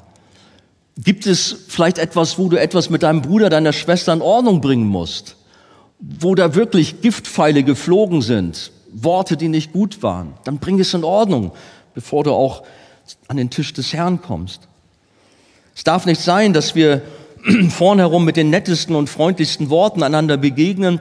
Gibt 0.99 1.26
es 1.26 1.55
vielleicht 1.68 1.99
etwas, 1.99 2.38
wo 2.38 2.49
du 2.49 2.59
etwas 2.59 2.88
mit 2.88 3.03
deinem 3.03 3.20
Bruder, 3.20 3.51
deiner 3.51 3.72
Schwester 3.72 4.12
in 4.12 4.22
Ordnung 4.22 4.61
bringen 4.61 4.86
musst? 4.86 5.36
Wo 5.99 6.34
da 6.34 6.55
wirklich 6.55 7.03
Giftpfeile 7.03 7.62
geflogen 7.62 8.22
sind, 8.22 8.72
Worte, 8.92 9.36
die 9.36 9.49
nicht 9.49 9.72
gut 9.72 10.03
waren? 10.03 10.34
Dann 10.44 10.59
bring 10.59 10.80
es 10.80 10.94
in 10.94 11.05
Ordnung, 11.05 11.53
bevor 11.94 12.24
du 12.24 12.32
auch 12.32 12.62
an 13.28 13.36
den 13.36 13.51
Tisch 13.51 13.74
des 13.74 13.92
Herrn 13.92 14.22
kommst. 14.22 14.68
Es 15.74 15.84
darf 15.84 16.07
nicht 16.07 16.20
sein, 16.20 16.55
dass 16.55 16.74
wir 16.74 17.03
vornherum 17.68 18.24
mit 18.24 18.38
den 18.38 18.49
nettesten 18.49 18.97
und 18.97 19.11
freundlichsten 19.11 19.68
Worten 19.68 20.03
einander 20.03 20.38
begegnen 20.38 21.01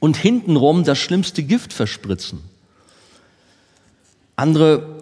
und 0.00 0.16
hintenrum 0.16 0.82
das 0.82 0.98
schlimmste 0.98 1.44
Gift 1.44 1.72
verspritzen. 1.72 2.40
Andere 4.34 4.95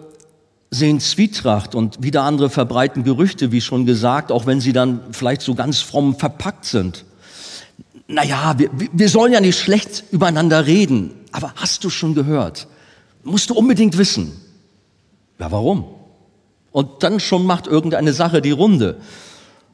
sehen 0.71 0.99
Zwietracht 0.99 1.75
und 1.75 2.03
wieder 2.03 2.23
andere 2.23 2.49
verbreiten 2.49 3.03
Gerüchte, 3.03 3.51
wie 3.51 3.61
schon 3.61 3.85
gesagt, 3.85 4.31
auch 4.31 4.45
wenn 4.45 4.59
sie 4.59 4.73
dann 4.73 4.99
vielleicht 5.11 5.41
so 5.41 5.55
ganz 5.55 5.79
fromm 5.79 6.15
verpackt 6.15 6.65
sind. 6.65 7.05
Naja, 8.07 8.55
wir, 8.57 8.69
wir 8.91 9.09
sollen 9.09 9.33
ja 9.33 9.41
nicht 9.41 9.57
schlecht 9.59 10.03
übereinander 10.11 10.65
reden, 10.65 11.11
aber 11.31 11.53
hast 11.55 11.83
du 11.83 11.89
schon 11.89 12.13
gehört? 12.13 12.67
Musst 13.23 13.49
du 13.49 13.55
unbedingt 13.55 13.97
wissen. 13.97 14.33
Ja, 15.39 15.51
warum? 15.51 15.85
Und 16.71 17.03
dann 17.03 17.19
schon 17.19 17.45
macht 17.45 17.67
irgendeine 17.67 18.13
Sache 18.13 18.41
die 18.41 18.51
Runde. 18.51 18.97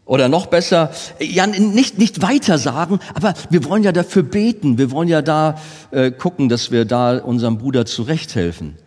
Oder 0.06 0.30
noch 0.30 0.48
besser, 0.48 0.92
ja, 1.20 1.48
nicht, 1.48 1.98
nicht 1.98 2.22
weiter 2.22 2.58
sagen, 2.58 3.00
aber 3.14 3.34
wir 3.50 3.66
wollen 3.66 3.84
ja 3.84 3.92
dafür 3.92 4.24
beten. 4.24 4.78
Wir 4.78 4.92
wollen 4.92 5.08
ja 5.08 5.22
da 5.22 5.58
äh, 5.92 6.12
gucken, 6.12 6.50
dass 6.50 6.72
wir 6.72 6.86
da 6.86 7.18
unserem 7.18 7.58
Bruder 7.58 7.86
zurechthelfen. 7.86 8.78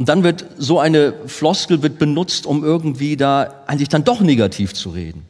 Und 0.00 0.08
dann 0.08 0.22
wird 0.22 0.46
so 0.56 0.78
eine 0.78 1.12
Floskel 1.26 1.82
wird 1.82 1.98
benutzt, 1.98 2.46
um 2.46 2.64
irgendwie 2.64 3.18
da 3.18 3.62
eigentlich 3.66 3.90
dann 3.90 4.02
doch 4.02 4.22
negativ 4.22 4.72
zu 4.72 4.88
reden. 4.88 5.26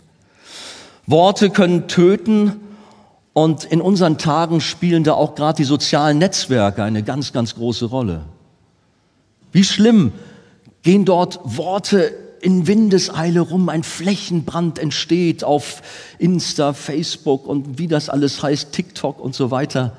Worte 1.09 1.51
können 1.51 1.89
töten 1.89 2.53
und 3.33 3.65
in 3.65 3.81
unseren 3.81 4.17
Tagen 4.17 4.61
spielen 4.61 5.03
da 5.03 5.15
auch 5.15 5.35
gerade 5.35 5.57
die 5.57 5.65
sozialen 5.65 6.19
Netzwerke 6.19 6.85
eine 6.85 7.03
ganz, 7.03 7.33
ganz 7.33 7.57
große 7.57 7.87
Rolle. 7.87 8.27
Wie 9.51 9.65
schlimm 9.65 10.13
gehen 10.83 11.05
dort 11.05 11.41
Worte 11.43 12.15
in 12.41 12.69
Windeseile 12.69 13.41
rum, 13.41 13.71
ein 13.71 13.83
Flächenbrand 13.83 14.79
entsteht 14.79 15.43
auf 15.43 15.83
Insta, 16.21 16.75
Facebook 16.75 17.49
und 17.49 17.77
wie 17.81 17.89
das 17.89 18.09
alles 18.09 18.41
heißt, 18.41 18.71
TikTok 18.71 19.19
und 19.19 19.35
so 19.35 19.51
weiter. 19.51 19.97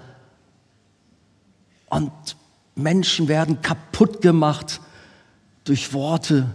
Und 1.90 2.10
Menschen 2.82 3.28
werden 3.28 3.62
kaputt 3.62 4.22
gemacht 4.22 4.82
durch 5.64 5.94
Worte, 5.94 6.54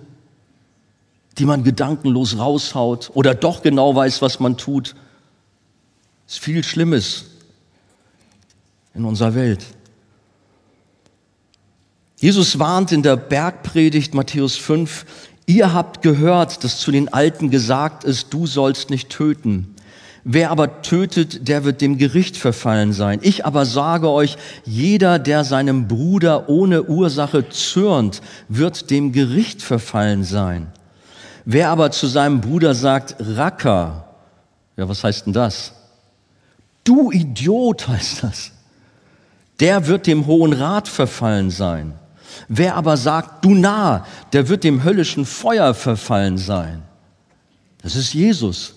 die 1.39 1.45
man 1.45 1.65
gedankenlos 1.65 2.39
raushaut 2.39 3.11
oder 3.15 3.35
doch 3.35 3.63
genau 3.63 3.95
weiß, 3.95 4.23
was 4.23 4.41
man 4.41 4.57
tut. 4.57 4.97
Es 6.27 6.35
ist 6.35 6.43
viel 6.43 6.65
Schlimmes 6.65 7.27
in 8.95 9.05
unserer 9.05 9.35
Welt. 9.35 9.65
Jesus 12.19 12.59
warnt 12.59 12.93
in 12.93 13.03
der 13.03 13.17
Bergpredigt 13.17 14.15
Matthäus 14.15 14.57
5, 14.57 15.05
ihr 15.45 15.75
habt 15.75 16.01
gehört, 16.03 16.65
dass 16.65 16.79
zu 16.81 16.91
den 16.91 17.13
Alten 17.13 17.51
gesagt 17.51 18.05
ist, 18.05 18.33
du 18.33 18.47
sollst 18.47 18.91
nicht 18.91 19.11
töten. 19.11 19.76
Wer 20.29 20.51
aber 20.51 20.83
tötet, 20.83 21.47
der 21.47 21.63
wird 21.63 21.81
dem 21.81 21.99
Gericht 21.99 22.37
verfallen 22.37 22.93
sein. 22.93 23.21
Ich 23.23 23.47
aber 23.47 23.65
sage 23.65 24.11
euch, 24.11 24.37
jeder, 24.65 25.21
der 25.21 25.45
seinem 25.45 25.87
Bruder 25.87 26.49
ohne 26.49 26.83
Ursache 26.83 27.49
zürnt, 27.49 28.23
wird 28.49 28.91
dem 28.91 29.13
Gericht 29.13 29.63
verfallen 29.63 30.25
sein. 30.25 30.67
Wer 31.45 31.71
aber 31.71 31.93
zu 31.93 32.09
seinem 32.09 32.41
Bruder 32.41 32.75
sagt, 32.75 33.15
Racker, 33.21 34.17
ja, 34.77 34.89
was 34.89 35.05
heißt 35.05 35.27
denn 35.27 35.33
das? 35.33 35.75
Du 36.83 37.13
Idiot 37.13 37.87
heißt 37.87 38.25
das. 38.25 38.51
Der 39.61 39.87
wird 39.87 40.09
dem 40.09 40.27
Hohen 40.27 40.55
Rat 40.55 40.89
verfallen 40.89 41.51
sein. 41.51 41.93
Wer 42.49 42.75
aber 42.75 42.97
sagt, 42.97 43.45
du 43.45 43.55
nah, 43.55 44.05
der 44.33 44.49
wird 44.49 44.65
dem 44.65 44.83
höllischen 44.83 45.25
Feuer 45.25 45.73
verfallen 45.73 46.37
sein. 46.37 46.83
Das 47.81 47.95
ist 47.95 48.13
Jesus. 48.13 48.75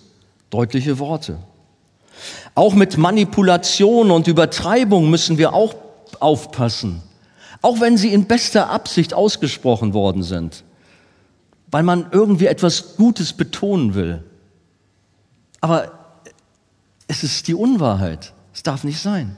Deutliche 0.49 0.99
Worte. 0.99 1.37
Auch 2.55 2.73
mit 2.73 2.97
Manipulation 2.97 4.11
und 4.11 4.27
Übertreibung 4.27 5.09
müssen 5.09 5.37
wir 5.37 5.53
auch 5.53 5.75
aufpassen. 6.19 7.01
Auch 7.61 7.79
wenn 7.81 7.97
sie 7.97 8.13
in 8.13 8.25
bester 8.25 8.69
Absicht 8.69 9.13
ausgesprochen 9.13 9.93
worden 9.93 10.23
sind. 10.23 10.63
Weil 11.71 11.83
man 11.83 12.07
irgendwie 12.11 12.47
etwas 12.47 12.95
Gutes 12.95 13.33
betonen 13.33 13.93
will. 13.93 14.23
Aber 15.61 15.91
es 17.07 17.23
ist 17.23 17.47
die 17.47 17.55
Unwahrheit. 17.55 18.33
Es 18.53 18.63
darf 18.63 18.83
nicht 18.83 18.99
sein. 18.99 19.37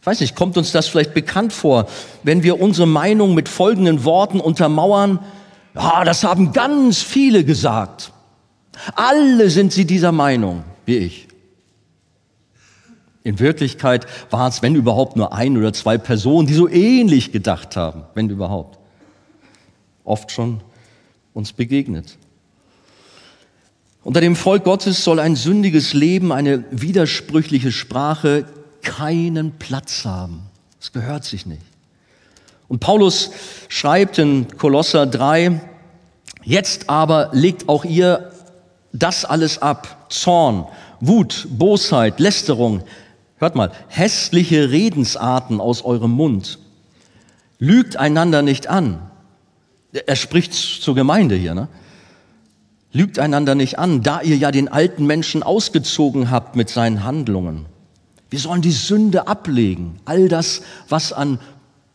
Ich 0.00 0.06
weiß 0.06 0.20
nicht, 0.20 0.34
kommt 0.34 0.56
uns 0.56 0.72
das 0.72 0.88
vielleicht 0.88 1.14
bekannt 1.14 1.52
vor, 1.52 1.86
wenn 2.24 2.42
wir 2.42 2.60
unsere 2.60 2.88
Meinung 2.88 3.34
mit 3.34 3.48
folgenden 3.48 4.04
Worten 4.04 4.40
untermauern? 4.40 5.20
Ja, 5.74 6.04
das 6.04 6.24
haben 6.24 6.52
ganz 6.52 7.02
viele 7.02 7.44
gesagt. 7.44 8.11
Alle 8.94 9.50
sind 9.50 9.72
sie 9.72 9.84
dieser 9.84 10.12
Meinung, 10.12 10.64
wie 10.86 10.96
ich. 10.96 11.28
In 13.24 13.38
Wirklichkeit 13.38 14.06
waren 14.30 14.48
es, 14.48 14.62
wenn 14.62 14.74
überhaupt, 14.74 15.16
nur 15.16 15.32
ein 15.32 15.56
oder 15.56 15.72
zwei 15.72 15.96
Personen, 15.96 16.48
die 16.48 16.54
so 16.54 16.68
ähnlich 16.68 17.30
gedacht 17.30 17.76
haben, 17.76 18.02
wenn 18.14 18.28
überhaupt. 18.28 18.78
Oft 20.04 20.32
schon 20.32 20.60
uns 21.32 21.52
begegnet. 21.52 22.18
Unter 24.02 24.20
dem 24.20 24.34
Volk 24.34 24.64
Gottes 24.64 25.04
soll 25.04 25.20
ein 25.20 25.36
sündiges 25.36 25.92
Leben, 25.92 26.32
eine 26.32 26.64
widersprüchliche 26.72 27.70
Sprache 27.70 28.46
keinen 28.82 29.52
Platz 29.52 30.04
haben. 30.04 30.42
Es 30.80 30.92
gehört 30.92 31.24
sich 31.24 31.46
nicht. 31.46 31.62
Und 32.66 32.80
Paulus 32.80 33.30
schreibt 33.68 34.18
in 34.18 34.48
Kolosser 34.56 35.06
3, 35.06 35.60
Jetzt 36.42 36.90
aber 36.90 37.30
legt 37.32 37.68
auch 37.68 37.84
ihr 37.84 38.31
das 38.92 39.24
alles 39.24 39.60
ab. 39.60 40.06
Zorn, 40.10 40.66
Wut, 41.00 41.48
Bosheit, 41.50 42.20
Lästerung. 42.20 42.82
Hört 43.36 43.56
mal, 43.56 43.72
hässliche 43.88 44.70
Redensarten 44.70 45.60
aus 45.60 45.84
eurem 45.84 46.12
Mund. 46.12 46.58
Lügt 47.58 47.96
einander 47.96 48.42
nicht 48.42 48.68
an. 48.68 49.10
Er 50.06 50.16
spricht 50.16 50.54
zur 50.54 50.94
Gemeinde 50.94 51.34
hier, 51.34 51.54
ne? 51.54 51.68
Lügt 52.94 53.18
einander 53.18 53.54
nicht 53.54 53.78
an, 53.78 54.02
da 54.02 54.20
ihr 54.20 54.36
ja 54.36 54.50
den 54.50 54.68
alten 54.68 55.06
Menschen 55.06 55.42
ausgezogen 55.42 56.30
habt 56.30 56.56
mit 56.56 56.68
seinen 56.68 57.04
Handlungen. 57.04 57.64
Wir 58.28 58.38
sollen 58.38 58.62
die 58.62 58.70
Sünde 58.70 59.26
ablegen. 59.26 59.98
All 60.04 60.28
das, 60.28 60.62
was 60.88 61.12
an 61.12 61.38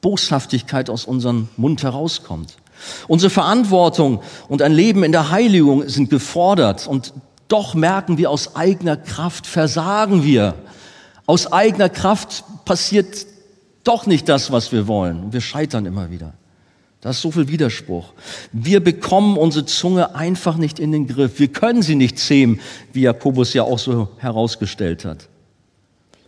Boshaftigkeit 0.02 0.90
aus 0.90 1.06
unserem 1.06 1.50
Mund 1.56 1.84
herauskommt. 1.84 2.58
Unsere 3.08 3.30
Verantwortung 3.30 4.22
und 4.48 4.62
ein 4.62 4.74
Leben 4.74 5.04
in 5.04 5.12
der 5.12 5.32
Heiligung 5.32 5.88
sind 5.88 6.10
gefordert 6.10 6.88
und 6.88 7.14
doch 7.48 7.74
merken 7.74 8.18
wir 8.18 8.30
aus 8.30 8.56
eigener 8.56 8.98
Kraft, 8.98 9.48
versagen 9.48 10.24
wir. 10.24 10.56
Aus 11.26 11.52
eigener 11.52 11.90
Kraft 11.90 12.44
passiert 12.66 13.26
doch 13.84 14.06
nicht 14.06 14.28
das, 14.28 14.52
was 14.52 14.72
wir 14.72 14.88
wollen. 14.88 15.32
Wir 15.32 15.42
scheitern 15.42 15.86
immer 15.86 16.12
wieder. 16.12 16.34
Da 17.02 17.12
ist 17.12 17.22
so 17.22 17.32
viel 17.32 17.48
Widerspruch. 17.48 18.14
Wir 18.52 18.84
bekommen 18.84 19.38
unsere 19.38 19.66
Zunge 19.66 20.16
einfach 20.16 20.58
nicht 20.58 20.80
in 20.80 20.92
den 20.92 21.08
Griff. 21.08 21.40
Wir 21.40 21.48
können 21.48 21.82
sie 21.82 21.96
nicht 21.96 22.20
zähmen, 22.20 22.60
wie 22.92 23.02
Jakobus 23.02 23.54
ja 23.54 23.64
auch 23.64 23.80
so 23.80 24.10
herausgestellt 24.18 25.06
hat. 25.06 25.30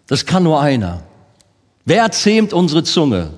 Das 0.07 0.25
kann 0.25 0.43
nur 0.43 0.61
einer. 0.61 1.03
Wer 1.85 2.11
zähmt 2.11 2.53
unsere 2.53 2.83
Zunge? 2.83 3.31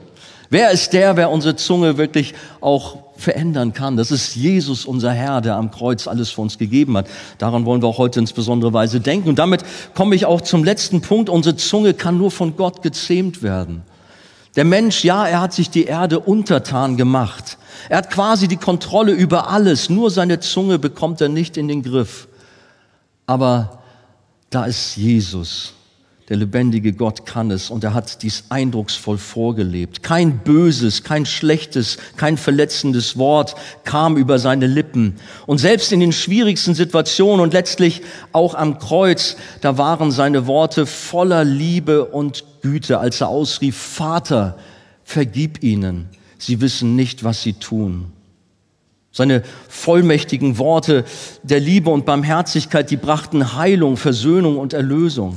Wer 0.50 0.72
ist 0.72 0.92
der, 0.92 1.16
wer 1.16 1.32
unsere 1.32 1.56
Zunge 1.56 1.98
wirklich 1.98 2.34
auch 2.60 3.01
verändern 3.22 3.74
kann? 3.74 3.96
Das 3.96 4.12
ist 4.12 4.36
Jesus, 4.36 4.86
unser 4.86 5.12
Herr, 5.14 5.42
der 5.42 5.56
am 5.56 5.72
Kreuz 5.72 6.08
alles 6.08 6.30
für 6.30 6.42
uns 6.42 6.58
gegeben 6.58 6.98
hat. 6.98 7.08
Daran 7.38 7.66
wollen 7.66 7.82
wir 7.82 7.88
auch 7.88 7.98
heute 7.98 8.20
insbesondere 8.20 8.74
Weise 8.74 9.00
denken. 9.00 9.30
Und 9.30 9.40
damit 9.40 9.64
komme 9.94 10.16
ich 10.16 10.26
auch 10.26 10.42
zum 10.42 10.64
letzten 10.64 11.02
Punkt. 11.02 11.30
Unsere 11.30 11.56
Zunge 11.56 11.94
kann 11.94 12.18
nur 12.18 12.32
von 12.32 12.58
Gott 12.58 12.82
gezähmt 12.82 13.44
werden. 13.44 13.84
Der 14.56 14.66
Mensch, 14.66 15.04
ja, 15.06 15.26
er 15.26 15.40
hat 15.40 15.54
sich 15.54 15.70
die 15.70 15.86
Erde 15.86 16.20
untertan 16.20 16.98
gemacht. 16.98 17.58
Er 17.88 18.00
hat 18.00 18.10
quasi 18.10 18.50
die 18.50 18.58
Kontrolle 18.58 19.14
über 19.14 19.50
alles. 19.50 19.90
Nur 19.90 20.12
seine 20.12 20.42
Zunge 20.42 20.78
bekommt 20.78 21.22
er 21.22 21.30
nicht 21.30 21.56
in 21.56 21.70
den 21.70 21.84
Griff. 21.84 22.28
Aber 23.28 23.82
da 24.50 24.66
ist 24.66 24.98
Jesus. 24.98 25.74
Der 26.32 26.38
lebendige 26.38 26.94
Gott 26.94 27.26
kann 27.26 27.52
es 27.52 27.70
und 27.70 27.84
er 27.84 27.94
hat 27.94 28.24
dies 28.24 28.46
eindrucksvoll 28.48 29.18
vorgelebt. 29.18 30.02
Kein 30.02 30.38
böses, 30.38 31.04
kein 31.04 31.26
schlechtes, 31.26 31.98
kein 32.16 32.38
verletzendes 32.38 33.18
Wort 33.18 33.56
kam 33.84 34.16
über 34.16 34.40
seine 34.40 34.66
Lippen. 34.66 35.18
Und 35.46 35.58
selbst 35.58 35.92
in 35.92 36.00
den 36.00 36.14
schwierigsten 36.14 36.74
Situationen 36.74 37.42
und 37.42 37.52
letztlich 37.52 38.02
auch 38.32 38.56
am 38.56 38.80
Kreuz, 38.80 39.36
da 39.60 39.78
waren 39.78 40.10
seine 40.12 40.48
Worte 40.48 40.86
voller 40.86 41.44
Liebe 41.44 42.06
und 42.06 42.46
Güte, 42.62 43.00
als 43.00 43.20
er 43.20 43.28
ausrief, 43.28 43.76
Vater, 43.76 44.58
vergib 45.04 45.62
ihnen. 45.62 46.08
Sie 46.38 46.62
wissen 46.62 46.96
nicht, 46.96 47.26
was 47.26 47.44
sie 47.44 47.54
tun. 47.56 48.06
Seine 49.12 49.44
vollmächtigen 49.68 50.58
Worte 50.58 51.04
der 51.44 51.60
Liebe 51.60 51.90
und 51.90 52.06
Barmherzigkeit, 52.06 52.90
die 52.90 52.96
brachten 52.96 53.58
Heilung, 53.58 53.98
Versöhnung 53.98 54.58
und 54.58 54.72
Erlösung. 54.72 55.36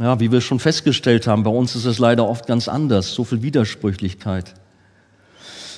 Ja, 0.00 0.20
wie 0.20 0.30
wir 0.30 0.40
schon 0.40 0.60
festgestellt 0.60 1.26
haben, 1.26 1.42
bei 1.42 1.50
uns 1.50 1.74
ist 1.74 1.84
es 1.84 1.98
leider 1.98 2.28
oft 2.28 2.46
ganz 2.46 2.68
anders, 2.68 3.12
so 3.14 3.24
viel 3.24 3.42
Widersprüchlichkeit. 3.42 4.54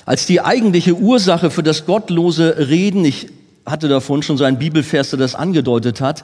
Als 0.05 0.27
die 0.27 0.41
eigentliche 0.41 0.95
Ursache 0.95 1.49
für 1.49 1.63
das 1.63 1.85
gottlose 1.85 2.69
Reden, 2.69 3.03
ich 3.03 3.27
hatte 3.65 3.87
davon 3.87 4.21
schon 4.21 4.37
so 4.37 4.43
einen 4.43 4.59
Bibelvers, 4.59 5.09
der 5.09 5.19
das 5.19 5.33
angedeutet 5.33 6.01
hat, 6.01 6.23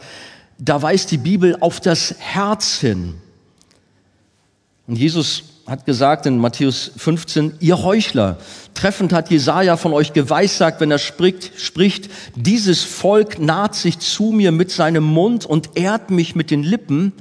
da 0.59 0.81
weist 0.81 1.11
die 1.11 1.17
Bibel 1.17 1.57
auf 1.59 1.79
das 1.79 2.15
Herz 2.19 2.79
hin. 2.79 3.15
Und 4.87 4.97
Jesus 4.97 5.43
hat 5.65 5.85
gesagt 5.85 6.25
in 6.27 6.37
Matthäus 6.37 6.91
15, 6.97 7.55
ihr 7.59 7.83
Heuchler, 7.83 8.37
treffend 8.73 9.11
hat 9.11 9.29
Jesaja 9.29 9.75
von 9.75 9.93
euch 9.93 10.13
geweissagt, 10.13 10.81
wenn 10.81 10.91
er 10.91 10.99
spricht, 10.99 11.59
spricht, 11.59 12.09
dieses 12.35 12.83
Volk 12.83 13.39
naht 13.39 13.75
sich 13.75 13.99
zu 13.99 14.31
mir 14.31 14.51
mit 14.51 14.71
seinem 14.71 15.03
Mund 15.03 15.45
und 15.45 15.71
ehrt 15.75 16.09
mich 16.09 16.35
mit 16.35 16.51
den 16.51 16.63
Lippen, 16.63 17.11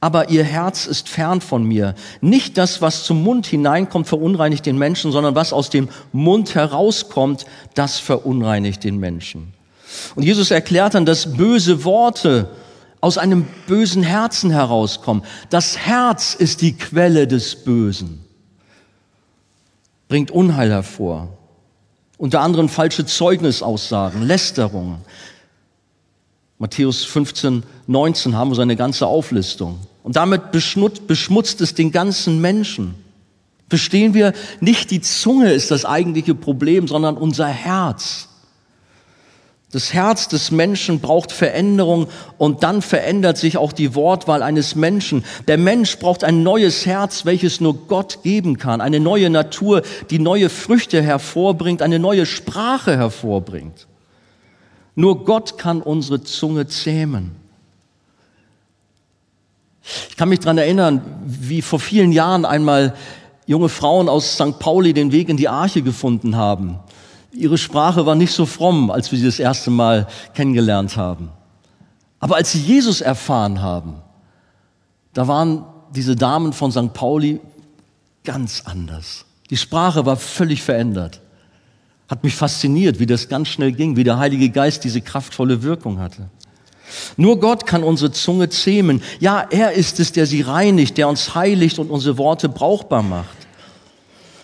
aber 0.00 0.28
ihr 0.28 0.44
Herz 0.44 0.86
ist 0.86 1.08
fern 1.08 1.40
von 1.40 1.64
mir. 1.64 1.94
Nicht 2.20 2.58
das, 2.58 2.82
was 2.82 3.04
zum 3.04 3.22
Mund 3.22 3.46
hineinkommt, 3.46 4.06
verunreinigt 4.06 4.66
den 4.66 4.78
Menschen, 4.78 5.10
sondern 5.10 5.34
was 5.34 5.52
aus 5.52 5.70
dem 5.70 5.88
Mund 6.12 6.54
herauskommt, 6.54 7.46
das 7.74 7.98
verunreinigt 7.98 8.84
den 8.84 8.98
Menschen. 8.98 9.54
Und 10.14 10.22
Jesus 10.22 10.50
erklärt 10.50 10.94
dann, 10.94 11.06
dass 11.06 11.36
böse 11.36 11.84
Worte 11.84 12.50
aus 13.00 13.18
einem 13.18 13.46
bösen 13.66 14.02
Herzen 14.02 14.50
herauskommen. 14.50 15.22
Das 15.50 15.78
Herz 15.78 16.34
ist 16.34 16.60
die 16.60 16.76
Quelle 16.76 17.26
des 17.26 17.64
Bösen, 17.64 18.24
bringt 20.08 20.30
Unheil 20.30 20.70
hervor. 20.70 21.28
Unter 22.18 22.40
anderem 22.40 22.68
falsche 22.68 23.04
Zeugnisaussagen, 23.04 24.22
Lästerungen, 24.22 24.98
Matthäus 26.58 27.04
15, 27.04 27.64
19 27.86 28.36
haben 28.36 28.50
wir 28.50 28.54
so 28.54 28.62
eine 28.62 28.76
ganze 28.76 29.06
Auflistung. 29.06 29.78
Und 30.02 30.16
damit 30.16 30.52
beschmutzt 30.52 31.60
es 31.60 31.74
den 31.74 31.92
ganzen 31.92 32.40
Menschen. 32.40 32.94
Verstehen 33.68 34.14
wir, 34.14 34.32
nicht 34.60 34.90
die 34.90 35.00
Zunge 35.00 35.52
ist 35.52 35.70
das 35.70 35.84
eigentliche 35.84 36.34
Problem, 36.34 36.86
sondern 36.86 37.16
unser 37.16 37.48
Herz. 37.48 38.28
Das 39.72 39.92
Herz 39.92 40.28
des 40.28 40.52
Menschen 40.52 41.00
braucht 41.00 41.32
Veränderung 41.32 42.06
und 42.38 42.62
dann 42.62 42.80
verändert 42.80 43.36
sich 43.36 43.58
auch 43.58 43.72
die 43.72 43.96
Wortwahl 43.96 44.42
eines 44.42 44.76
Menschen. 44.76 45.24
Der 45.48 45.58
Mensch 45.58 45.98
braucht 45.98 46.22
ein 46.22 46.44
neues 46.44 46.86
Herz, 46.86 47.26
welches 47.26 47.60
nur 47.60 47.86
Gott 47.88 48.22
geben 48.22 48.58
kann. 48.58 48.80
Eine 48.80 49.00
neue 49.00 49.28
Natur, 49.28 49.82
die 50.08 50.20
neue 50.20 50.48
Früchte 50.48 51.02
hervorbringt, 51.02 51.82
eine 51.82 51.98
neue 51.98 52.24
Sprache 52.24 52.96
hervorbringt. 52.96 53.88
Nur 54.96 55.24
Gott 55.24 55.58
kann 55.58 55.82
unsere 55.82 56.22
Zunge 56.22 56.66
zähmen. 56.66 57.36
Ich 60.08 60.16
kann 60.16 60.30
mich 60.30 60.40
dran 60.40 60.58
erinnern, 60.58 61.02
wie 61.24 61.62
vor 61.62 61.78
vielen 61.78 62.10
Jahren 62.10 62.44
einmal 62.44 62.96
junge 63.46 63.68
Frauen 63.68 64.08
aus 64.08 64.34
St. 64.34 64.58
Pauli 64.58 64.92
den 64.92 65.12
Weg 65.12 65.28
in 65.28 65.36
die 65.36 65.48
Arche 65.48 65.82
gefunden 65.82 66.34
haben. 66.34 66.80
Ihre 67.30 67.58
Sprache 67.58 68.06
war 68.06 68.14
nicht 68.14 68.32
so 68.32 68.46
fromm, 68.46 68.90
als 68.90 69.12
wir 69.12 69.18
sie 69.18 69.26
das 69.26 69.38
erste 69.38 69.70
Mal 69.70 70.08
kennengelernt 70.34 70.96
haben. 70.96 71.28
Aber 72.18 72.36
als 72.36 72.52
sie 72.52 72.60
Jesus 72.60 73.02
erfahren 73.02 73.60
haben, 73.60 73.96
da 75.12 75.28
waren 75.28 75.64
diese 75.94 76.16
Damen 76.16 76.54
von 76.54 76.72
St. 76.72 76.94
Pauli 76.94 77.40
ganz 78.24 78.62
anders. 78.64 79.26
Die 79.50 79.56
Sprache 79.56 80.06
war 80.06 80.16
völlig 80.16 80.62
verändert. 80.62 81.20
Hat 82.08 82.22
mich 82.22 82.34
fasziniert, 82.34 82.98
wie 83.00 83.06
das 83.06 83.28
ganz 83.28 83.48
schnell 83.48 83.72
ging, 83.72 83.96
wie 83.96 84.04
der 84.04 84.18
Heilige 84.18 84.48
Geist 84.50 84.84
diese 84.84 85.00
kraftvolle 85.00 85.62
Wirkung 85.62 85.98
hatte. 85.98 86.28
Nur 87.16 87.40
Gott 87.40 87.66
kann 87.66 87.82
unsere 87.82 88.12
Zunge 88.12 88.48
zähmen. 88.48 89.02
Ja, 89.18 89.46
er 89.50 89.72
ist 89.72 89.98
es, 89.98 90.12
der 90.12 90.26
sie 90.26 90.42
reinigt, 90.42 90.98
der 90.98 91.08
uns 91.08 91.34
heiligt 91.34 91.78
und 91.78 91.90
unsere 91.90 92.16
Worte 92.16 92.48
brauchbar 92.48 93.02
macht. 93.02 93.36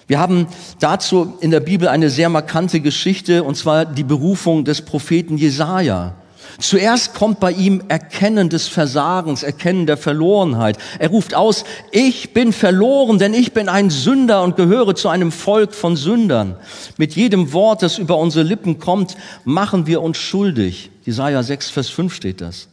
Wir 0.08 0.18
haben 0.18 0.48
dazu 0.80 1.38
in 1.40 1.50
der 1.50 1.60
Bibel 1.60 1.88
eine 1.88 2.10
sehr 2.10 2.28
markante 2.28 2.80
Geschichte, 2.80 3.44
und 3.44 3.56
zwar 3.56 3.86
die 3.86 4.02
Berufung 4.02 4.64
des 4.64 4.82
Propheten 4.82 5.38
Jesaja. 5.38 6.14
Zuerst 6.58 7.14
kommt 7.14 7.40
bei 7.40 7.52
ihm 7.52 7.82
Erkennen 7.88 8.48
des 8.48 8.68
Versagens, 8.68 9.42
Erkennen 9.42 9.86
der 9.86 9.96
Verlorenheit. 9.96 10.78
Er 10.98 11.08
ruft 11.08 11.34
aus, 11.34 11.64
ich 11.90 12.32
bin 12.32 12.52
verloren, 12.52 13.18
denn 13.18 13.34
ich 13.34 13.52
bin 13.52 13.68
ein 13.68 13.90
Sünder 13.90 14.42
und 14.42 14.56
gehöre 14.56 14.94
zu 14.94 15.08
einem 15.08 15.32
Volk 15.32 15.74
von 15.74 15.96
Sündern. 15.96 16.56
Mit 16.98 17.16
jedem 17.16 17.52
Wort, 17.52 17.82
das 17.82 17.98
über 17.98 18.18
unsere 18.18 18.44
Lippen 18.44 18.78
kommt, 18.78 19.16
machen 19.44 19.86
wir 19.86 20.02
uns 20.02 20.18
schuldig. 20.18 20.90
Jesaja 21.04 21.42
6, 21.42 21.70
Vers 21.70 21.88
5 21.88 22.14
steht 22.14 22.40
das. 22.40 22.68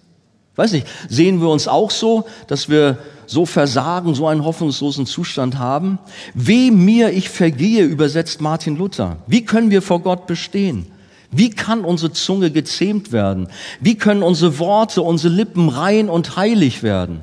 Weiß 0.56 0.74
nicht, 0.74 0.88
sehen 1.08 1.40
wir 1.40 1.48
uns 1.48 1.70
auch 1.70 1.90
so, 1.90 2.26
dass 2.48 2.68
wir 2.68 2.98
so 3.28 3.46
versagen, 3.46 4.14
so 4.14 4.28
einen 4.28 4.44
hoffnungslosen 4.44 5.06
Zustand 5.06 5.58
haben? 5.58 6.00
Weh 6.34 6.70
mir, 6.70 7.12
ich 7.12 7.30
vergehe, 7.30 7.86
übersetzt 7.86 8.42
Martin 8.42 8.76
Luther. 8.76 9.18
Wie 9.26 9.46
können 9.46 9.72
wir 9.72 9.82
vor 9.82 10.02
Gott 10.02 10.28
bestehen? 10.28 10.88
Wie 11.32 11.52
kann 11.52 11.86
unsere 11.86 12.12
Zunge 12.12 12.52
gezähmt 12.52 13.12
werden? 13.12 13.48
Wie 13.80 13.98
können 13.98 14.24
unsere 14.24 14.58
Worte, 14.60 15.02
unsere 15.02 15.34
Lippen 15.34 15.70
rein 15.70 16.10
und 16.10 16.36
heilig 16.36 16.82
werden? 16.82 17.22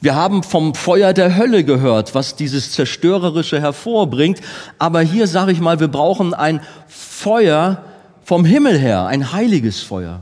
Wir 0.00 0.14
haben 0.14 0.42
vom 0.42 0.74
Feuer 0.74 1.12
der 1.12 1.36
Hölle 1.36 1.62
gehört, 1.62 2.14
was 2.14 2.34
dieses 2.34 2.72
Zerstörerische 2.72 3.60
hervorbringt. 3.60 4.40
Aber 4.78 5.02
hier 5.02 5.26
sage 5.26 5.52
ich 5.52 5.60
mal, 5.60 5.78
wir 5.78 5.88
brauchen 5.88 6.32
ein 6.32 6.60
Feuer 6.88 7.84
vom 8.24 8.46
Himmel 8.46 8.78
her, 8.78 9.06
ein 9.06 9.32
heiliges 9.32 9.80
Feuer. 9.80 10.20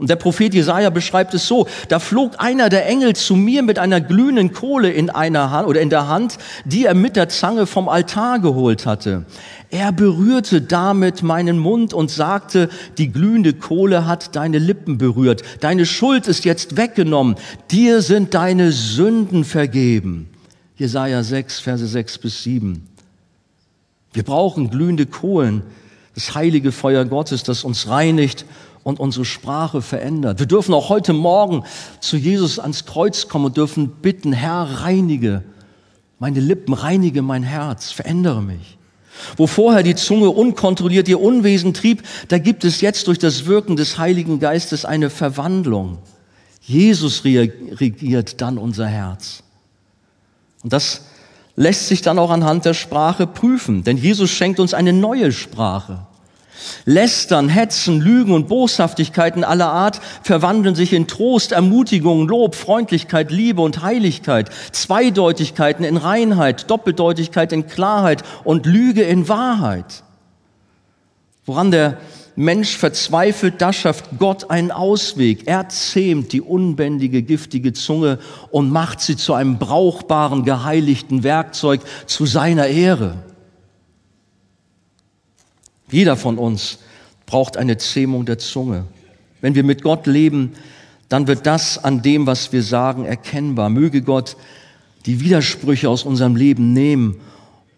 Und 0.00 0.08
der 0.08 0.16
Prophet 0.16 0.54
Jesaja 0.54 0.88
beschreibt 0.88 1.34
es 1.34 1.46
so: 1.46 1.68
Da 1.88 1.98
flog 1.98 2.32
einer 2.38 2.70
der 2.70 2.86
Engel 2.86 3.14
zu 3.14 3.36
mir 3.36 3.62
mit 3.62 3.78
einer 3.78 4.00
glühenden 4.00 4.50
Kohle 4.50 4.90
in 4.90 5.10
einer 5.10 5.50
Hand 5.50 5.68
oder 5.68 5.82
in 5.82 5.90
der 5.90 6.08
Hand, 6.08 6.38
die 6.64 6.86
er 6.86 6.94
mit 6.94 7.16
der 7.16 7.28
Zange 7.28 7.66
vom 7.66 7.86
Altar 7.86 8.38
geholt 8.38 8.86
hatte. 8.86 9.26
Er 9.68 9.92
berührte 9.92 10.62
damit 10.62 11.22
meinen 11.22 11.58
Mund 11.58 11.92
und 11.92 12.10
sagte, 12.10 12.70
die 12.96 13.12
glühende 13.12 13.52
Kohle 13.52 14.06
hat 14.06 14.34
deine 14.34 14.58
Lippen 14.58 14.96
berührt. 14.96 15.42
Deine 15.60 15.84
Schuld 15.84 16.28
ist 16.28 16.46
jetzt 16.46 16.78
weggenommen. 16.78 17.36
Dir 17.70 18.00
sind 18.00 18.32
deine 18.32 18.72
Sünden 18.72 19.44
vergeben. 19.44 20.30
Jesaja 20.76 21.22
6, 21.22 21.60
Verse 21.60 21.86
6 21.86 22.16
bis 22.18 22.42
7. 22.42 22.86
Wir 24.14 24.22
brauchen 24.22 24.70
glühende 24.70 25.04
Kohlen, 25.04 25.62
das 26.14 26.34
heilige 26.34 26.72
Feuer 26.72 27.04
Gottes, 27.04 27.42
das 27.42 27.64
uns 27.64 27.86
reinigt 27.86 28.46
und 28.82 29.00
unsere 29.00 29.24
Sprache 29.24 29.82
verändert. 29.82 30.38
Wir 30.38 30.46
dürfen 30.46 30.74
auch 30.74 30.88
heute 30.88 31.12
Morgen 31.12 31.64
zu 32.00 32.16
Jesus 32.16 32.58
ans 32.58 32.86
Kreuz 32.86 33.28
kommen 33.28 33.46
und 33.46 33.56
dürfen 33.56 33.88
bitten, 33.88 34.32
Herr, 34.32 34.82
reinige 34.82 35.42
meine 36.20 36.40
Lippen, 36.40 36.74
reinige 36.74 37.22
mein 37.22 37.42
Herz, 37.42 37.90
verändere 37.90 38.42
mich. 38.42 38.78
Wo 39.36 39.46
vorher 39.46 39.82
die 39.82 39.94
Zunge 39.94 40.30
unkontrolliert 40.30 41.08
ihr 41.08 41.20
Unwesen 41.20 41.74
trieb, 41.74 42.02
da 42.28 42.38
gibt 42.38 42.64
es 42.64 42.80
jetzt 42.80 43.08
durch 43.08 43.18
das 43.18 43.46
Wirken 43.46 43.76
des 43.76 43.98
Heiligen 43.98 44.38
Geistes 44.38 44.84
eine 44.84 45.10
Verwandlung. 45.10 45.98
Jesus 46.60 47.24
regiert 47.24 48.40
dann 48.40 48.58
unser 48.58 48.86
Herz. 48.86 49.42
Und 50.62 50.72
das 50.72 51.06
lässt 51.56 51.88
sich 51.88 52.02
dann 52.02 52.18
auch 52.18 52.30
anhand 52.30 52.66
der 52.66 52.74
Sprache 52.74 53.26
prüfen, 53.26 53.82
denn 53.82 53.96
Jesus 53.96 54.30
schenkt 54.30 54.60
uns 54.60 54.74
eine 54.74 54.92
neue 54.92 55.32
Sprache. 55.32 56.06
Lästern, 56.84 57.48
Hetzen, 57.48 58.00
Lügen 58.00 58.32
und 58.32 58.48
Boshaftigkeiten 58.48 59.44
aller 59.44 59.70
Art 59.70 60.00
verwandeln 60.22 60.74
sich 60.74 60.92
in 60.92 61.06
Trost, 61.06 61.52
Ermutigung, 61.52 62.28
Lob, 62.28 62.54
Freundlichkeit, 62.54 63.30
Liebe 63.30 63.62
und 63.62 63.82
Heiligkeit, 63.82 64.50
Zweideutigkeiten 64.72 65.84
in 65.84 65.96
Reinheit, 65.96 66.70
Doppeldeutigkeit 66.70 67.52
in 67.52 67.66
Klarheit 67.66 68.22
und 68.44 68.66
Lüge 68.66 69.02
in 69.02 69.28
Wahrheit. 69.28 70.02
Woran 71.46 71.70
der 71.70 71.98
Mensch 72.36 72.76
verzweifelt, 72.76 73.60
da 73.60 73.72
schafft 73.72 74.18
Gott 74.18 74.50
einen 74.50 74.70
Ausweg. 74.70 75.46
Er 75.46 75.68
zähmt 75.68 76.32
die 76.32 76.40
unbändige, 76.40 77.22
giftige 77.22 77.72
Zunge 77.72 78.18
und 78.50 78.70
macht 78.70 79.00
sie 79.00 79.16
zu 79.16 79.34
einem 79.34 79.58
brauchbaren, 79.58 80.44
geheiligten 80.44 81.22
Werkzeug 81.22 81.80
zu 82.06 82.26
seiner 82.26 82.68
Ehre. 82.68 83.14
Jeder 85.90 86.16
von 86.16 86.38
uns 86.38 86.78
braucht 87.26 87.56
eine 87.56 87.76
Zähmung 87.78 88.26
der 88.26 88.38
Zunge. 88.38 88.84
Wenn 89.40 89.54
wir 89.54 89.64
mit 89.64 89.82
Gott 89.82 90.06
leben, 90.06 90.52
dann 91.08 91.26
wird 91.26 91.46
das 91.46 91.82
an 91.82 92.02
dem, 92.02 92.26
was 92.26 92.52
wir 92.52 92.62
sagen, 92.62 93.04
erkennbar. 93.04 93.70
Möge 93.70 94.02
Gott 94.02 94.36
die 95.06 95.20
Widersprüche 95.20 95.88
aus 95.88 96.04
unserem 96.04 96.36
Leben 96.36 96.72
nehmen 96.72 97.16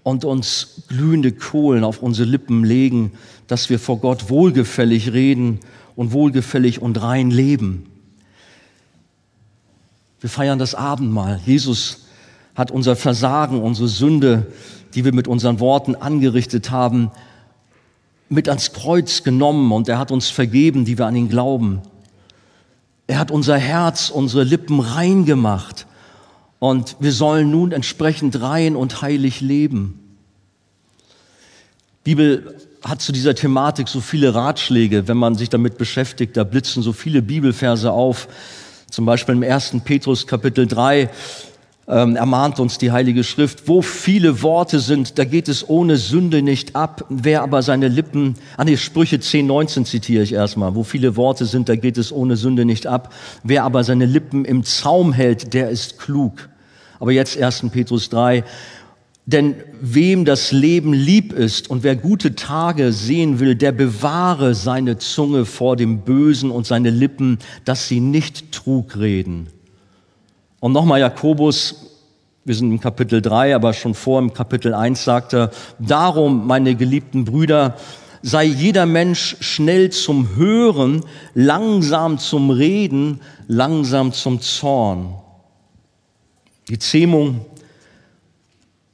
und 0.02 0.24
uns 0.24 0.82
glühende 0.88 1.32
Kohlen 1.32 1.84
auf 1.84 2.02
unsere 2.02 2.28
Lippen 2.28 2.64
legen, 2.64 3.12
dass 3.46 3.70
wir 3.70 3.78
vor 3.78 3.98
Gott 3.98 4.28
wohlgefällig 4.28 5.12
reden 5.12 5.60
und 5.96 6.12
wohlgefällig 6.12 6.82
und 6.82 7.00
rein 7.00 7.30
leben. 7.30 7.86
Wir 10.20 10.30
feiern 10.30 10.58
das 10.58 10.74
Abendmahl. 10.74 11.40
Jesus 11.46 12.06
hat 12.54 12.70
unser 12.70 12.96
Versagen, 12.96 13.62
unsere 13.62 13.88
Sünde, 13.88 14.46
die 14.94 15.04
wir 15.04 15.14
mit 15.14 15.26
unseren 15.26 15.58
Worten 15.60 15.94
angerichtet 15.94 16.70
haben, 16.70 17.10
mit 18.32 18.48
ans 18.48 18.72
Kreuz 18.72 19.22
genommen 19.22 19.70
und 19.72 19.88
er 19.88 19.98
hat 19.98 20.10
uns 20.10 20.30
vergeben, 20.30 20.84
die 20.84 20.98
wir 20.98 21.06
an 21.06 21.16
ihn 21.16 21.28
glauben. 21.28 21.82
Er 23.06 23.18
hat 23.18 23.30
unser 23.30 23.58
Herz, 23.58 24.10
unsere 24.10 24.44
Lippen 24.44 24.80
rein 24.80 25.24
gemacht 25.24 25.86
und 26.58 26.96
wir 27.00 27.12
sollen 27.12 27.50
nun 27.50 27.72
entsprechend 27.72 28.40
rein 28.40 28.76
und 28.76 29.02
heilig 29.02 29.40
leben. 29.40 29.98
Bibel 32.04 32.56
hat 32.82 33.00
zu 33.00 33.12
dieser 33.12 33.34
Thematik 33.34 33.88
so 33.88 34.00
viele 34.00 34.34
Ratschläge, 34.34 35.06
wenn 35.08 35.16
man 35.16 35.34
sich 35.34 35.48
damit 35.50 35.78
beschäftigt, 35.78 36.36
da 36.36 36.44
blitzen 36.44 36.82
so 36.82 36.92
viele 36.92 37.22
Bibelverse 37.22 37.92
auf. 37.92 38.28
Zum 38.90 39.04
Beispiel 39.04 39.34
im 39.34 39.42
ersten 39.42 39.82
Petrus 39.82 40.26
Kapitel 40.26 40.66
3 40.66 41.10
ähm, 41.88 42.16
ermahnt 42.16 42.60
uns 42.60 42.78
die 42.78 42.92
Heilige 42.92 43.24
Schrift, 43.24 43.66
wo 43.66 43.82
viele 43.82 44.42
Worte 44.42 44.78
sind, 44.78 45.18
da 45.18 45.24
geht 45.24 45.48
es 45.48 45.68
ohne 45.68 45.96
Sünde 45.96 46.42
nicht 46.42 46.76
ab. 46.76 47.04
Wer 47.08 47.42
aber 47.42 47.62
seine 47.62 47.88
Lippen, 47.88 48.28
an 48.28 48.36
ah 48.56 48.64
die 48.64 48.76
Sprüche 48.76 49.18
10, 49.18 49.46
19 49.46 49.84
zitiere 49.84 50.22
ich 50.22 50.32
erstmal, 50.32 50.74
wo 50.74 50.84
viele 50.84 51.16
Worte 51.16 51.44
sind, 51.44 51.68
da 51.68 51.76
geht 51.76 51.98
es 51.98 52.12
ohne 52.12 52.36
Sünde 52.36 52.64
nicht 52.64 52.86
ab. 52.86 53.12
Wer 53.42 53.64
aber 53.64 53.82
seine 53.82 54.06
Lippen 54.06 54.44
im 54.44 54.62
Zaum 54.62 55.12
hält, 55.12 55.54
der 55.54 55.70
ist 55.70 55.98
klug. 55.98 56.48
Aber 57.00 57.10
jetzt 57.10 57.36
1. 57.36 57.66
Petrus 57.72 58.08
3, 58.10 58.44
denn 59.26 59.56
wem 59.80 60.24
das 60.24 60.50
Leben 60.52 60.92
lieb 60.92 61.32
ist 61.32 61.70
und 61.70 61.82
wer 61.82 61.94
gute 61.94 62.34
Tage 62.34 62.92
sehen 62.92 63.38
will, 63.38 63.54
der 63.54 63.72
bewahre 63.72 64.54
seine 64.54 64.98
Zunge 64.98 65.44
vor 65.44 65.76
dem 65.76 66.00
Bösen 66.00 66.50
und 66.50 66.66
seine 66.66 66.90
Lippen, 66.90 67.38
dass 67.64 67.88
sie 67.88 68.00
nicht 68.00 68.52
Trug 68.52 68.96
reden. 68.96 69.48
Und 70.62 70.70
nochmal 70.70 71.00
Jakobus, 71.00 71.74
wir 72.44 72.54
sind 72.54 72.70
im 72.70 72.78
Kapitel 72.78 73.20
3, 73.20 73.56
aber 73.56 73.72
schon 73.72 73.94
vor 73.94 74.20
im 74.20 74.32
Kapitel 74.32 74.74
1 74.74 75.02
sagte, 75.02 75.50
darum, 75.80 76.46
meine 76.46 76.76
geliebten 76.76 77.24
Brüder, 77.24 77.76
sei 78.22 78.44
jeder 78.44 78.86
Mensch 78.86 79.36
schnell 79.40 79.90
zum 79.90 80.36
Hören, 80.36 81.04
langsam 81.34 82.16
zum 82.16 82.50
Reden, 82.50 83.22
langsam 83.48 84.12
zum 84.12 84.40
Zorn. 84.40 85.16
Die 86.68 86.78
Zähmung 86.78 87.44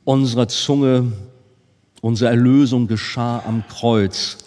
unserer 0.05 0.49
Zunge, 0.49 1.13
unsere 2.01 2.31
Erlösung 2.31 2.87
geschah 2.87 3.43
am 3.47 3.63
Kreuz. 3.69 4.39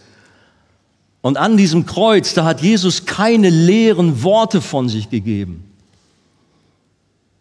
Und 1.22 1.38
an 1.38 1.55
diesem 1.55 1.86
Kreuz, 1.86 2.34
da 2.34 2.45
hat 2.45 2.63
Jesus 2.63 3.05
keine 3.05 3.51
leeren 3.51 4.24
Worte 4.24 4.59
von 4.59 4.89
sich 4.89 5.11
gegeben. 5.11 5.70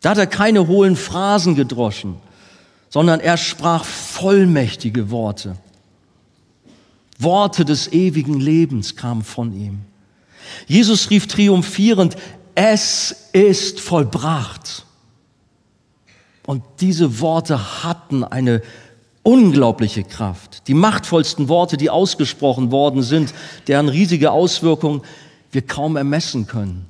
Da 0.01 0.11
hat 0.11 0.19
er 0.19 0.27
keine 0.27 0.67
hohlen 0.67 0.97
Phrasen 0.97 1.55
gedroschen, 1.55 2.17
sondern 2.89 3.21
er 3.21 3.37
sprach 3.37 3.85
vollmächtige 3.85 5.11
Worte. 5.11 5.57
Worte 7.19 7.65
des 7.65 7.93
ewigen 7.93 8.41
Lebens 8.41 8.97
kamen 8.97 9.23
von 9.23 9.53
ihm. 9.53 9.81
Jesus 10.67 11.11
rief 11.11 11.27
triumphierend, 11.27 12.17
es 12.55 13.29
ist 13.33 13.81
vollbracht. 13.81 14.87
Und 16.47 16.63
diese 16.81 17.21
Worte 17.21 17.85
hatten 17.85 18.25
eine 18.25 18.63
unglaubliche 19.23 20.03
Kraft. 20.03 20.67
Die 20.67 20.75
machtvollsten 20.75 21.49
Worte, 21.49 21.77
die 21.77 21.91
ausgesprochen 21.91 22.71
worden 22.71 23.03
sind, 23.03 23.35
deren 23.69 23.89
riesige 23.89 24.33
Auswirkungen 24.33 25.03
wir 25.53 25.63
kaum 25.63 25.97
ermessen 25.97 26.47
können. 26.47 26.87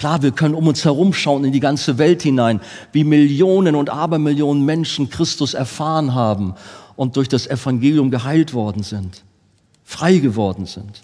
Klar, 0.00 0.22
wir 0.22 0.30
können 0.30 0.54
um 0.54 0.66
uns 0.66 0.86
herum 0.86 1.12
schauen 1.12 1.44
in 1.44 1.52
die 1.52 1.60
ganze 1.60 1.98
Welt 1.98 2.22
hinein, 2.22 2.62
wie 2.90 3.04
Millionen 3.04 3.74
und 3.74 3.90
Abermillionen 3.90 4.64
Menschen 4.64 5.10
Christus 5.10 5.52
erfahren 5.52 6.14
haben 6.14 6.54
und 6.96 7.16
durch 7.16 7.28
das 7.28 7.46
Evangelium 7.46 8.10
geheilt 8.10 8.54
worden 8.54 8.82
sind, 8.82 9.24
frei 9.84 10.16
geworden 10.16 10.64
sind. 10.64 11.02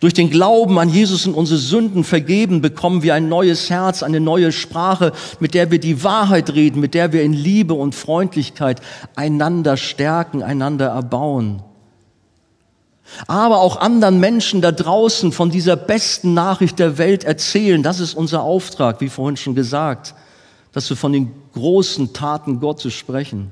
Durch 0.00 0.14
den 0.14 0.30
Glauben 0.30 0.80
an 0.80 0.88
Jesus 0.88 1.28
und 1.28 1.34
unsere 1.34 1.60
Sünden 1.60 2.02
vergeben, 2.02 2.60
bekommen 2.60 3.04
wir 3.04 3.14
ein 3.14 3.28
neues 3.28 3.70
Herz, 3.70 4.02
eine 4.02 4.18
neue 4.18 4.50
Sprache, 4.50 5.12
mit 5.38 5.54
der 5.54 5.70
wir 5.70 5.78
die 5.78 6.02
Wahrheit 6.02 6.52
reden, 6.54 6.80
mit 6.80 6.94
der 6.94 7.12
wir 7.12 7.22
in 7.22 7.32
Liebe 7.32 7.74
und 7.74 7.94
Freundlichkeit 7.94 8.82
einander 9.14 9.76
stärken, 9.76 10.42
einander 10.42 10.88
erbauen 10.88 11.62
aber 13.26 13.60
auch 13.60 13.78
anderen 13.78 14.20
Menschen 14.20 14.60
da 14.60 14.72
draußen 14.72 15.32
von 15.32 15.50
dieser 15.50 15.76
besten 15.76 16.34
Nachricht 16.34 16.78
der 16.78 16.98
Welt 16.98 17.24
erzählen. 17.24 17.82
Das 17.82 18.00
ist 18.00 18.14
unser 18.14 18.42
Auftrag, 18.42 19.00
wie 19.00 19.08
vorhin 19.08 19.36
schon 19.36 19.54
gesagt, 19.54 20.14
dass 20.72 20.88
wir 20.90 20.96
von 20.96 21.12
den 21.12 21.32
großen 21.54 22.12
Taten 22.12 22.60
Gottes 22.60 22.94
sprechen. 22.94 23.50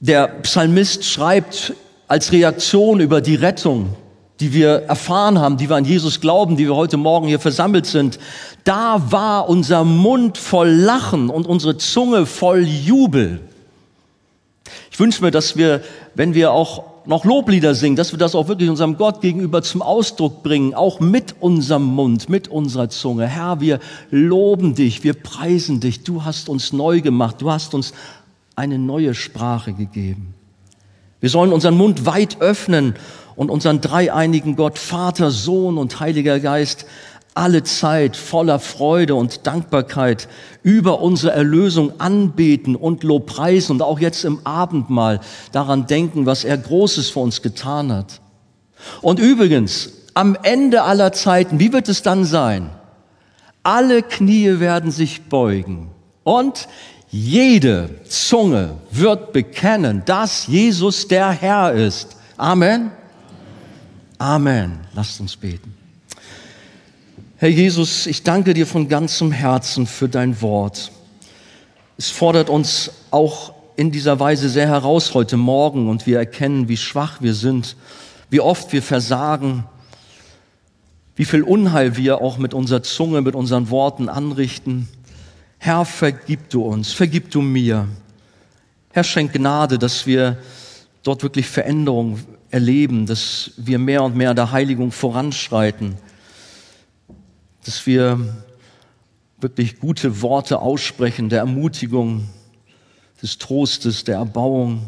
Der 0.00 0.28
Psalmist 0.28 1.04
schreibt 1.04 1.74
als 2.06 2.30
Reaktion 2.30 3.00
über 3.00 3.20
die 3.20 3.34
Rettung, 3.34 3.96
die 4.40 4.52
wir 4.52 4.82
erfahren 4.82 5.38
haben, 5.38 5.56
die 5.56 5.68
wir 5.68 5.76
an 5.76 5.84
Jesus 5.84 6.20
glauben, 6.20 6.56
die 6.56 6.66
wir 6.66 6.76
heute 6.76 6.98
Morgen 6.98 7.26
hier 7.26 7.40
versammelt 7.40 7.86
sind, 7.86 8.18
da 8.64 9.10
war 9.10 9.48
unser 9.48 9.84
Mund 9.84 10.36
voll 10.36 10.68
Lachen 10.68 11.30
und 11.30 11.46
unsere 11.46 11.78
Zunge 11.78 12.26
voll 12.26 12.62
Jubel. 12.64 13.40
Ich 14.96 15.00
wünsche 15.00 15.22
mir, 15.22 15.30
dass 15.30 15.58
wir, 15.58 15.82
wenn 16.14 16.32
wir 16.32 16.52
auch 16.52 16.84
noch 17.04 17.26
Loblieder 17.26 17.74
singen, 17.74 17.96
dass 17.96 18.12
wir 18.12 18.18
das 18.18 18.34
auch 18.34 18.48
wirklich 18.48 18.70
unserem 18.70 18.96
Gott 18.96 19.20
gegenüber 19.20 19.60
zum 19.60 19.82
Ausdruck 19.82 20.42
bringen, 20.42 20.72
auch 20.72 21.00
mit 21.00 21.34
unserem 21.38 21.84
Mund, 21.84 22.30
mit 22.30 22.48
unserer 22.48 22.88
Zunge. 22.88 23.26
Herr, 23.26 23.60
wir 23.60 23.78
loben 24.10 24.74
dich, 24.74 25.04
wir 25.04 25.12
preisen 25.12 25.80
dich, 25.80 26.02
du 26.02 26.24
hast 26.24 26.48
uns 26.48 26.72
neu 26.72 27.02
gemacht, 27.02 27.42
du 27.42 27.50
hast 27.50 27.74
uns 27.74 27.92
eine 28.54 28.78
neue 28.78 29.14
Sprache 29.14 29.74
gegeben. 29.74 30.32
Wir 31.20 31.28
sollen 31.28 31.52
unseren 31.52 31.76
Mund 31.76 32.06
weit 32.06 32.40
öffnen 32.40 32.94
und 33.34 33.50
unseren 33.50 33.82
dreieinigen 33.82 34.56
Gott, 34.56 34.78
Vater, 34.78 35.30
Sohn 35.30 35.76
und 35.76 36.00
Heiliger 36.00 36.40
Geist, 36.40 36.86
alle 37.36 37.62
Zeit 37.62 38.16
voller 38.16 38.58
Freude 38.58 39.14
und 39.14 39.46
Dankbarkeit 39.46 40.28
über 40.62 41.00
unsere 41.00 41.32
Erlösung 41.32 42.00
anbeten 42.00 42.76
und 42.76 43.02
Lobpreisen 43.02 43.76
und 43.76 43.82
auch 43.82 44.00
jetzt 44.00 44.24
im 44.24 44.40
Abendmahl 44.44 45.20
daran 45.52 45.86
denken, 45.86 46.26
was 46.26 46.44
er 46.44 46.56
Großes 46.56 47.10
für 47.10 47.20
uns 47.20 47.42
getan 47.42 47.92
hat. 47.92 48.20
Und 49.02 49.18
übrigens, 49.18 49.92
am 50.14 50.36
Ende 50.42 50.82
aller 50.82 51.12
Zeiten, 51.12 51.58
wie 51.58 51.72
wird 51.72 51.88
es 51.88 52.02
dann 52.02 52.24
sein? 52.24 52.70
Alle 53.62 54.02
Knie 54.02 54.60
werden 54.60 54.90
sich 54.90 55.24
beugen 55.28 55.90
und 56.24 56.68
jede 57.10 57.90
Zunge 58.08 58.78
wird 58.90 59.32
bekennen, 59.32 60.02
dass 60.06 60.46
Jesus 60.46 61.06
der 61.08 61.30
Herr 61.30 61.72
ist. 61.72 62.16
Amen. 62.36 62.90
Amen. 64.18 64.78
Lasst 64.94 65.20
uns 65.20 65.36
beten. 65.36 65.85
Herr 67.38 67.50
Jesus, 67.50 68.06
ich 68.06 68.22
danke 68.22 68.54
dir 68.54 68.66
von 68.66 68.88
ganzem 68.88 69.30
Herzen 69.30 69.86
für 69.86 70.08
dein 70.08 70.40
Wort. 70.40 70.90
Es 71.98 72.08
fordert 72.08 72.48
uns 72.48 72.90
auch 73.10 73.52
in 73.76 73.90
dieser 73.90 74.18
Weise 74.18 74.48
sehr 74.48 74.68
heraus 74.68 75.12
heute 75.12 75.36
Morgen 75.36 75.90
und 75.90 76.06
wir 76.06 76.16
erkennen, 76.16 76.70
wie 76.70 76.78
schwach 76.78 77.20
wir 77.20 77.34
sind, 77.34 77.76
wie 78.30 78.40
oft 78.40 78.72
wir 78.72 78.82
versagen, 78.82 79.64
wie 81.14 81.26
viel 81.26 81.42
Unheil 81.42 81.98
wir 81.98 82.22
auch 82.22 82.38
mit 82.38 82.54
unserer 82.54 82.82
Zunge, 82.82 83.20
mit 83.20 83.34
unseren 83.34 83.68
Worten 83.68 84.08
anrichten. 84.08 84.88
Herr, 85.58 85.84
vergib 85.84 86.48
du 86.48 86.62
uns, 86.62 86.94
vergib 86.94 87.30
du 87.30 87.42
mir. 87.42 87.86
Herr, 88.92 89.04
schenk 89.04 89.34
Gnade, 89.34 89.78
dass 89.78 90.06
wir 90.06 90.38
dort 91.02 91.22
wirklich 91.22 91.48
Veränderung 91.48 92.18
erleben, 92.50 93.04
dass 93.04 93.50
wir 93.58 93.78
mehr 93.78 94.04
und 94.04 94.16
mehr 94.16 94.32
der 94.32 94.52
Heiligung 94.52 94.90
voranschreiten 94.90 95.98
dass 97.66 97.84
wir 97.84 98.20
wirklich 99.40 99.80
gute 99.80 100.22
Worte 100.22 100.60
aussprechen, 100.60 101.28
der 101.28 101.40
Ermutigung, 101.40 102.28
des 103.22 103.38
Trostes, 103.38 104.04
der 104.04 104.16
Erbauung, 104.16 104.82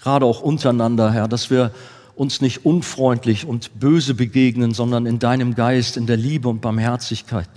gerade 0.00 0.24
auch 0.24 0.40
untereinander, 0.40 1.12
Herr, 1.12 1.28
dass 1.28 1.50
wir 1.50 1.72
uns 2.14 2.40
nicht 2.40 2.64
unfreundlich 2.64 3.46
und 3.46 3.78
böse 3.78 4.14
begegnen, 4.14 4.72
sondern 4.72 5.04
in 5.04 5.18
deinem 5.18 5.54
Geist, 5.54 5.96
in 5.96 6.06
der 6.06 6.16
Liebe 6.16 6.48
und 6.48 6.60
Barmherzigkeit. 6.60 7.48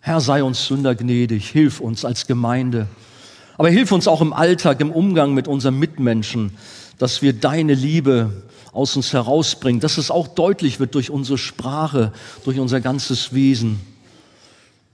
Herr, 0.00 0.20
sei 0.20 0.42
uns 0.42 0.66
Sünder 0.66 0.94
gnädig, 0.94 1.48
hilf 1.48 1.80
uns 1.80 2.04
als 2.04 2.26
Gemeinde, 2.26 2.86
aber 3.56 3.70
hilf 3.70 3.92
uns 3.92 4.08
auch 4.08 4.20
im 4.20 4.32
Alltag, 4.32 4.80
im 4.80 4.90
Umgang 4.90 5.32
mit 5.32 5.48
unseren 5.48 5.78
Mitmenschen, 5.78 6.52
dass 6.98 7.22
wir 7.22 7.32
deine 7.32 7.74
Liebe 7.74 8.42
aus 8.72 8.96
uns 8.96 9.12
herausbringen, 9.12 9.80
dass 9.80 9.98
es 9.98 10.10
auch 10.10 10.28
deutlich 10.28 10.80
wird 10.80 10.94
durch 10.94 11.10
unsere 11.10 11.38
Sprache, 11.38 12.12
durch 12.44 12.58
unser 12.58 12.80
ganzes 12.80 13.32
Wesen. 13.32 13.80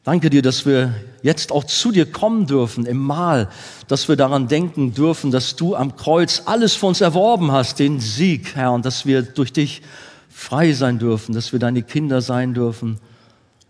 Danke 0.06 0.30
dir, 0.30 0.40
dass 0.40 0.64
wir 0.64 0.94
jetzt 1.22 1.50
auch 1.50 1.64
zu 1.64 1.90
dir 1.90 2.10
kommen 2.10 2.46
dürfen 2.46 2.86
im 2.86 2.98
Mahl, 2.98 3.48
dass 3.88 4.08
wir 4.08 4.14
daran 4.14 4.46
denken 4.46 4.94
dürfen, 4.94 5.32
dass 5.32 5.56
du 5.56 5.74
am 5.74 5.96
Kreuz 5.96 6.42
alles 6.46 6.76
für 6.76 6.86
uns 6.86 7.00
erworben 7.00 7.50
hast, 7.50 7.80
den 7.80 7.98
Sieg, 7.98 8.54
Herr, 8.54 8.72
und 8.72 8.86
dass 8.86 9.04
wir 9.04 9.22
durch 9.22 9.52
dich 9.52 9.82
frei 10.30 10.72
sein 10.74 11.00
dürfen, 11.00 11.34
dass 11.34 11.52
wir 11.52 11.58
deine 11.58 11.82
Kinder 11.82 12.20
sein 12.20 12.54
dürfen. 12.54 13.00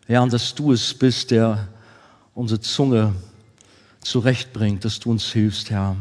Ja, 0.09 0.23
und 0.23 0.33
dass 0.33 0.55
du 0.55 0.73
es 0.73 0.93
bist, 0.93 1.31
der 1.31 1.69
unsere 2.35 2.61
Zunge 2.61 3.15
zurechtbringt, 4.03 4.85
dass 4.85 5.01
du 5.01 5.11
uns 5.13 5.33
hilfst, 5.33 5.71
Herr. 5.71 5.97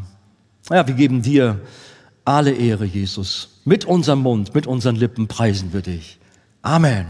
Ja, 0.70 0.86
wir 0.86 0.95
geben 0.95 1.22
dir 1.22 1.62
alle 2.26 2.51
Ehre, 2.51 2.84
Jesus. 2.84 3.55
Mit 3.68 3.84
unserem 3.84 4.20
Mund, 4.20 4.53
mit 4.53 4.68
unseren 4.68 4.95
Lippen 4.95 5.28
preisen 5.28 5.74
wir 5.74 5.82
dich. 5.82 6.20
Amen. 6.61 7.07